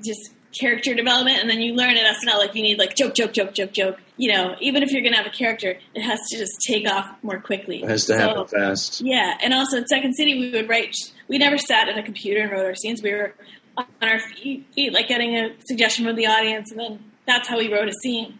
[0.05, 0.20] just
[0.59, 3.55] character development, and then you learn at SNL like you need like joke, joke, joke,
[3.55, 3.99] joke, joke.
[4.18, 6.87] You know, even if you're going to have a character, it has to just take
[6.87, 7.83] off more quickly.
[7.83, 9.01] It has to So- happen fast.
[9.01, 10.95] yeah, and also at Second City, we would write.
[11.28, 13.01] We never sat at a computer and wrote our scenes.
[13.03, 13.33] We were
[13.78, 17.59] on our feet, feet, like getting a suggestion from the audience, and then that's how
[17.59, 18.39] we wrote a scene.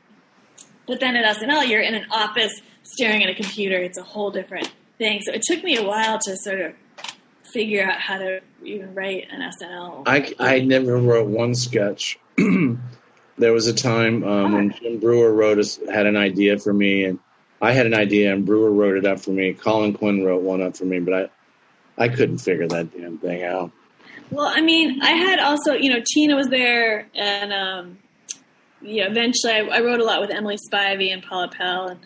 [0.87, 3.77] But then at SNL, you're in an office staring at a computer.
[3.77, 5.21] It's a whole different thing.
[5.23, 6.75] So it took me a while to sort of
[7.45, 10.03] figure out how to even write an SNL.
[10.07, 12.19] I, I never wrote one sketch.
[12.37, 17.05] there was a time um, when Jim Breuer wrote us had an idea for me,
[17.05, 17.19] and
[17.61, 19.53] I had an idea, and Breuer wrote it up for me.
[19.55, 21.29] Colin Quinn wrote one up for me, but I
[21.99, 23.71] I couldn't figure that damn thing out.
[24.31, 27.99] Well, I mean, I had also, you know, Tina was there, and um,
[28.83, 32.01] yeah, eventually I, I wrote a lot with Emily Spivey and Paula Pell, and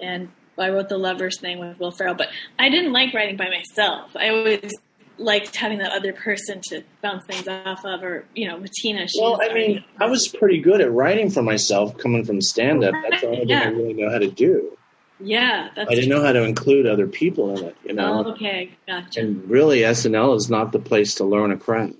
[0.00, 0.28] and
[0.58, 2.14] I wrote the lovers thing with Will Ferrell.
[2.14, 2.28] But
[2.58, 4.14] I didn't like writing by myself.
[4.16, 4.72] I always
[5.18, 9.06] liked having that other person to bounce things off of, or you know, with Tina.
[9.20, 12.94] Well, I mean, I was pretty good at writing for myself, coming from stand up.
[13.08, 13.68] That's thing I Yeah.
[13.70, 14.76] really know how to do.
[15.18, 18.24] yeah, that's I didn't know how to include other people in it, you know.
[18.26, 19.20] Oh, okay, gotcha.
[19.20, 21.94] And really, SNL is not the place to learn a craft.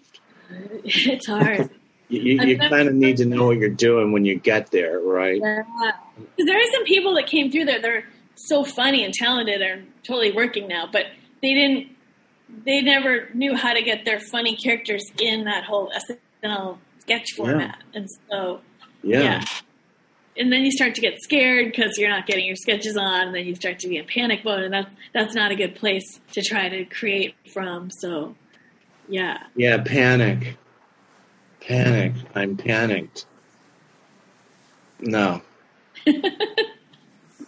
[0.85, 1.71] it's hard.
[2.09, 5.41] You, you, kind of need to know what you're doing when you get there, right?
[5.43, 5.63] Yeah.
[6.17, 7.83] Because there are some people that came through there.
[7.83, 8.05] They're
[8.37, 11.07] so funny and talented and totally working now, but
[11.43, 11.89] they didn't.
[12.65, 15.91] They never knew how to get their funny characters in that whole
[16.45, 18.61] SNL sketch format, and so
[19.03, 19.21] Yeah.
[19.21, 19.45] yeah.
[20.39, 23.29] And then you start to get scared because you're not getting your sketches on.
[23.29, 25.75] And then you start to be in panic mode, and that's that's not a good
[25.75, 27.91] place to try to create from.
[27.91, 28.37] So,
[29.09, 29.39] yeah.
[29.57, 30.57] Yeah, panic.
[31.67, 32.15] Panic.
[32.35, 33.27] I'm panicked.
[35.01, 35.43] No.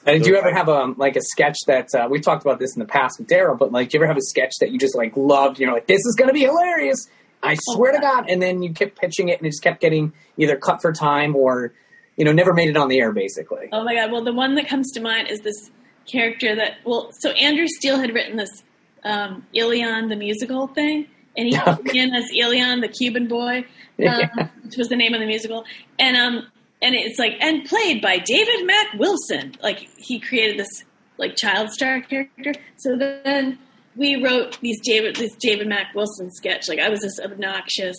[0.09, 2.75] And do you ever have a like a sketch that uh, we talked about this
[2.75, 3.57] in the past with Darrell?
[3.57, 5.61] But like, do you ever have a sketch that you just like loved?
[5.61, 7.09] You're like, this is going to be hilarious.
[7.43, 8.25] I swear to God.
[8.29, 11.37] And then you kept pitching it, and it just kept getting either cut for time
[11.37, 11.75] or
[12.17, 13.13] you know never made it on the air.
[13.13, 14.11] Basically, Oh my god!
[14.11, 15.71] Well, the one that comes to mind is this
[16.11, 18.63] character that well, so Andrew Steele had written this
[19.05, 21.07] um, Elián the musical thing,
[21.37, 21.53] and he
[21.91, 23.65] came in as Elián the Cuban boy,
[23.99, 24.29] Yeah.
[24.39, 25.65] um, which was the name of the musical,
[25.99, 26.47] and um,
[26.81, 29.55] and it's like and played by David Mack Wilson.
[29.63, 30.85] Like he created this
[31.17, 32.53] like child star character.
[32.77, 33.59] So then
[33.97, 36.69] we wrote these David this David Mack Wilson sketch.
[36.69, 37.97] Like I was this obnoxious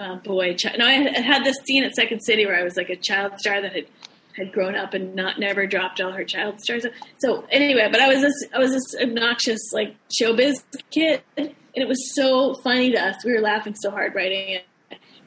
[0.00, 0.54] uh, boy.
[0.56, 2.88] Chi- no, I had, I had this scene at Second City where I was like
[2.90, 3.86] a child star that had
[4.36, 6.86] had grown up and not never dropped all her child stars.
[7.18, 10.62] So anyway, but I was this I was this obnoxious like showbiz
[10.92, 11.22] kid,
[11.74, 13.24] and it was so funny to us.
[13.24, 14.64] We were laughing so hard writing it,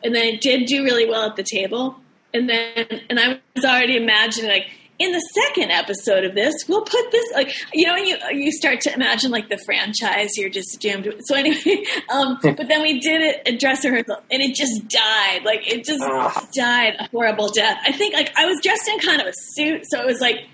[0.04, 1.98] and then it did do really well at the table.
[2.34, 4.68] And then and I was already imagining like
[4.98, 8.80] in the second episode of this, we'll put this like you know you you start
[8.82, 11.08] to imagine like the franchise you're just doomed.
[11.26, 15.43] So anyway, um, but then we did it at dress rehearsal, and it just died.
[15.43, 16.48] Like it just Ah.
[16.56, 17.78] died a horrible death.
[17.86, 20.46] I think like I was dressed in kind of a suit, so it was like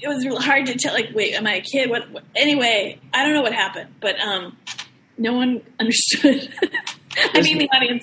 [0.00, 0.92] it was real hard to tell.
[0.94, 1.88] Like, wait, am I a kid?
[1.90, 2.10] What?
[2.10, 2.24] what?
[2.34, 4.56] Anyway, I don't know what happened, but um,
[5.18, 6.48] no one understood.
[7.34, 8.02] I mean, the audience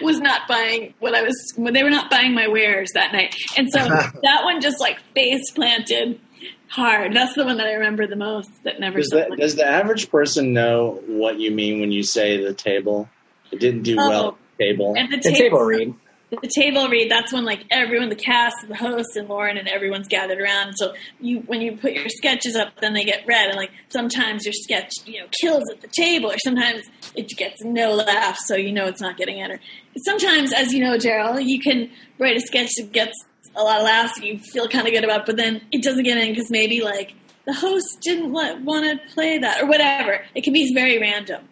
[0.00, 1.34] was not buying what I was.
[1.56, 3.78] They were not buying my wares that night, and so
[4.22, 6.20] that one just like face planted
[6.68, 7.14] hard.
[7.14, 8.50] That's the one that I remember the most.
[8.62, 8.98] That never.
[8.98, 12.54] Does, sold the, does the average person know what you mean when you say the
[12.54, 13.08] table?
[13.50, 14.08] It didn't do Oh.
[14.08, 14.38] well.
[14.58, 14.94] Table.
[14.96, 15.94] and the, The table, table read.
[16.30, 17.10] The table read.
[17.10, 20.72] That's when like everyone, the cast, the host, and Lorne, and everyone's gathered around.
[20.74, 24.44] So you, when you put your sketches up, then they get read, and like sometimes
[24.44, 26.82] your sketch, you know, kills at the table, or sometimes
[27.14, 29.60] it gets no laughs so you know it's not getting entered.
[29.98, 33.14] Sometimes, as you know, Darrell, you can write a sketch that gets
[33.56, 36.18] a lot of laughs, you feel kind of good about, but then it doesn't get
[36.18, 37.14] in because maybe like
[37.44, 40.24] the host didn't want to play that or whatever.
[40.34, 41.44] It can be very random.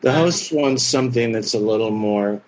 [0.00, 2.42] the host wants something that's a little more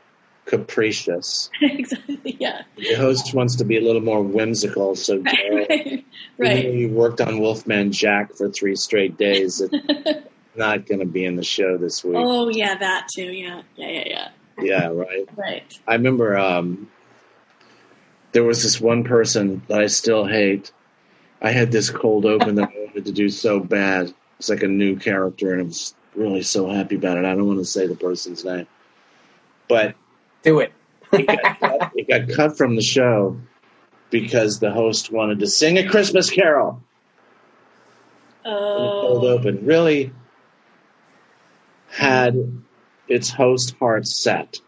[0.46, 1.50] capricious.
[1.60, 2.36] exactly.
[2.38, 2.62] Yeah.
[2.76, 4.94] The host wants to be a little more whimsical.
[4.94, 5.18] So,
[5.58, 5.80] Right.
[5.80, 6.04] Even
[6.38, 6.72] right.
[6.72, 9.74] you worked on Wolfman Jack for three straight days, it's
[10.56, 12.16] not going to be in the show this week.
[12.16, 13.24] Oh yeah, that too.
[13.24, 14.28] Yeah, yeah, yeah, yeah.
[14.58, 15.28] Yeah, right.
[15.36, 15.80] Right.
[15.86, 16.90] I remember um,
[18.32, 20.72] there was this one person that I still hate.
[21.42, 24.14] I had this cold open that I wanted to do so bad.
[24.38, 27.24] It's like a new character, and I was really so happy about it.
[27.24, 28.66] I don't want to say the person's name,
[29.68, 29.94] but
[30.46, 30.72] Do it.
[31.12, 33.36] it got, cut, it got cut from the show
[34.10, 36.80] because the host wanted to sing a Christmas carol
[38.44, 39.66] in the cold Oh, open.
[39.66, 40.12] Really
[41.88, 42.62] had
[43.08, 44.60] its host heart set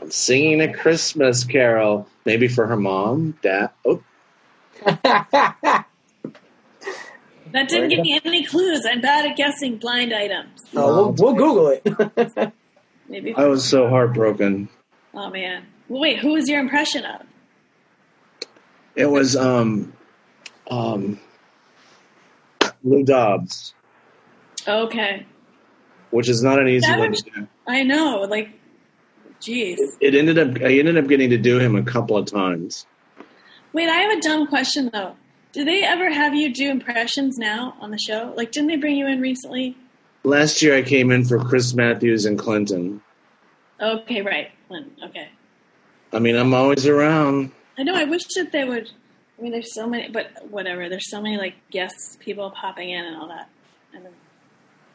[0.00, 3.70] on singing a Christmas carol, maybe for her mom, dad.
[3.84, 4.02] Oh,
[4.84, 5.86] that
[7.52, 8.84] didn't give me any clues.
[8.90, 10.64] I'm bad at guessing blind items.
[10.74, 12.52] Oh, we'll, we'll Google it.
[13.08, 13.34] Maybe.
[13.34, 14.68] I was so heartbroken.
[15.14, 15.64] Oh man.
[15.88, 16.18] Well, wait.
[16.18, 17.22] Who was your impression of?
[18.94, 19.92] It was um,
[20.70, 21.18] um,
[22.82, 23.74] Lou Dobbs,
[24.66, 25.24] Okay.
[26.10, 27.48] which is not an easy That one was- to do.
[27.66, 28.22] I know.
[28.28, 28.50] Like,
[29.40, 29.76] jeez.
[30.00, 30.60] It ended up.
[30.62, 32.86] I ended up getting to do him a couple of times.
[33.72, 35.14] Wait, I have a dumb question though.
[35.52, 38.34] Do they ever have you do impressions now on the show?
[38.36, 39.76] Like, didn't they bring you in recently?
[40.28, 43.00] Last year, I came in for Chris Matthews and Clinton.
[43.80, 44.50] Okay, right.
[45.02, 45.30] Okay.
[46.12, 47.50] I mean, I'm always around.
[47.78, 47.94] I know.
[47.94, 48.90] I wish that they would.
[49.38, 50.90] I mean, there's so many, but whatever.
[50.90, 53.48] There's so many like guests, people popping in, and all that,
[53.94, 54.12] and then,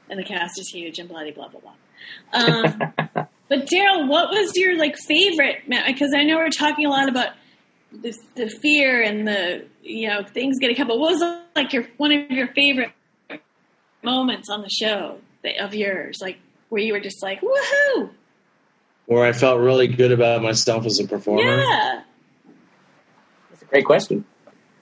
[0.07, 1.73] and the cast is huge and bloody blah blah blah.
[2.31, 2.93] Um,
[3.49, 5.63] but Darrell, what was your like favorite?
[5.67, 7.29] Because I know we're talking a lot about
[7.91, 10.88] the, the fear and the you know things getting cut.
[10.88, 12.91] But what was like your one of your favorite
[14.04, 16.20] moments on the show that, of yours?
[16.22, 16.38] Like
[16.70, 18.10] where you were just like woohoo,
[19.06, 21.60] Where I felt really good about myself as a performer.
[21.60, 22.01] yeah.
[23.49, 24.26] That's a great question.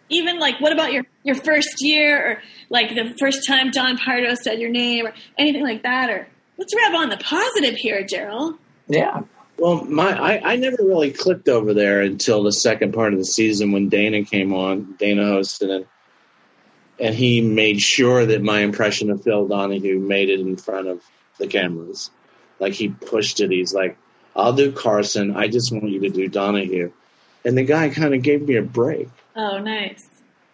[0.09, 4.35] even like what about your your first year or like the first time Don Pardo
[4.35, 8.57] said your name or anything like that or let's rev on the positive here, Darrell.
[8.87, 9.21] Yeah.
[9.57, 13.25] Well, my I, I never really clicked over there until the second part of the
[13.25, 14.95] season when Dana came on.
[14.97, 15.87] Dana hosted it,
[17.01, 21.01] and he made sure that my impression of Phil Donahue made it in front of
[21.39, 22.11] the cameras.
[22.59, 23.49] Like he pushed it.
[23.51, 23.97] He's like,
[24.35, 25.35] "I'll do Carson.
[25.35, 26.91] I just want you to do Donahue,"
[27.43, 29.09] and the guy kind of gave me a break.
[29.35, 30.07] Oh, nice.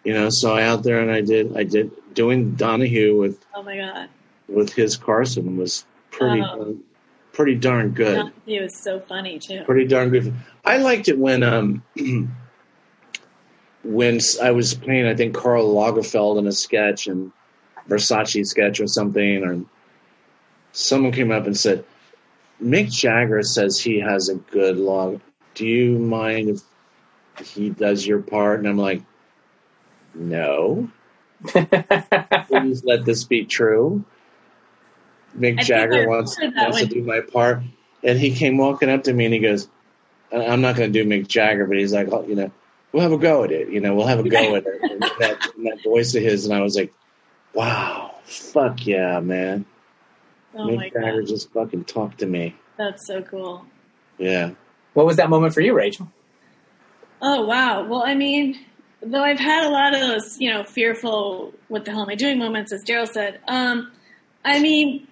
[0.04, 3.62] You know, so I out there and I did I did doing Donahue with Oh
[3.62, 4.08] my god.
[4.48, 6.78] with his Carson was pretty Oh.
[7.32, 8.32] pretty darn good.
[8.46, 9.62] He was so funny too.
[9.66, 10.32] pretty darn good.
[10.64, 11.82] I liked it when um
[13.88, 17.32] when I was playing, I think Karl Lagerfeld in a sketch and
[17.88, 19.64] Versace sketch or something, or
[20.72, 21.86] someone came up and said,
[22.62, 25.20] "Mick Jagger says he has a good log.
[25.54, 26.60] Do you mind
[27.38, 29.00] if he does your part?" And I'm like,
[30.14, 30.90] "No,
[31.46, 34.04] please let this be true."
[35.38, 37.62] Mick I Jagger wants, wants to do my part.
[38.04, 39.66] And he came walking up to me and he goes,
[40.30, 42.50] "I- I'm not going to do Mick Jagger, but he's like, oh, you know,
[42.92, 43.68] we'll have a go at it.
[43.68, 44.82] You know, we'll have a go at it.
[44.82, 46.92] And that, and that voice of his, and I was like,
[47.54, 49.64] wow, fuck yeah, man.
[50.54, 52.56] Oh my Mick Jagger god, just fucking talked to me.
[52.76, 53.64] that's so cool.
[54.18, 54.52] Yeah.
[54.94, 56.10] What was that moment for you, Rachel?
[57.20, 57.86] Oh wow.
[57.86, 58.58] Well, I mean,
[59.02, 62.14] though I've had a lot of those, you know, fearful "what the hell am I
[62.14, 63.40] doing" moments, as Darrell said.
[63.46, 63.92] Um,
[64.44, 65.06] I mean,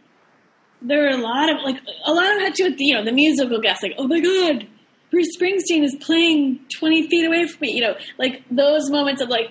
[0.83, 3.05] there are a lot of like a lot of had to do with you know
[3.05, 4.67] the musical guests, like oh my god,
[5.11, 7.73] Bruce Springsteen is playing twenty feet away from me.
[7.73, 9.51] You know, like those moments of like.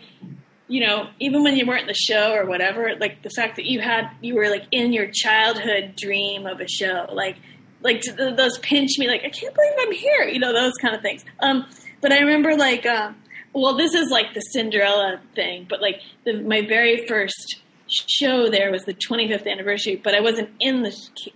[0.68, 3.66] You know, even when you weren't in the show or whatever, like the fact that
[3.66, 7.36] you had, you were like in your childhood dream of a show, like,
[7.84, 11.03] like those pinch me, like I can't believe I'm here, you know, those kind of
[11.03, 11.24] things.
[11.39, 11.68] Um,
[12.01, 13.16] but I remember like, um,
[13.53, 18.72] well, this is like the Cinderella thing, but like the, my very first show there
[18.72, 20.91] was the 25th anniversary, but I wasn't in the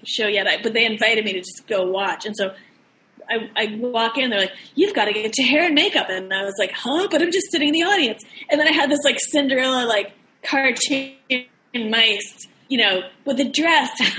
[0.05, 0.47] show yet.
[0.47, 2.53] I, but they invited me to just go watch, and so
[3.29, 6.33] I, I walk in, they're like, "You've got to get your hair and makeup," and
[6.33, 8.89] I was like, "Huh?" But I'm just sitting in the audience, and then I had
[8.89, 10.13] this like Cinderella like
[10.43, 11.13] cartoon
[11.75, 13.91] mice, you know, with a dress,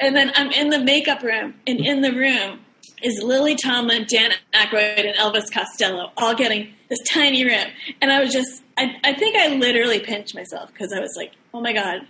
[0.00, 2.60] and then I'm in the makeup room, and in the room
[3.02, 7.66] is Lily Tomlin, Dan Aykroyd, and Elvis Costello, all getting this tiny room,
[8.00, 11.32] and I was just, I, I think I literally pinched myself because I was like,
[11.52, 12.06] "Oh my god."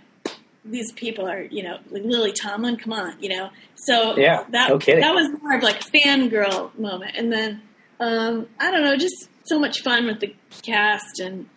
[0.69, 2.77] These people are, you know, like Lily Tomlin.
[2.77, 3.49] Come on, you know.
[3.75, 7.61] So Yeah, that no that was more of like a fangirl moment, and then
[7.99, 11.47] um, I don't know, just so much fun with the cast, and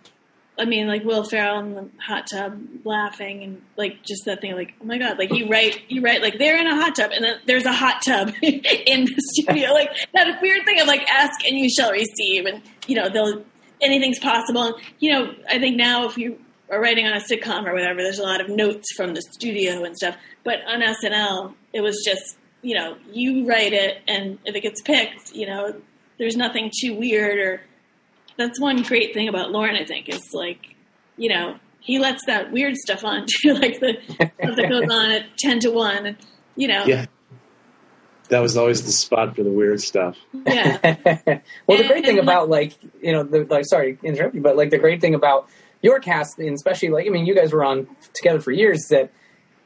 [0.58, 4.54] I mean, like Will Ferrell in the hot tub laughing, and like just that thing,
[4.54, 7.10] like oh my god, like you write, you write like they're in a hot tub,
[7.12, 11.08] and then there's a hot tub in the studio, like that weird thing of like
[11.08, 13.44] ask and you shall receive, and you know they'll
[13.82, 14.62] anything's possible.
[14.62, 16.38] And, you know, I think now if you
[16.72, 19.84] are writing on a sitcom or whatever, there's a lot of notes from the studio
[19.84, 20.16] and stuff.
[20.42, 24.80] But on SNL, it was just, you know, you write it, and if it gets
[24.80, 25.80] picked, you know,
[26.18, 27.60] there's nothing too weird or.
[28.38, 30.74] That's one great thing about Lorne, I think, is like,
[31.18, 35.10] you know, he lets that weird stuff on too, like the stuff that goes on
[35.10, 36.16] at ten to one, and
[36.56, 37.06] you know, Yeah.
[38.28, 40.16] That was always the spot for the weird stuff.
[40.46, 40.78] yeah.
[41.66, 44.70] well, the great thing about like you know, the, like sorry interrupt you, but like
[44.70, 45.48] the great thing about
[45.82, 49.10] your cast, and especially like I mean, you guys were on together for years, that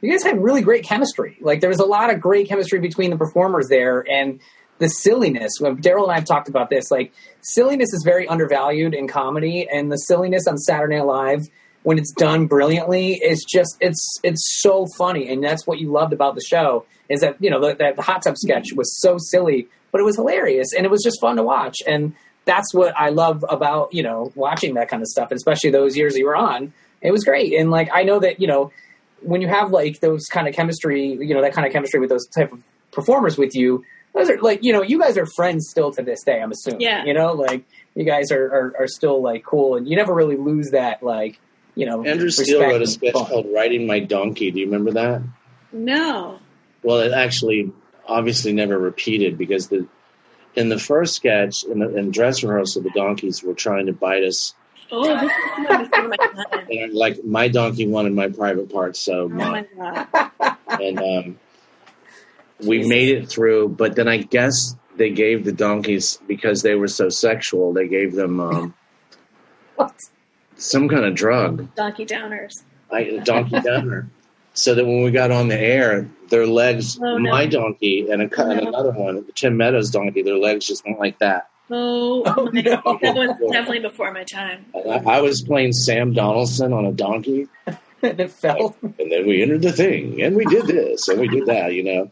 [0.00, 1.38] you guys had really great chemistry.
[1.40, 4.40] Like there was a lot of great chemistry between the performers there, and
[4.78, 5.52] the silliness.
[5.80, 7.12] Darrell and I have talked about this, like
[7.42, 11.48] silliness is very undervalued in comedy, and the silliness on Saturday Night Live
[11.82, 16.12] when it's done brilliantly is just it's it's so funny, and that's what you loved
[16.12, 19.18] about the show is that you know the, that the hot tub sketch was so
[19.18, 22.14] silly, but it was hilarious, and it was just fun to watch, and
[22.46, 26.16] that's what I love about you know watching that kind of stuff, especially those years
[26.16, 26.72] you were on.
[27.02, 28.72] It was great, and like I know that you know
[29.20, 32.08] when you have like those kind of chemistry, you know that kind of chemistry with
[32.08, 33.84] those type of performers with you.
[34.14, 36.40] Those are like you know you guys are friends still to this day.
[36.40, 36.80] I'm assuming.
[36.80, 37.04] Yeah.
[37.04, 40.36] You know, like you guys are, are, are still like cool, and you never really
[40.36, 41.38] lose that like
[41.74, 42.04] you know.
[42.04, 43.26] Andrew Steele wrote a and sketch fun.
[43.26, 44.50] called Riding My Donkey.
[44.50, 45.22] Do you remember that?
[45.72, 46.38] No.
[46.82, 47.72] Well, it actually
[48.06, 49.86] obviously never repeated because the
[50.56, 54.24] in the first sketch in, the, in dress rehearsal, the donkeys were trying to bite
[54.24, 54.54] us,
[54.90, 56.16] Oh, this is my
[56.70, 60.56] and like my donkey wanted my private parts, so Oh my god.
[60.68, 61.38] and um,
[62.60, 62.88] we Jesus.
[62.88, 63.68] made it through.
[63.70, 67.72] But then I guess they gave the donkeys because they were so sexual.
[67.72, 68.74] They gave them um,
[69.76, 69.94] What?
[70.56, 72.62] some kind of drug, Donkey downers.
[72.90, 74.08] I, donkey downer.
[74.56, 77.30] So that when we got on the air, their legs, Oh, no.
[77.30, 78.68] my donkey and, a, co- and No.
[78.68, 81.50] another one, the Tim Meadows' donkey, their legs just went like that.
[81.70, 82.76] Oh, Oh, my no.
[82.82, 82.98] god.
[83.02, 84.64] That was definitely before my time.
[84.74, 88.74] I, I was playing Sam Donaldson on a donkey, and it fell.
[88.82, 91.82] and then we entered the thing, and we did this, and we did that, you
[91.84, 92.10] know.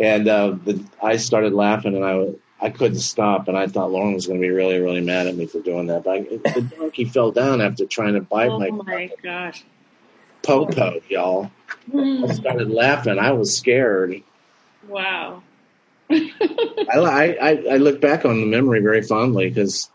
[0.00, 2.28] And uh, the, I started laughing, and I
[2.64, 5.36] I couldn't stop, and I thought Lorne was going to be really, really mad at
[5.36, 6.04] me for doing that.
[6.04, 6.20] But I,
[6.54, 9.62] the donkey fell down after trying to bite Oh my my gosh.
[10.42, 11.50] Popo, y'all.
[11.88, 13.18] I Mm, started laughing.
[13.18, 14.22] I was scared.
[14.86, 15.42] Wow.
[16.10, 19.90] I, I, I look back on the memory very fondly because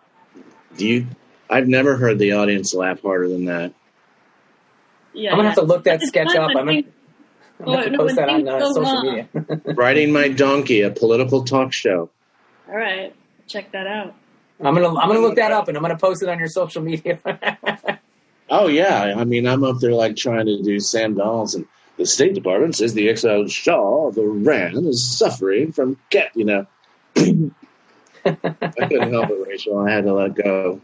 [0.77, 1.07] do you?
[1.49, 3.73] I've never heard the audience laugh harder than that.
[5.13, 5.31] Yeah.
[5.31, 6.55] I'm gonna have to look that It's sketch up.
[6.55, 9.03] I'm gonna, I'm gonna have Oh, to post when that on uh, go social wrong.
[9.03, 9.27] media.
[9.75, 12.09] Riding My Donkey, a political talk show.
[12.69, 13.15] All right.
[13.47, 14.13] Check that out.
[14.59, 16.81] I'm gonna I'm gonna look that up and I'm gonna post it on your social
[16.81, 17.19] media.
[18.49, 21.67] Oh yeah, I mean I'm up there like trying to do Sam Donaldson.
[21.97, 26.31] The State Department says the exiled Shah of Iran is suffering from cat.
[26.35, 26.67] You know,
[27.15, 27.21] I
[28.25, 29.77] couldn't help it, Rachel.
[29.79, 30.81] I had to let go.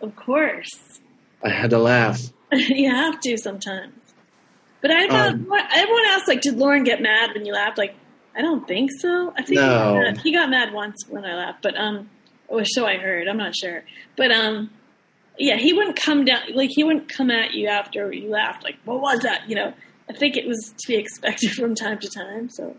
[0.00, 1.00] Of course.
[1.42, 2.20] I had to laugh.
[2.52, 3.94] you have to sometimes.
[4.80, 7.78] But I thought Um, everyone asked, like, did Lorne get mad when you laughed?
[7.78, 7.94] Like,
[8.36, 9.30] I don't think so.
[9.36, 10.18] I think he, got mad.
[10.18, 12.10] he got mad once when I laughed, but um,
[12.48, 13.28] or so I heard.
[13.28, 13.84] I'm not sure,
[14.16, 14.70] but um,
[15.38, 18.62] yeah, he wouldn't come down like he wouldn't come at you after you laughed.
[18.62, 19.48] Like, what was that?
[19.48, 19.74] You know,
[20.08, 22.48] I think it was to be expected from time to time.
[22.48, 22.76] So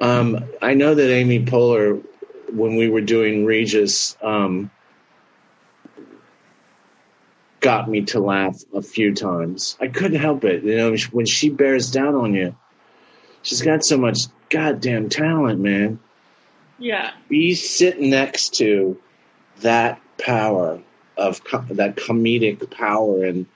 [0.00, 2.02] Um, I know that Amy Poehler,
[2.52, 4.70] when we were doing Regis, um,
[7.60, 9.76] got me to laugh a few times.
[9.80, 10.62] I couldn't help it.
[10.62, 12.54] You know, when she bears down on you,
[13.42, 14.18] she's got so much
[14.50, 15.98] goddamn talent, man.
[16.78, 19.00] yeah, Be sitting next to
[19.60, 20.80] that power
[21.16, 23.46] of co- that comedic power and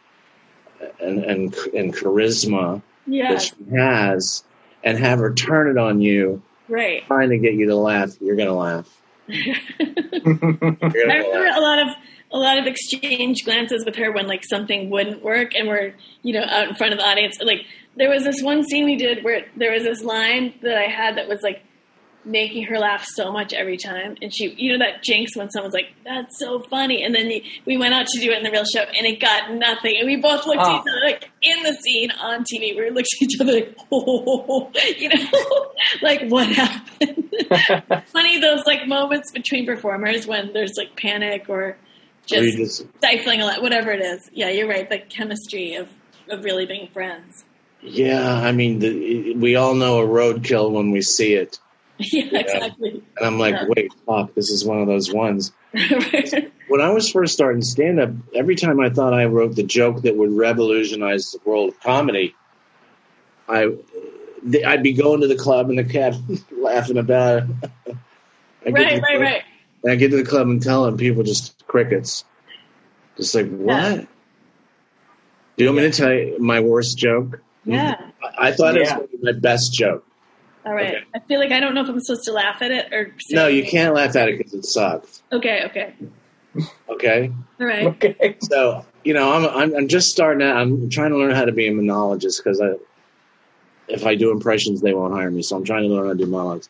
[1.00, 4.44] and and, and charisma that she has,
[4.84, 7.04] and have her turn it on you right.
[7.06, 8.88] trying to get you to laugh, you're gonna laugh.
[9.28, 11.56] You're I remember laugh.
[11.56, 11.88] a lot of
[12.32, 16.32] a lot of exchange glances with her when like something wouldn't work and we're you
[16.32, 17.38] know out in front of the audience.
[17.40, 17.66] Like
[17.96, 21.16] there was this one scene we did where there was this line that I had
[21.16, 21.62] that was like
[22.30, 25.74] making her laugh so much every time, and she you know that jinx when someone's
[25.74, 27.30] like that's so funny, and then
[27.66, 30.06] we went out to do it in the real show and it got nothing, and
[30.06, 30.76] we both looked Oh.
[30.76, 30.90] at each oh.
[30.90, 32.76] other like in the scene on TV.
[32.76, 37.32] We looked at each other like oh, you know, like what happened.
[38.12, 41.76] funny those like moments between performers when there's like panic or
[42.26, 44.30] just just stifling a lot, whatever it is.
[44.32, 44.88] Yeah, you're right.
[44.88, 45.88] The chemistry of
[46.28, 47.44] of really being friends.
[47.82, 51.58] yeah, I mean, the, we all know a roadkill when we see it,
[52.12, 53.02] yeah, exactly.
[53.16, 53.66] and I'm like, Yeah.
[53.76, 55.52] wait, fuck, this is one of those ones.
[55.72, 56.52] Right.
[56.68, 60.02] When I was first starting stand up, every time I thought I wrote the joke
[60.02, 62.34] that would revolutionize the world of comedy,
[63.48, 63.76] I
[64.66, 66.14] I'd be going to the club and the cat
[66.52, 67.44] laughing about
[67.86, 67.96] it.
[68.66, 69.42] I get to right, right, club- right.
[69.82, 72.24] And I get to the club and tell them people just crickets.
[73.16, 74.00] Just like, what?
[75.56, 77.40] Do you want me to tell you my worst joke?
[77.64, 77.94] Yeah.
[78.38, 80.06] I, I thought it was my best joke.
[80.66, 80.96] All right.
[80.96, 81.04] Okay.
[81.14, 83.14] I feel like I don't know if I'm supposed to laugh at it or.
[83.18, 83.70] say No, you anything.
[83.70, 85.22] can't laugh at it because it sucks.
[85.32, 85.64] Okay.
[85.66, 85.94] Okay.
[86.88, 87.30] Okay,
[87.60, 87.86] All right.
[87.86, 88.36] okay.
[88.42, 90.56] so you know, I'm I'm, I'm just starting out.
[90.56, 92.72] I'm trying to learn how to be a monologist because I,
[93.86, 95.42] if I do impressions, they won't hire me.
[95.42, 96.68] So I'm trying to learn how to do monologues.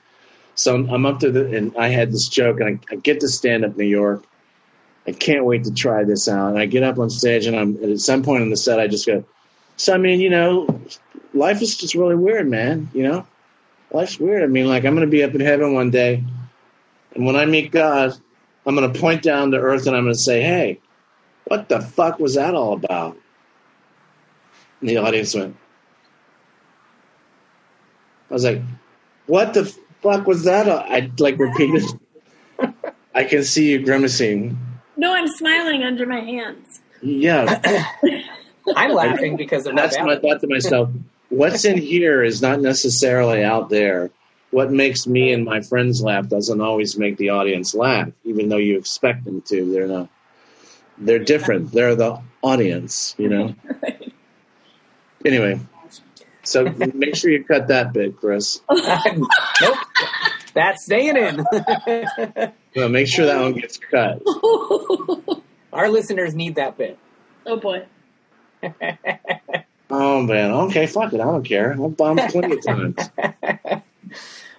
[0.55, 3.21] So I'm, I'm up to the, and I had this joke, and I, I get
[3.21, 4.25] to stand up New York.
[5.07, 6.51] I can't wait to try this out.
[6.51, 8.79] And I get up on stage, and I'm and at some point in the set,
[8.79, 9.25] I just go.
[9.79, 10.79] So I mean, you know,
[11.33, 12.91] life is just really weird, man.
[12.93, 13.27] You know,
[13.93, 14.43] life's weird.
[14.43, 16.25] I mean, like I'm going to be up in heaven one day,
[17.15, 18.15] and when I meet God,
[18.67, 20.81] I'm going to point down to earth, and I'm going to say, "Hey,
[21.45, 23.17] what the fuck was that all about?"
[24.81, 25.57] And the audience went.
[28.31, 28.63] I was like,
[29.27, 29.65] "What the
[30.03, 31.85] fuck was that?" I like repeated.
[33.15, 34.59] I can see you grimacing.
[34.97, 36.81] No, I'm smiling under my hands.
[37.03, 37.61] Yeah,
[38.77, 40.91] I'm laughing because of And that's bad when I thought to myself,
[41.31, 44.11] what's in here is not necessarily out there.
[44.51, 48.57] What makes me and my friends laugh doesn't always make the audience laugh, even though
[48.57, 49.73] you expect them to.
[49.73, 50.09] They're not.
[50.99, 51.73] They're different.
[51.73, 53.55] They're the audience, you know.
[55.25, 55.61] Anyway,
[56.43, 58.61] so make sure you cut that bit, Chris.
[58.71, 59.79] nope.
[60.55, 61.45] That's staying in.
[62.77, 64.23] No, make sure that one gets cut.
[65.73, 66.99] Our listeners need that bit.
[67.45, 67.85] oh boy.
[69.91, 71.73] Oh man, okay, fuck it, I don't care.
[71.73, 73.11] I've bombed plenty of times.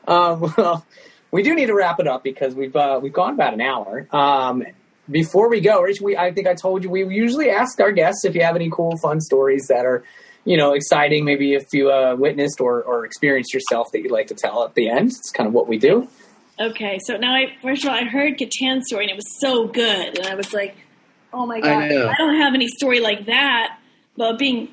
[0.07, 0.85] Um, well,
[1.31, 4.07] we do need to wrap it up because we've uh, we've gone about an hour.
[4.11, 4.63] Um,
[5.09, 8.25] before we go, Rich, we I think I told you we usually ask our guests
[8.25, 10.03] if you have any cool, fun stories that are,
[10.45, 11.25] you know, exciting.
[11.25, 14.75] Maybe if you uh, witnessed or, or experienced yourself that you'd like to tell at
[14.75, 15.07] the end.
[15.09, 16.07] It's kind of what we do.
[16.59, 19.67] Okay, so now I first of all I heard Kattan's story and it was so
[19.67, 20.75] good, and I was like,
[21.33, 22.09] oh my god, know.
[22.09, 23.77] I, don't have any story like that
[24.15, 24.69] about being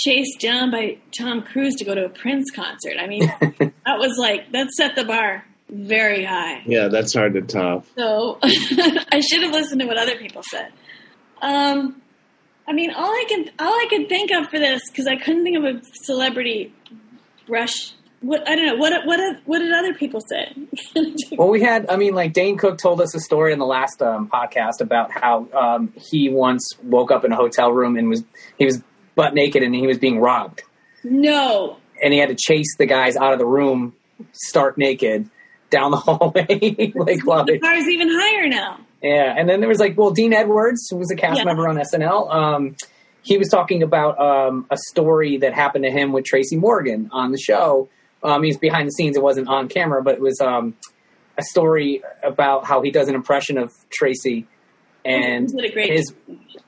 [0.00, 2.94] chased down by Tom Cruise to go to a Prince concert.
[2.98, 6.62] I mean, that was like that set the bar very high.
[6.66, 7.86] Yeah, that's hard to top.
[7.96, 10.72] So I should have listened to what other people said.
[11.42, 12.00] Um,
[12.66, 15.44] I mean, all I can all I could think of for this because I couldn't
[15.44, 16.74] think of a celebrity
[17.46, 17.92] brush.
[18.20, 18.76] What I don't know.
[18.76, 20.54] What what what did other people say?
[21.38, 24.02] Well, we had, I mean, like Dane Cook told us a story in the last
[24.02, 28.24] um, podcast about how um, he once woke up in a hotel room and was
[28.58, 28.82] he was
[29.14, 30.62] butt naked and he was being robbed,
[31.04, 31.76] no.
[32.02, 33.94] and he had to chase the guys out of the room,
[34.32, 35.28] stark naked,
[35.70, 38.78] down the hallway, like while The bar's even higher now.
[39.02, 39.34] yeah.
[39.36, 41.44] And then there was like, well, Dean Edwards, who was a cast Yeah.
[41.44, 42.76] member on SNL, um,
[43.22, 47.32] he was talking about um, a story that happened to him with Tracy Morgan on
[47.32, 47.88] the show.
[48.22, 50.74] Um, he's behind the scenes; it wasn't on camera, but it was um,
[51.38, 54.46] a story about how he does an impression of Tracy
[55.04, 56.12] and a great his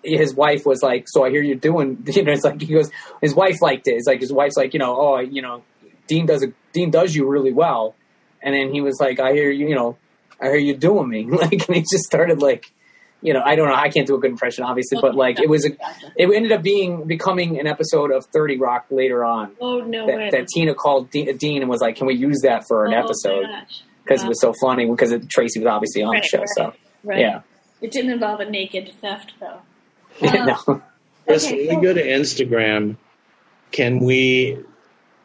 [0.04, 2.90] his wife was like, "So I hear you're doing." You know, it's like he goes.
[3.20, 3.92] His wife liked it.
[3.92, 5.62] It's like his wife's like, you know, oh, you know,
[6.06, 7.94] Dean does a Dean does you really well,
[8.42, 9.96] and then he was like, "I hear you, you know,
[10.40, 12.70] I hear you doing me," like, and he just started like,
[13.20, 15.48] you know, I don't know, I can't do a good impression, obviously, but like it
[15.48, 15.70] was a,
[16.16, 20.16] it ended up being becoming an episode of Thirty Rock later on Oh no way!
[20.16, 22.94] that, that Tina called De- Dean and was like, "Can we use that for an
[22.94, 23.46] Oh, episode?"
[24.04, 24.26] Because Wow.
[24.26, 26.72] it was so funny because it, Tracy was obviously on Right, the show, right, so
[27.04, 27.20] right.
[27.20, 27.40] yeah.
[27.80, 29.58] It didn't involve a naked theft though.
[30.22, 30.82] no.
[31.26, 32.96] Chris, Okay, when so- we go to Instagram,
[33.70, 34.58] can we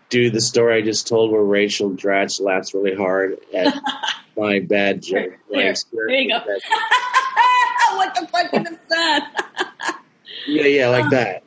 [0.10, 3.74] do the story I just told where Rachel Dratch laughs really hard at
[4.38, 5.34] my bad joke?
[5.52, 7.96] my Here, experience there you go.
[7.98, 10.00] what the fuck is that?
[10.48, 11.44] Yeah, yeah, like that.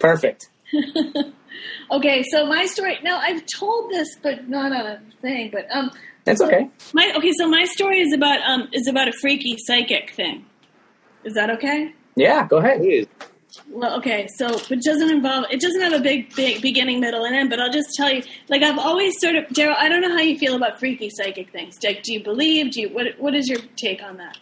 [0.00, 0.48] Perfect.
[1.92, 2.98] okay, so my story.
[3.04, 5.50] Now I've told this, but not on a thing.
[5.52, 5.90] But um,
[6.24, 6.68] That's okay.
[6.92, 7.30] my okay.
[7.38, 10.44] So my story is about um is about a freaky psychic thing.
[11.22, 11.92] Is that okay?
[12.16, 12.80] Yeah, go ahead.
[12.80, 13.06] Please.
[13.70, 15.46] Well, okay, so it doesn't involve.
[15.50, 17.50] It doesn't have a big, big beginning, middle, and end.
[17.50, 19.76] But I'll just tell you, like I've always sort of, Darrell.
[19.78, 21.76] I don't know how you feel about freaky psychic things.
[21.82, 22.72] Like, do you believe?
[22.72, 22.88] Do you?
[22.88, 23.06] What?
[23.18, 24.36] What is your take on that?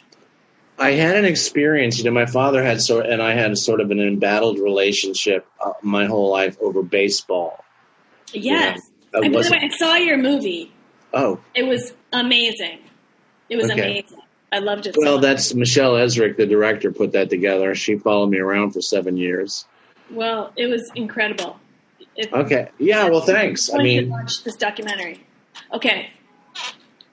[0.78, 1.99] I had an experience.
[1.99, 5.73] You know, my father had sort, and I had sort of an embattled relationship uh,
[5.82, 7.62] my whole life over baseball.
[8.32, 8.81] Yes.
[9.15, 10.73] I and by the way, I saw your movie.
[11.12, 12.78] Oh, It was amazing.
[13.51, 13.82] It was Okay.
[13.82, 14.22] amazing.
[14.52, 14.94] I loved it.
[14.98, 17.74] well, so that's Michelle Esrick, the director, put that together.
[17.74, 19.64] She followed me around for seven years.
[20.10, 21.58] well, it was incredible.
[22.14, 23.08] It, Okay, yeah.
[23.08, 23.72] Well, thanks.
[23.72, 25.24] I mean, watch this documentary.
[25.72, 26.10] Okay.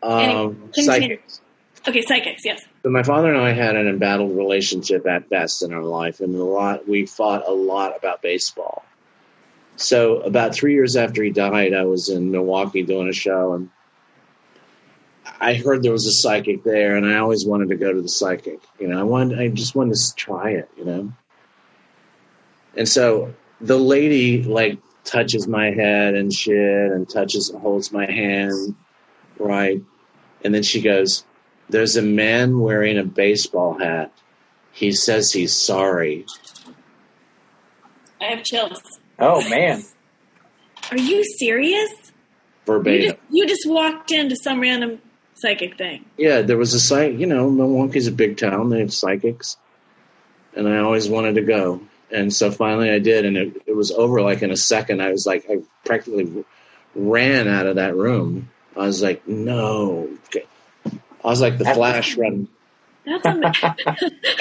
[0.03, 1.39] um, psychics.
[1.87, 2.43] Okay, psychics.
[2.43, 2.61] Yes.
[2.83, 6.35] So my father and I had an embattled relationship at best in our life, and
[6.35, 8.83] a lot we fought a lot about baseball.
[9.77, 13.69] So about three years after he died, I was in Milwaukee doing a show, and
[15.39, 18.09] I heard there was a psychic there, and I always wanted to go to the
[18.09, 18.59] psychic.
[18.79, 20.69] You know, I wanted, I just wanted to try it.
[20.77, 21.13] You know,
[22.75, 28.05] and so the lady like touches my head and shit, and touches and holds my
[28.05, 28.75] hand,
[29.37, 29.81] right,
[30.43, 31.25] and then she goes.
[31.71, 34.11] There's a man wearing a baseball hat.
[34.71, 36.25] He says he's sorry.
[38.19, 38.81] I have chills.
[39.19, 39.83] Oh man.
[40.89, 41.91] Are you serious?
[42.07, 42.13] You
[42.65, 43.01] Verbatim.
[43.11, 44.99] just you just walked into some random
[45.39, 46.05] psychic thing.
[46.17, 47.17] yeah, there was a psych.
[47.17, 48.69] You know, Milwaukee's a big town.
[48.69, 49.57] They have psychics,
[50.55, 51.81] and I always wanted to go.
[52.11, 55.01] And so finally, I did, and it, it was over like in a second.
[55.01, 56.43] I was like, I practically
[56.95, 58.49] ran out of that room.
[58.75, 60.09] I was like, no.
[61.23, 62.47] I was like the Flash running.
[63.05, 63.53] That's amazing.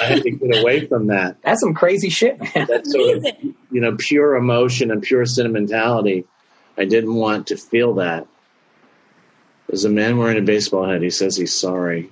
[0.01, 1.37] I had to get away from that.
[1.43, 2.67] That's some crazy shit, man.
[2.67, 3.25] That sort of
[3.71, 6.25] you know, pure emotion and pure sentimentality.
[6.77, 8.27] I didn't want to feel that.
[9.69, 11.03] There's a man wearing a baseball hat.
[11.03, 12.09] He says he's sorry.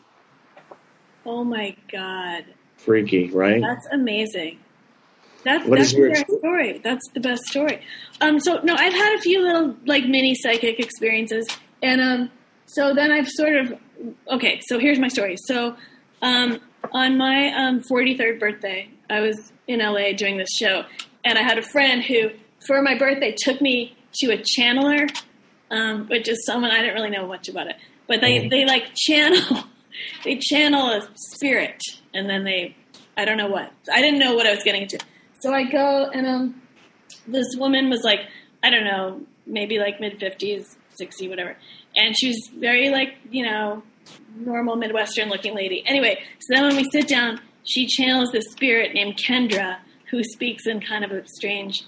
[1.26, 2.46] Oh my god,
[2.78, 3.60] Freaky, right?
[3.60, 4.60] that's amazing.
[5.44, 6.82] That, What that's is your the best story.
[6.84, 7.82] That's the best story.
[8.22, 11.48] Um, so no, I've had a few little like mini psychic experiences,
[11.82, 12.32] and um,
[12.68, 13.74] so then I've sort of
[14.32, 14.60] okay.
[14.68, 15.36] So here's my story.
[15.46, 15.76] So
[16.22, 16.60] um,
[16.92, 20.84] on my um 43rd birthday, I was in LA doing this show,
[21.26, 22.30] and I had a friend who,
[22.68, 25.10] for my birthday, took me to a channeler,
[25.72, 27.76] um, which is someone I didn't really know much about it,
[28.08, 29.64] but they they like channel,
[30.24, 31.82] they channel a spirit,
[32.14, 32.76] and then they,
[33.16, 35.00] I don't know what, I didn't know what I was getting into,
[35.40, 36.62] so I go and um,
[37.28, 38.22] this woman was like,
[38.64, 41.56] I don't know, maybe like mid fifties, sixty, whatever,
[41.96, 43.84] and she was very like you know
[44.36, 45.84] normal Midwestern looking lady.
[45.86, 49.78] Anyway, so then when we sit down, she channels this spirit named Kendra
[50.10, 51.84] who speaks in kind of a strange,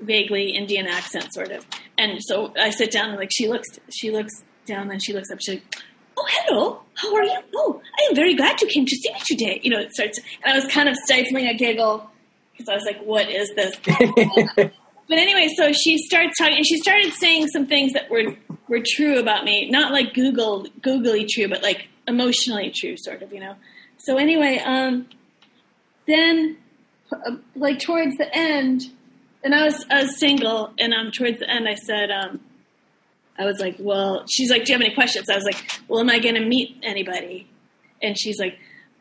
[0.00, 1.66] vaguely Indian accent, sort of.
[1.98, 4.32] And so I sit down and like she looks, she looks
[4.66, 5.40] down, and she looks up.
[5.40, 5.76] She's like,
[6.16, 7.38] "Oh, hello, how are you?
[7.54, 10.18] Oh, I am very glad you came to see me today." You know, it starts,
[10.44, 12.10] and I was kind of stifling a giggle
[12.52, 14.70] because I was like, "What is this?"
[15.10, 18.36] But anyway, so she starts talking, and she started saying some things that were
[18.68, 23.32] were true about me, not like Google googly true, but like emotionally true, sort of,
[23.32, 23.56] you know.
[23.98, 25.06] So anyway, um,
[26.06, 26.58] then
[27.10, 28.82] uh, like towards the end,
[29.42, 32.40] and I was I was single, and um, towards the end, I said, um,
[33.38, 35.30] I was like, well, she's like, do you have any questions?
[35.30, 37.48] I was like, well, am I going to meet anybody?
[38.02, 38.58] And she's like,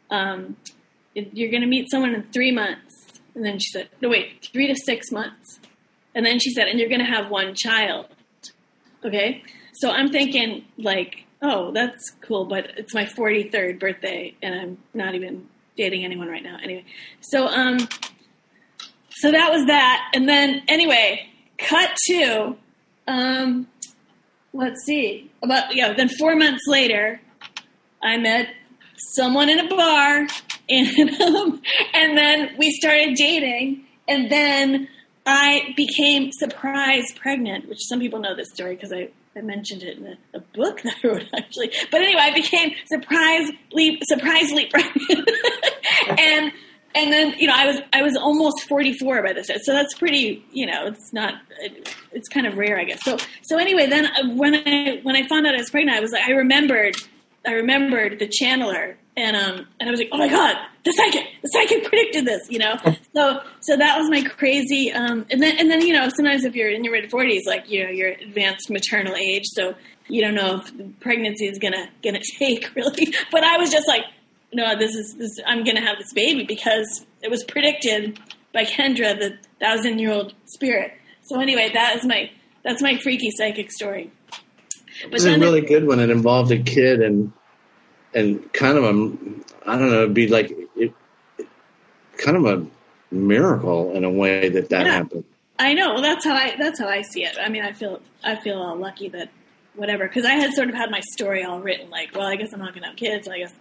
[0.09, 0.55] um,
[1.13, 2.95] you're going to meet someone in three months.
[3.35, 5.59] And then she said, no, wait, three to six months.
[6.15, 8.07] And then she said, and you're going to have one child.
[9.03, 9.43] Okay.
[9.73, 15.15] So I'm thinking, like, oh, that's cool, but it's my 43rd birthday, and I'm not
[15.15, 15.47] even
[15.77, 16.57] dating anyone right now.
[16.61, 16.83] Anyway,
[17.21, 17.87] so, um,
[19.19, 20.11] so that was that.
[20.13, 21.27] And then, anyway,
[21.57, 22.55] cut to,
[23.07, 23.67] um,
[24.53, 27.19] let's see, about, yeah, then four months later,
[28.01, 28.47] I met
[29.13, 30.27] someone in a bar,
[30.69, 31.61] and um,
[31.93, 34.87] and then we started dating, and then
[35.25, 39.97] I became surprise pregnant, which some people know this story because I, I mentioned it
[39.97, 41.71] in a, a book that I wrote actually.
[41.91, 45.29] But anyway, I became surprisingly surprisingly pregnant,
[46.17, 46.51] and
[46.95, 49.93] and then you know I was I was almost 44 by this time, so that's
[49.93, 51.35] pretty you know it's not
[52.11, 53.03] it's kind of rare I guess.
[53.03, 56.01] So so anyway, then uh, when I when I found out I was pregnant, I
[56.01, 56.95] was like I remembered
[57.45, 61.27] I remembered the channeler and um and I was like oh my god the psychic
[61.41, 62.75] the psychic predicted this you know
[63.15, 66.55] so so that was my crazy um and then and then you know sometimes if
[66.55, 69.75] you're in your mid 40s like you know you're advanced maternal age so
[70.07, 74.03] you don't know if pregnancy is gonna gonna take really but I was just like
[74.53, 75.39] no, this is this.
[75.45, 78.19] I'm going to have this baby because it was predicted
[78.53, 80.93] by Kendra, the thousand year old spirit.
[81.23, 82.31] So anyway, that is my
[82.63, 84.11] that's my freaky psychic story.
[85.03, 85.99] But this is really it, good one.
[85.99, 87.31] it involved a kid and
[88.13, 90.93] and kind of a I don't know, it'd be like it,
[92.17, 92.65] kind of a
[93.11, 95.25] miracle in a way that that yeah, happened.
[95.57, 95.93] I know.
[95.93, 97.37] Well, that's how I that's how I see it.
[97.39, 99.29] I mean, I feel I feel all lucky that
[99.75, 101.89] whatever because I had sort of had my story all written.
[101.89, 103.27] Like, well, I guess I'm not going to have kids.
[103.27, 103.53] I guess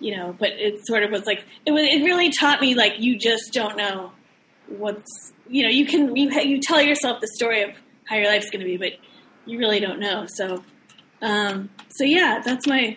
[0.00, 1.82] you know, but it sort of was like it was.
[1.82, 4.12] It really taught me like you just don't know
[4.68, 7.70] what's you know you can you you tell yourself the story of
[8.04, 8.92] how your life's going to be, but
[9.46, 10.26] you really don't know.
[10.26, 10.62] So,
[11.22, 12.96] um, so yeah, that's my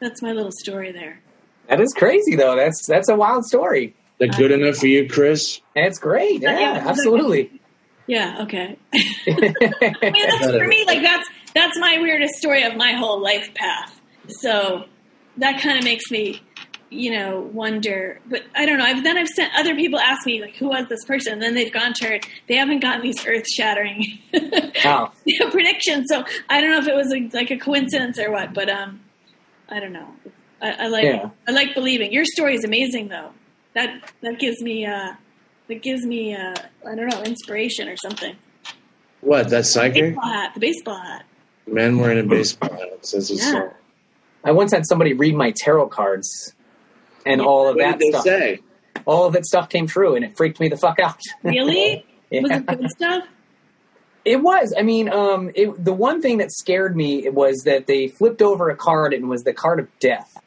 [0.00, 1.20] that's my little story there.
[1.68, 2.56] That is crazy though.
[2.56, 3.94] That's that's a wild story.
[4.18, 5.60] That good uh, enough for you, Chris?
[5.74, 6.42] That's great.
[6.42, 7.60] Yeah, yeah absolutely.
[8.06, 8.42] Yeah.
[8.42, 8.78] Okay.
[8.94, 10.84] I mean, that's for me.
[10.86, 14.00] Like that's that's my weirdest story of my whole life path.
[14.28, 14.84] So
[15.38, 16.40] that kind of makes me,
[16.90, 18.20] you know, wonder.
[18.26, 18.84] But I don't know.
[18.84, 21.34] I've, then I've sent other people ask me like, who was this person?
[21.34, 22.26] And then they've gone to it.
[22.48, 24.04] They haven't gotten these earth shattering
[24.84, 25.10] oh.
[25.50, 26.06] predictions.
[26.08, 28.54] So I don't know if it was a, like a coincidence or what.
[28.54, 29.00] But um,
[29.68, 30.08] I don't know.
[30.60, 31.30] I, I like yeah.
[31.46, 32.12] I like believing.
[32.12, 33.30] Your story is amazing though.
[33.74, 35.14] That that gives me uh,
[35.68, 36.54] that gives me uh,
[36.86, 38.36] I don't know inspiration or something.
[39.20, 39.94] What that psychic?
[39.94, 40.54] The baseball hat.
[40.54, 41.24] The baseball hat.
[41.66, 43.70] Men wearing a baseball hat says it's yeah.
[44.44, 46.54] I once had somebody read my tarot cards,
[47.24, 47.46] and yeah.
[47.46, 48.24] all of what that stuff.
[48.24, 48.60] Say?
[49.06, 51.18] All of that stuff came true, and it freaked me the fuck out.
[51.42, 52.06] Really?
[52.30, 52.40] yeah.
[52.42, 53.24] Was it good stuff?
[54.24, 54.74] It was.
[54.76, 58.70] I mean, um, it, the one thing that scared me was that they flipped over
[58.70, 60.38] a card and it was the card of death.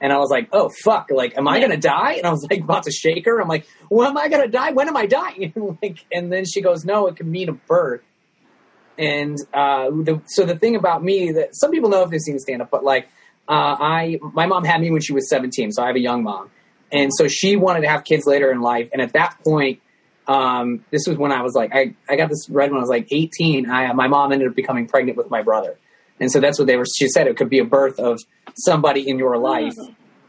[0.00, 1.08] And I was like, oh, fuck.
[1.10, 2.12] Like, am I going to die?
[2.12, 3.40] And I was like, about to shake her.
[3.40, 4.70] I'm like, well, am I going to die?
[4.72, 5.52] When am I dying?
[5.56, 8.02] And like, and then she goes, no, it could mean a birth.
[8.98, 12.38] And uh, the, so the thing about me that some people know if they've seen
[12.38, 13.08] stand up, but like,
[13.48, 16.22] uh, I my mom had me when she was 17, so I have a young
[16.24, 16.50] mom,
[16.90, 18.88] and so she wanted to have kids later in life.
[18.92, 19.80] And at that point,
[20.26, 22.90] um, this was when I was like, I, I got this read when I was
[22.90, 23.70] like 18.
[23.70, 25.78] I, my mom ended up becoming pregnant with my brother,
[26.18, 26.86] and so that's what they were.
[26.86, 28.18] She said it could be a birth of
[28.54, 29.76] somebody in your life.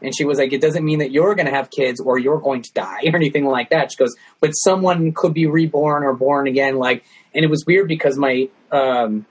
[0.00, 2.38] And she was like, it doesn't mean that you're going to have kids or you're
[2.38, 3.90] going to die or anything like that.
[3.90, 6.76] She goes, but someone could be reborn or born again.
[6.76, 7.02] Like,
[7.34, 9.26] and it was weird because my, um,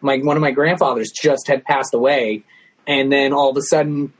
[0.00, 2.44] my, one of my grandfathers just had passed away
[2.86, 4.12] and then all of a sudden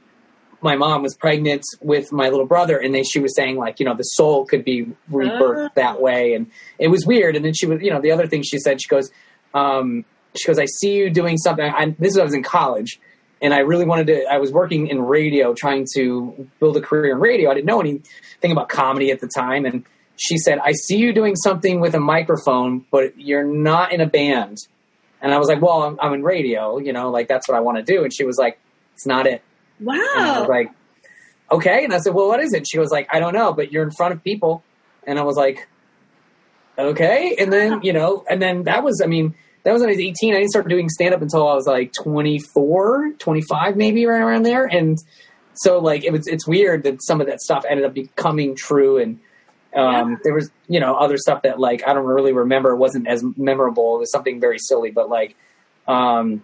[0.61, 3.85] my mom was pregnant with my little brother and then she was saying like you
[3.85, 5.69] know the soul could be rebirthed uh.
[5.75, 6.33] that way.
[6.33, 6.49] And
[6.79, 7.35] it was weird.
[7.35, 9.11] And then she was you know the other thing she said she goes
[9.53, 11.65] um, she goes i see you doing something.
[11.65, 12.99] I, this is i was in college
[13.41, 17.13] and i really wanted to i was working in radio trying to build a career
[17.13, 17.51] in radio.
[17.51, 19.65] I didn't know anything about comedy at the time.
[19.65, 19.85] And
[20.15, 24.07] she said i see you doing something with a microphone but you're not in a
[24.07, 24.57] band
[25.21, 27.61] and I was like, well, I'm, I'm in radio, you know, like that's what I
[27.61, 28.03] want to do.
[28.03, 28.59] And she was like,
[28.93, 29.41] it's not it.
[29.79, 29.93] Wow.
[29.93, 30.71] And I was like,
[31.51, 31.83] okay.
[31.83, 32.67] And I said, well, what is it?
[32.69, 34.63] She was like, I don't know, but you're in front of people.
[35.05, 35.67] And I was like,
[36.77, 37.35] okay.
[37.39, 39.99] And then, you know, and then that was, I mean, that was when I was
[39.99, 40.33] 18.
[40.33, 44.43] I didn't start doing stand up until I was like 24, 25, maybe right around
[44.43, 44.65] there.
[44.65, 44.97] And
[45.55, 48.97] so like, it was, it's weird that some of that stuff ended up becoming true.
[48.97, 49.19] And,
[49.77, 50.17] um, yeah.
[50.23, 52.71] There was, you know, other stuff that like I don't really remember.
[52.71, 53.95] It wasn't as memorable.
[53.97, 55.35] It was something very silly, but like,
[55.87, 56.43] um,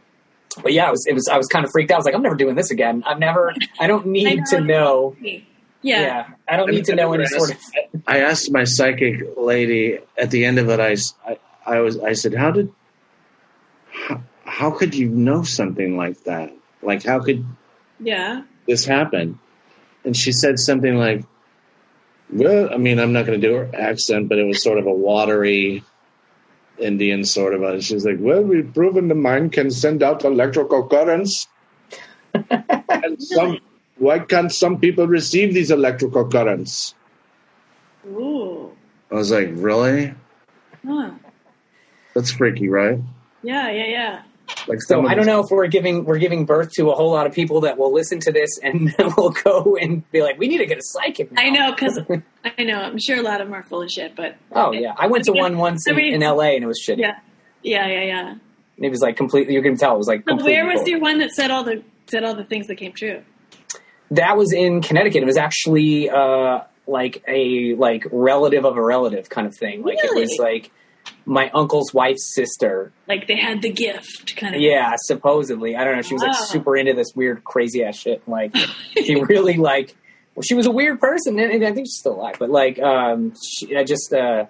[0.61, 1.05] but yeah, it was.
[1.07, 1.27] It was.
[1.27, 1.95] I was kind of freaked out.
[1.95, 3.03] I was like, I'm never doing this again.
[3.05, 3.53] I've never.
[3.79, 5.15] I don't need know, to know.
[5.21, 5.39] Yeah.
[5.81, 6.27] yeah.
[6.47, 7.57] I don't need to know any sort of.
[8.05, 10.79] I asked my psychic lady at the end of it.
[10.79, 10.95] I,
[11.27, 11.99] I, I was.
[11.99, 12.71] I said, how did.
[13.91, 16.53] How, how could you know something like that?
[16.83, 17.43] Like, how could.
[17.99, 18.43] Yeah.
[18.67, 19.39] This happen?
[20.05, 21.23] And she said something like,
[22.35, 24.85] well, I mean, I'm not going to do her accent, but it was sort of
[24.85, 25.83] a watery
[26.77, 27.63] Indian sort of.
[27.63, 31.47] A, she's like, "Well, we've proven the mind can send out electrical currents,
[32.33, 33.59] and some.
[33.97, 36.95] Why can't some people receive these electrical currents?"
[38.07, 38.71] Ooh.
[39.11, 40.13] I was like, "Really?
[40.85, 41.11] Huh.
[42.15, 42.99] That's freaky, right?"
[43.43, 44.21] Yeah, yeah, yeah.
[44.67, 47.27] Like So I don't know if we're giving we're giving birth to a whole lot
[47.27, 50.59] of people that will listen to this and will go and be like, we need
[50.59, 51.31] to get a psychic.
[51.31, 51.41] Now.
[51.41, 51.99] I know because
[52.57, 54.93] I know I'm sure a lot of them are full of shit, but Oh yeah,
[54.97, 56.55] I went to one once in, in L.A.
[56.55, 56.99] and it was shitty.
[56.99, 57.19] yeah,
[57.61, 58.35] yeah, yeah, yeah.
[58.77, 59.53] It was like completely.
[59.53, 60.25] You can tell it was like.
[60.25, 60.89] But completely where was full.
[60.89, 63.21] your one that said all the said all the things that came true?
[64.11, 65.23] That was in Connecticut.
[65.23, 69.83] It was actually uh, like a like relative of a relative kind of thing.
[69.83, 70.71] Like it was like
[71.25, 72.91] my uncle's wife's sister.
[73.07, 74.61] Like they had the gift, kind of.
[74.61, 75.75] Yeah, supposedly.
[75.75, 76.01] I don't know.
[76.01, 76.45] She was like Wow.
[76.45, 78.27] super into this weird, crazy ass shit.
[78.27, 78.55] Like
[79.03, 79.95] she really like.
[80.35, 82.35] Well, she was a weird person, and I think she's still alive.
[82.39, 84.45] But like, um, she, I just, uh,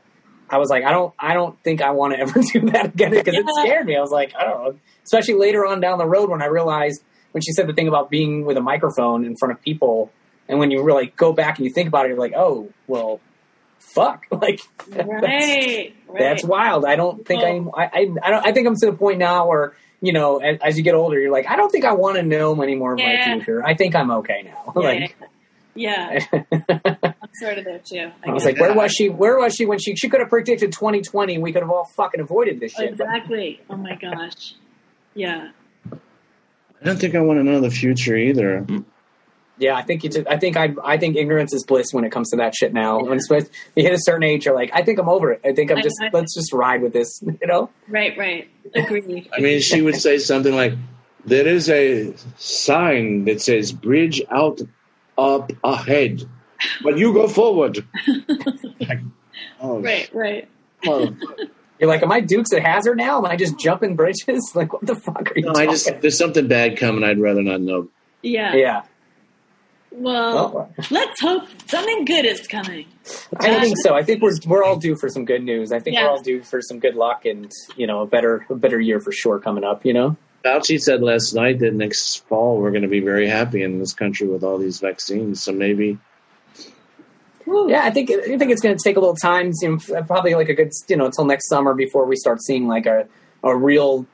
[0.50, 3.12] I was like, I don't, I don't think I want to ever do that again
[3.12, 3.98] because it scared me.
[3.98, 4.80] I was like, I don't know.
[5.04, 8.10] Especially later on down the road when I realized when she said the thing about
[8.10, 10.10] being with a microphone in front of people,
[10.48, 13.20] and when you really go back and you think about it, you're like, oh, well,
[13.94, 16.20] fuck, like that's, Right, right.
[16.20, 16.86] that's wild.
[16.86, 17.72] I don't think Oh.
[17.78, 18.46] I, I, I don't.
[18.48, 21.18] I think I'm to the point now where you know, as, as you get older,
[21.20, 23.26] you're like, I don't think I want to know any more of Yeah.
[23.30, 23.64] my future.
[23.66, 24.74] I think I'm okay now.
[24.76, 25.16] Yeah, like,
[25.76, 26.20] yeah,
[27.12, 28.12] I'm sort of there too.
[28.24, 29.10] I was like, where was she?
[29.10, 31.38] Where was she when she she could have predicted 2020?
[31.40, 32.98] We could have all fucking avoided this shit.
[32.98, 33.62] But exactly.
[33.70, 34.54] Oh my gosh.
[35.16, 35.50] Yeah.
[35.92, 38.62] I don't think I want to know the future either.
[38.68, 38.86] Mm.
[39.58, 40.10] Yeah, I think you.
[40.10, 40.74] Just, I think I.
[40.84, 42.74] I think ignorance is bliss when it comes to that shit.
[42.74, 45.42] Now, when it's, you hit a certain age, you're like, I think I'm over it.
[45.46, 45.96] I think I'm I- just.
[46.02, 47.22] I- let's just ride with this.
[47.42, 47.70] You know.
[47.88, 48.18] Right.
[48.18, 48.50] Right.
[48.74, 49.30] Agreed.
[49.36, 50.74] I mean, she would say something like,
[51.26, 54.62] "There is a sign that says bridge out,
[55.18, 56.24] up ahead,
[56.82, 57.86] but you go forward."
[58.80, 59.00] Like,
[59.62, 60.10] oh, right.
[60.14, 60.50] Right.
[60.88, 61.16] oh.
[61.80, 63.18] You're like, am I Dukes at Hazzard now?
[63.18, 64.52] Am I just jumping bridges?
[64.56, 67.04] Like, what the fuck are you No, I just there's something bad coming.
[67.04, 67.90] I'd rather not know.
[68.22, 68.56] Yeah.
[68.56, 68.84] yeah.
[69.96, 72.88] Well, Well, let's hope something good is coming.
[73.40, 73.94] I uh, think so.
[73.94, 75.72] I think we're we're all due for some good news.
[75.72, 76.06] I think Yeah.
[76.06, 79.00] we're all due for some good luck and you know a better a better year
[79.00, 79.86] for sure coming up.
[79.86, 80.18] You know.
[80.44, 83.94] Fauci said last night that next fall we're going to be very happy in this
[83.94, 85.42] country with all these vaccines.
[85.42, 85.98] So maybe
[87.46, 89.52] Yeah, I think I think it's going to take a little time.
[89.62, 92.68] You know, probably like a good you know until next summer before we start seeing
[92.68, 93.08] like a
[93.44, 94.06] a real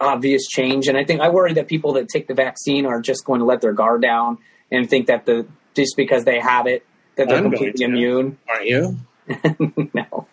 [0.00, 0.88] obvious change.
[0.88, 3.46] And I think I worry that people that take the vaccine are just going to
[3.46, 4.38] let their guard down
[4.70, 6.84] and think that the just because they have it
[7.16, 8.38] that they're I'm completely immune.
[8.48, 8.98] aren't you?
[9.94, 10.26] no.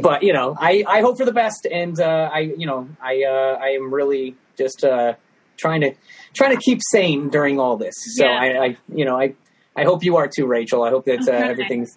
[0.00, 3.22] But you know, I, I hope for the best, and uh, I you know I
[3.24, 5.14] uh, I am really just uh,
[5.56, 5.92] trying to
[6.34, 7.94] trying to keep sane during all this.
[8.16, 8.32] So Yeah.
[8.32, 9.34] I, I you know I
[9.76, 10.82] I hope you are too, Rachel.
[10.82, 11.48] I hope that uh, Okay.
[11.50, 11.96] everything's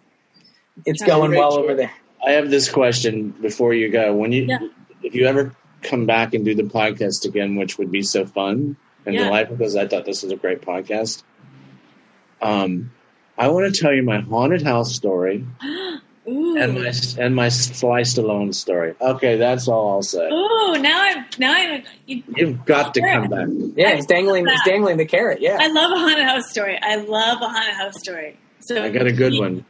[0.85, 1.11] it's Okay.
[1.11, 1.91] going well over there.
[2.25, 4.13] I have this question before you go.
[4.15, 4.59] When you Yeah.
[5.03, 8.77] if you ever come back and do the podcast again, which would be so fun
[9.05, 9.25] and Yeah.
[9.25, 11.23] delightful because I thought this was a great podcast.
[12.41, 12.91] Um,
[13.37, 15.45] I want to tell you my haunted house story
[16.27, 16.57] Ooh.
[16.57, 18.93] and my and my Sly Stallone story.
[19.01, 20.27] Okay, that's all I'll say.
[20.27, 20.77] Ooh.
[20.81, 21.25] Now I'm.
[21.37, 21.83] Now I'm.
[22.05, 23.47] You, You've got to come back.
[23.75, 25.41] Yeah, he's dangling he's dangling the carrot.
[25.41, 25.57] Yeah.
[25.59, 26.79] I love a haunted house story.
[26.81, 28.37] I love a haunted house story.
[28.59, 29.65] So I got a good one.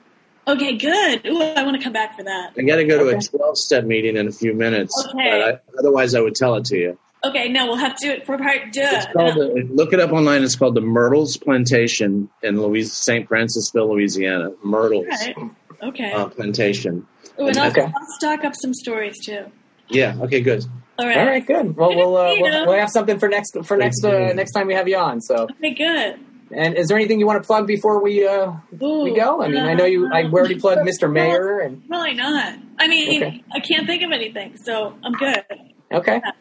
[0.48, 1.26] Okay, good.
[1.28, 2.54] Ooh, I want to come back for that.
[2.58, 3.18] I got to go to Okay.
[3.18, 4.94] a twelve step meeting in a few minutes.
[5.10, 5.30] Okay.
[5.30, 6.98] But I, otherwise, I would tell it to you.
[7.24, 8.82] Okay, no, we'll have to do it for part two.
[8.82, 10.44] It's called the, look it up online.
[10.44, 13.30] It's called the Myrtles Plantation in Louis St.
[13.30, 14.52] Francisville, Louisiana.
[14.64, 15.36] Myrtles Right.
[15.84, 16.12] Okay.
[16.12, 17.06] uh, Plantation.
[17.40, 17.82] Ooh, and I'll, Okay.
[17.84, 19.46] I'll stock up some stories too.
[19.90, 20.16] Yeah.
[20.22, 20.42] Okay.
[20.42, 20.66] Good.
[20.98, 21.18] All right.
[21.18, 21.76] All right, good.
[21.76, 24.74] Well, we'll, uh, we'll we'll have something for next for next uh, next time we
[24.76, 25.20] have you on.
[25.22, 26.20] So, Okay, good.
[26.52, 28.52] and is there anything you want to plug before we uh,
[28.84, 29.42] Ooh, we go?
[29.42, 30.08] I mean, I know you.
[30.14, 31.12] I already plugged Mr.
[31.12, 32.56] Mayor, and Probably not.
[32.78, 33.44] I mean, Okay.
[33.52, 35.44] I can't think of anything, so I'm good.
[35.92, 36.22] okay.
[36.24, 36.32] Yeah.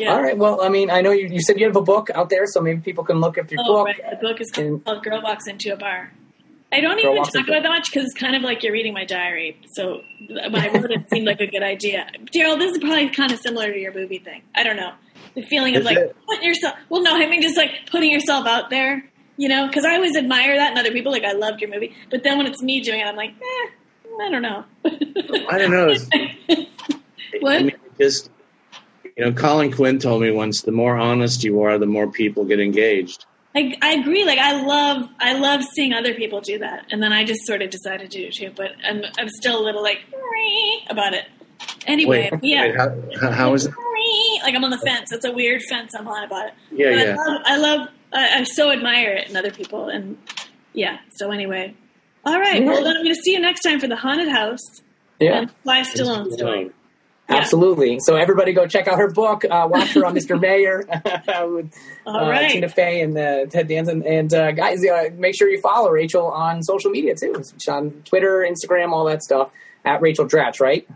[0.00, 0.36] All right.
[0.36, 2.60] Well, I mean, I know you, you said you have a book out there, so
[2.60, 3.86] maybe people can look up your Oh, book.
[3.86, 4.00] right.
[4.10, 6.12] The book is And- called "Girl Walks Into a Bar."
[6.74, 8.72] I don't Girl even talk Into- about that much because it's kind of like you're
[8.72, 9.58] reading my diary.
[9.74, 12.06] So when I wrote it, it seemed like a good idea.
[12.32, 14.40] Darrell, this is probably kind of similar to your movie thing.
[14.54, 14.92] I don't know
[15.34, 16.16] the feeling of Is like it?
[16.26, 16.74] putting yourself.
[16.88, 19.04] Well, no, I mean just like putting yourself out there.
[19.38, 21.10] You know, because I always admire that in other people.
[21.12, 23.68] Like I loved your movie, but then when it's me doing it, I'm like, eh,
[24.22, 24.64] I don't know.
[25.50, 25.94] I don't know.
[27.40, 27.56] What?
[27.56, 28.30] I mean, just
[29.16, 32.44] you know, Colin Quinn told me once: the more honest you are, the more people
[32.44, 33.24] get engaged.
[33.54, 34.24] I, I agree.
[34.24, 37.60] Like I love, I love seeing other people do that, and then I just sort
[37.62, 38.52] of decided to do it too.
[38.56, 41.26] But I'm, I'm still a little like "Meh," about it.
[41.86, 43.74] Anyway, Wait, yeah, wait, how, how is it?
[44.42, 45.12] Like I'm on the fence.
[45.12, 46.54] It's a weird fence I'm on about it.
[46.72, 47.12] Yeah, But yeah.
[47.12, 50.16] I love, I love, I, I so admire it in other people, and
[50.72, 50.98] yeah.
[51.12, 51.74] So anyway,
[52.24, 52.64] all right.
[52.64, 54.82] Well, then I'm going to see you next time for the haunted house
[55.20, 55.38] Yeah.
[55.42, 56.70] and Sly Stallone story.
[57.32, 57.38] Yeah.
[57.40, 57.98] Absolutely.
[58.00, 59.44] So everybody go check out her book.
[59.44, 60.40] Uh, watch her on Mr.
[60.40, 60.84] Mayor
[61.48, 61.74] with
[62.06, 62.50] All uh, right.
[62.50, 64.06] Tina Fey and uh, Ted Danson.
[64.06, 67.42] And uh, guys, uh, make sure you follow Rachel on social media too.
[67.58, 69.50] She's on Twitter, Instagram, all that stuff
[69.84, 70.86] at Rachel Dratch, right?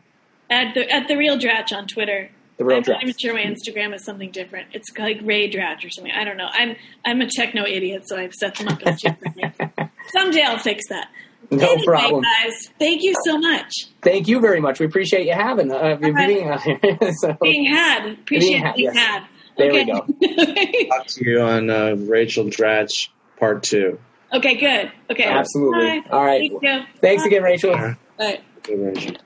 [0.51, 2.31] At the at the real Dratch on Twitter.
[2.59, 3.03] The real I'm not Dratch.
[3.03, 4.69] even sure my Instagram is something different.
[4.73, 6.13] It's like Ray Dratch or something.
[6.13, 6.49] I don't know.
[6.51, 9.55] I'm I'm a techno idiot, so I've set them up as different names.
[10.13, 11.09] Someday I'll fix that.
[11.51, 12.25] No Anyway, problem.
[12.25, 12.71] guys.
[12.79, 13.73] Thank you so much.
[14.03, 14.81] Thank you very much.
[14.81, 16.27] We appreciate you having uh, you right.
[16.27, 16.81] being on here.
[17.19, 18.07] so, Being had.
[18.07, 18.97] Appreciate had, being yes.
[18.97, 19.27] had.
[19.57, 20.85] There we okay.
[20.89, 23.09] Talk to you on uh, Rachel Dratch
[23.39, 23.99] part two.
[24.33, 24.93] okay, good.
[25.11, 25.25] Okay.
[25.25, 26.01] Absolutely.
[26.01, 26.07] Bye.
[26.11, 26.51] All right.
[26.51, 26.83] Thank you.
[27.01, 27.27] thanks Bye.
[27.29, 27.73] again, Rachel.
[28.19, 28.41] Bye.
[28.59, 29.17] Okay, Rachel.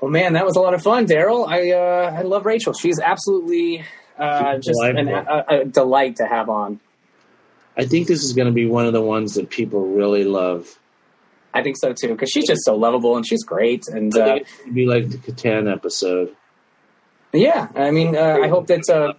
[0.00, 1.46] Well, man, that was a lot of fun, Darrell.
[1.46, 2.72] I uh, I love Rachel.
[2.72, 3.84] She's absolutely
[4.18, 6.80] uh, just an, a, a delight to have on.
[7.76, 10.78] I think this is going to be one of the ones that people really love.
[11.54, 13.86] I think so too because she's just so lovable and she's great.
[13.88, 16.34] And uh, think it's going to be like the Kattan episode.
[17.32, 19.14] yeah, I mean, uh, I hope that uh,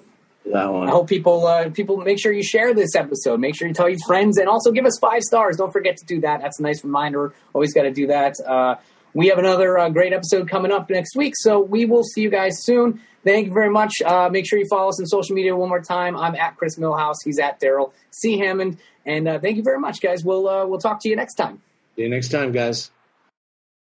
[0.52, 0.88] That one.
[0.88, 3.40] I hope people uh, people make sure you share this episode.
[3.40, 5.58] Make sure you tell your friends, and also give us five stars.
[5.58, 6.42] Don't forget to do that.
[6.42, 7.34] That's a nice reminder.
[7.54, 8.34] Always got to do that.
[8.46, 8.76] Uh,
[9.14, 12.30] we have another uh, great episode coming up next week, so we will see you
[12.30, 13.02] guys soon.
[13.24, 13.94] Thank you very much.
[14.06, 16.16] Uh, make sure you follow us on social media one more time.
[16.18, 17.16] I'm at Chris Millhouse.
[17.24, 20.24] He's at Darrell C Hammond, and uh, thank you very much, guys.
[20.24, 21.62] We'll uh, we'll talk to you next time.
[21.96, 22.90] See you next time, guys.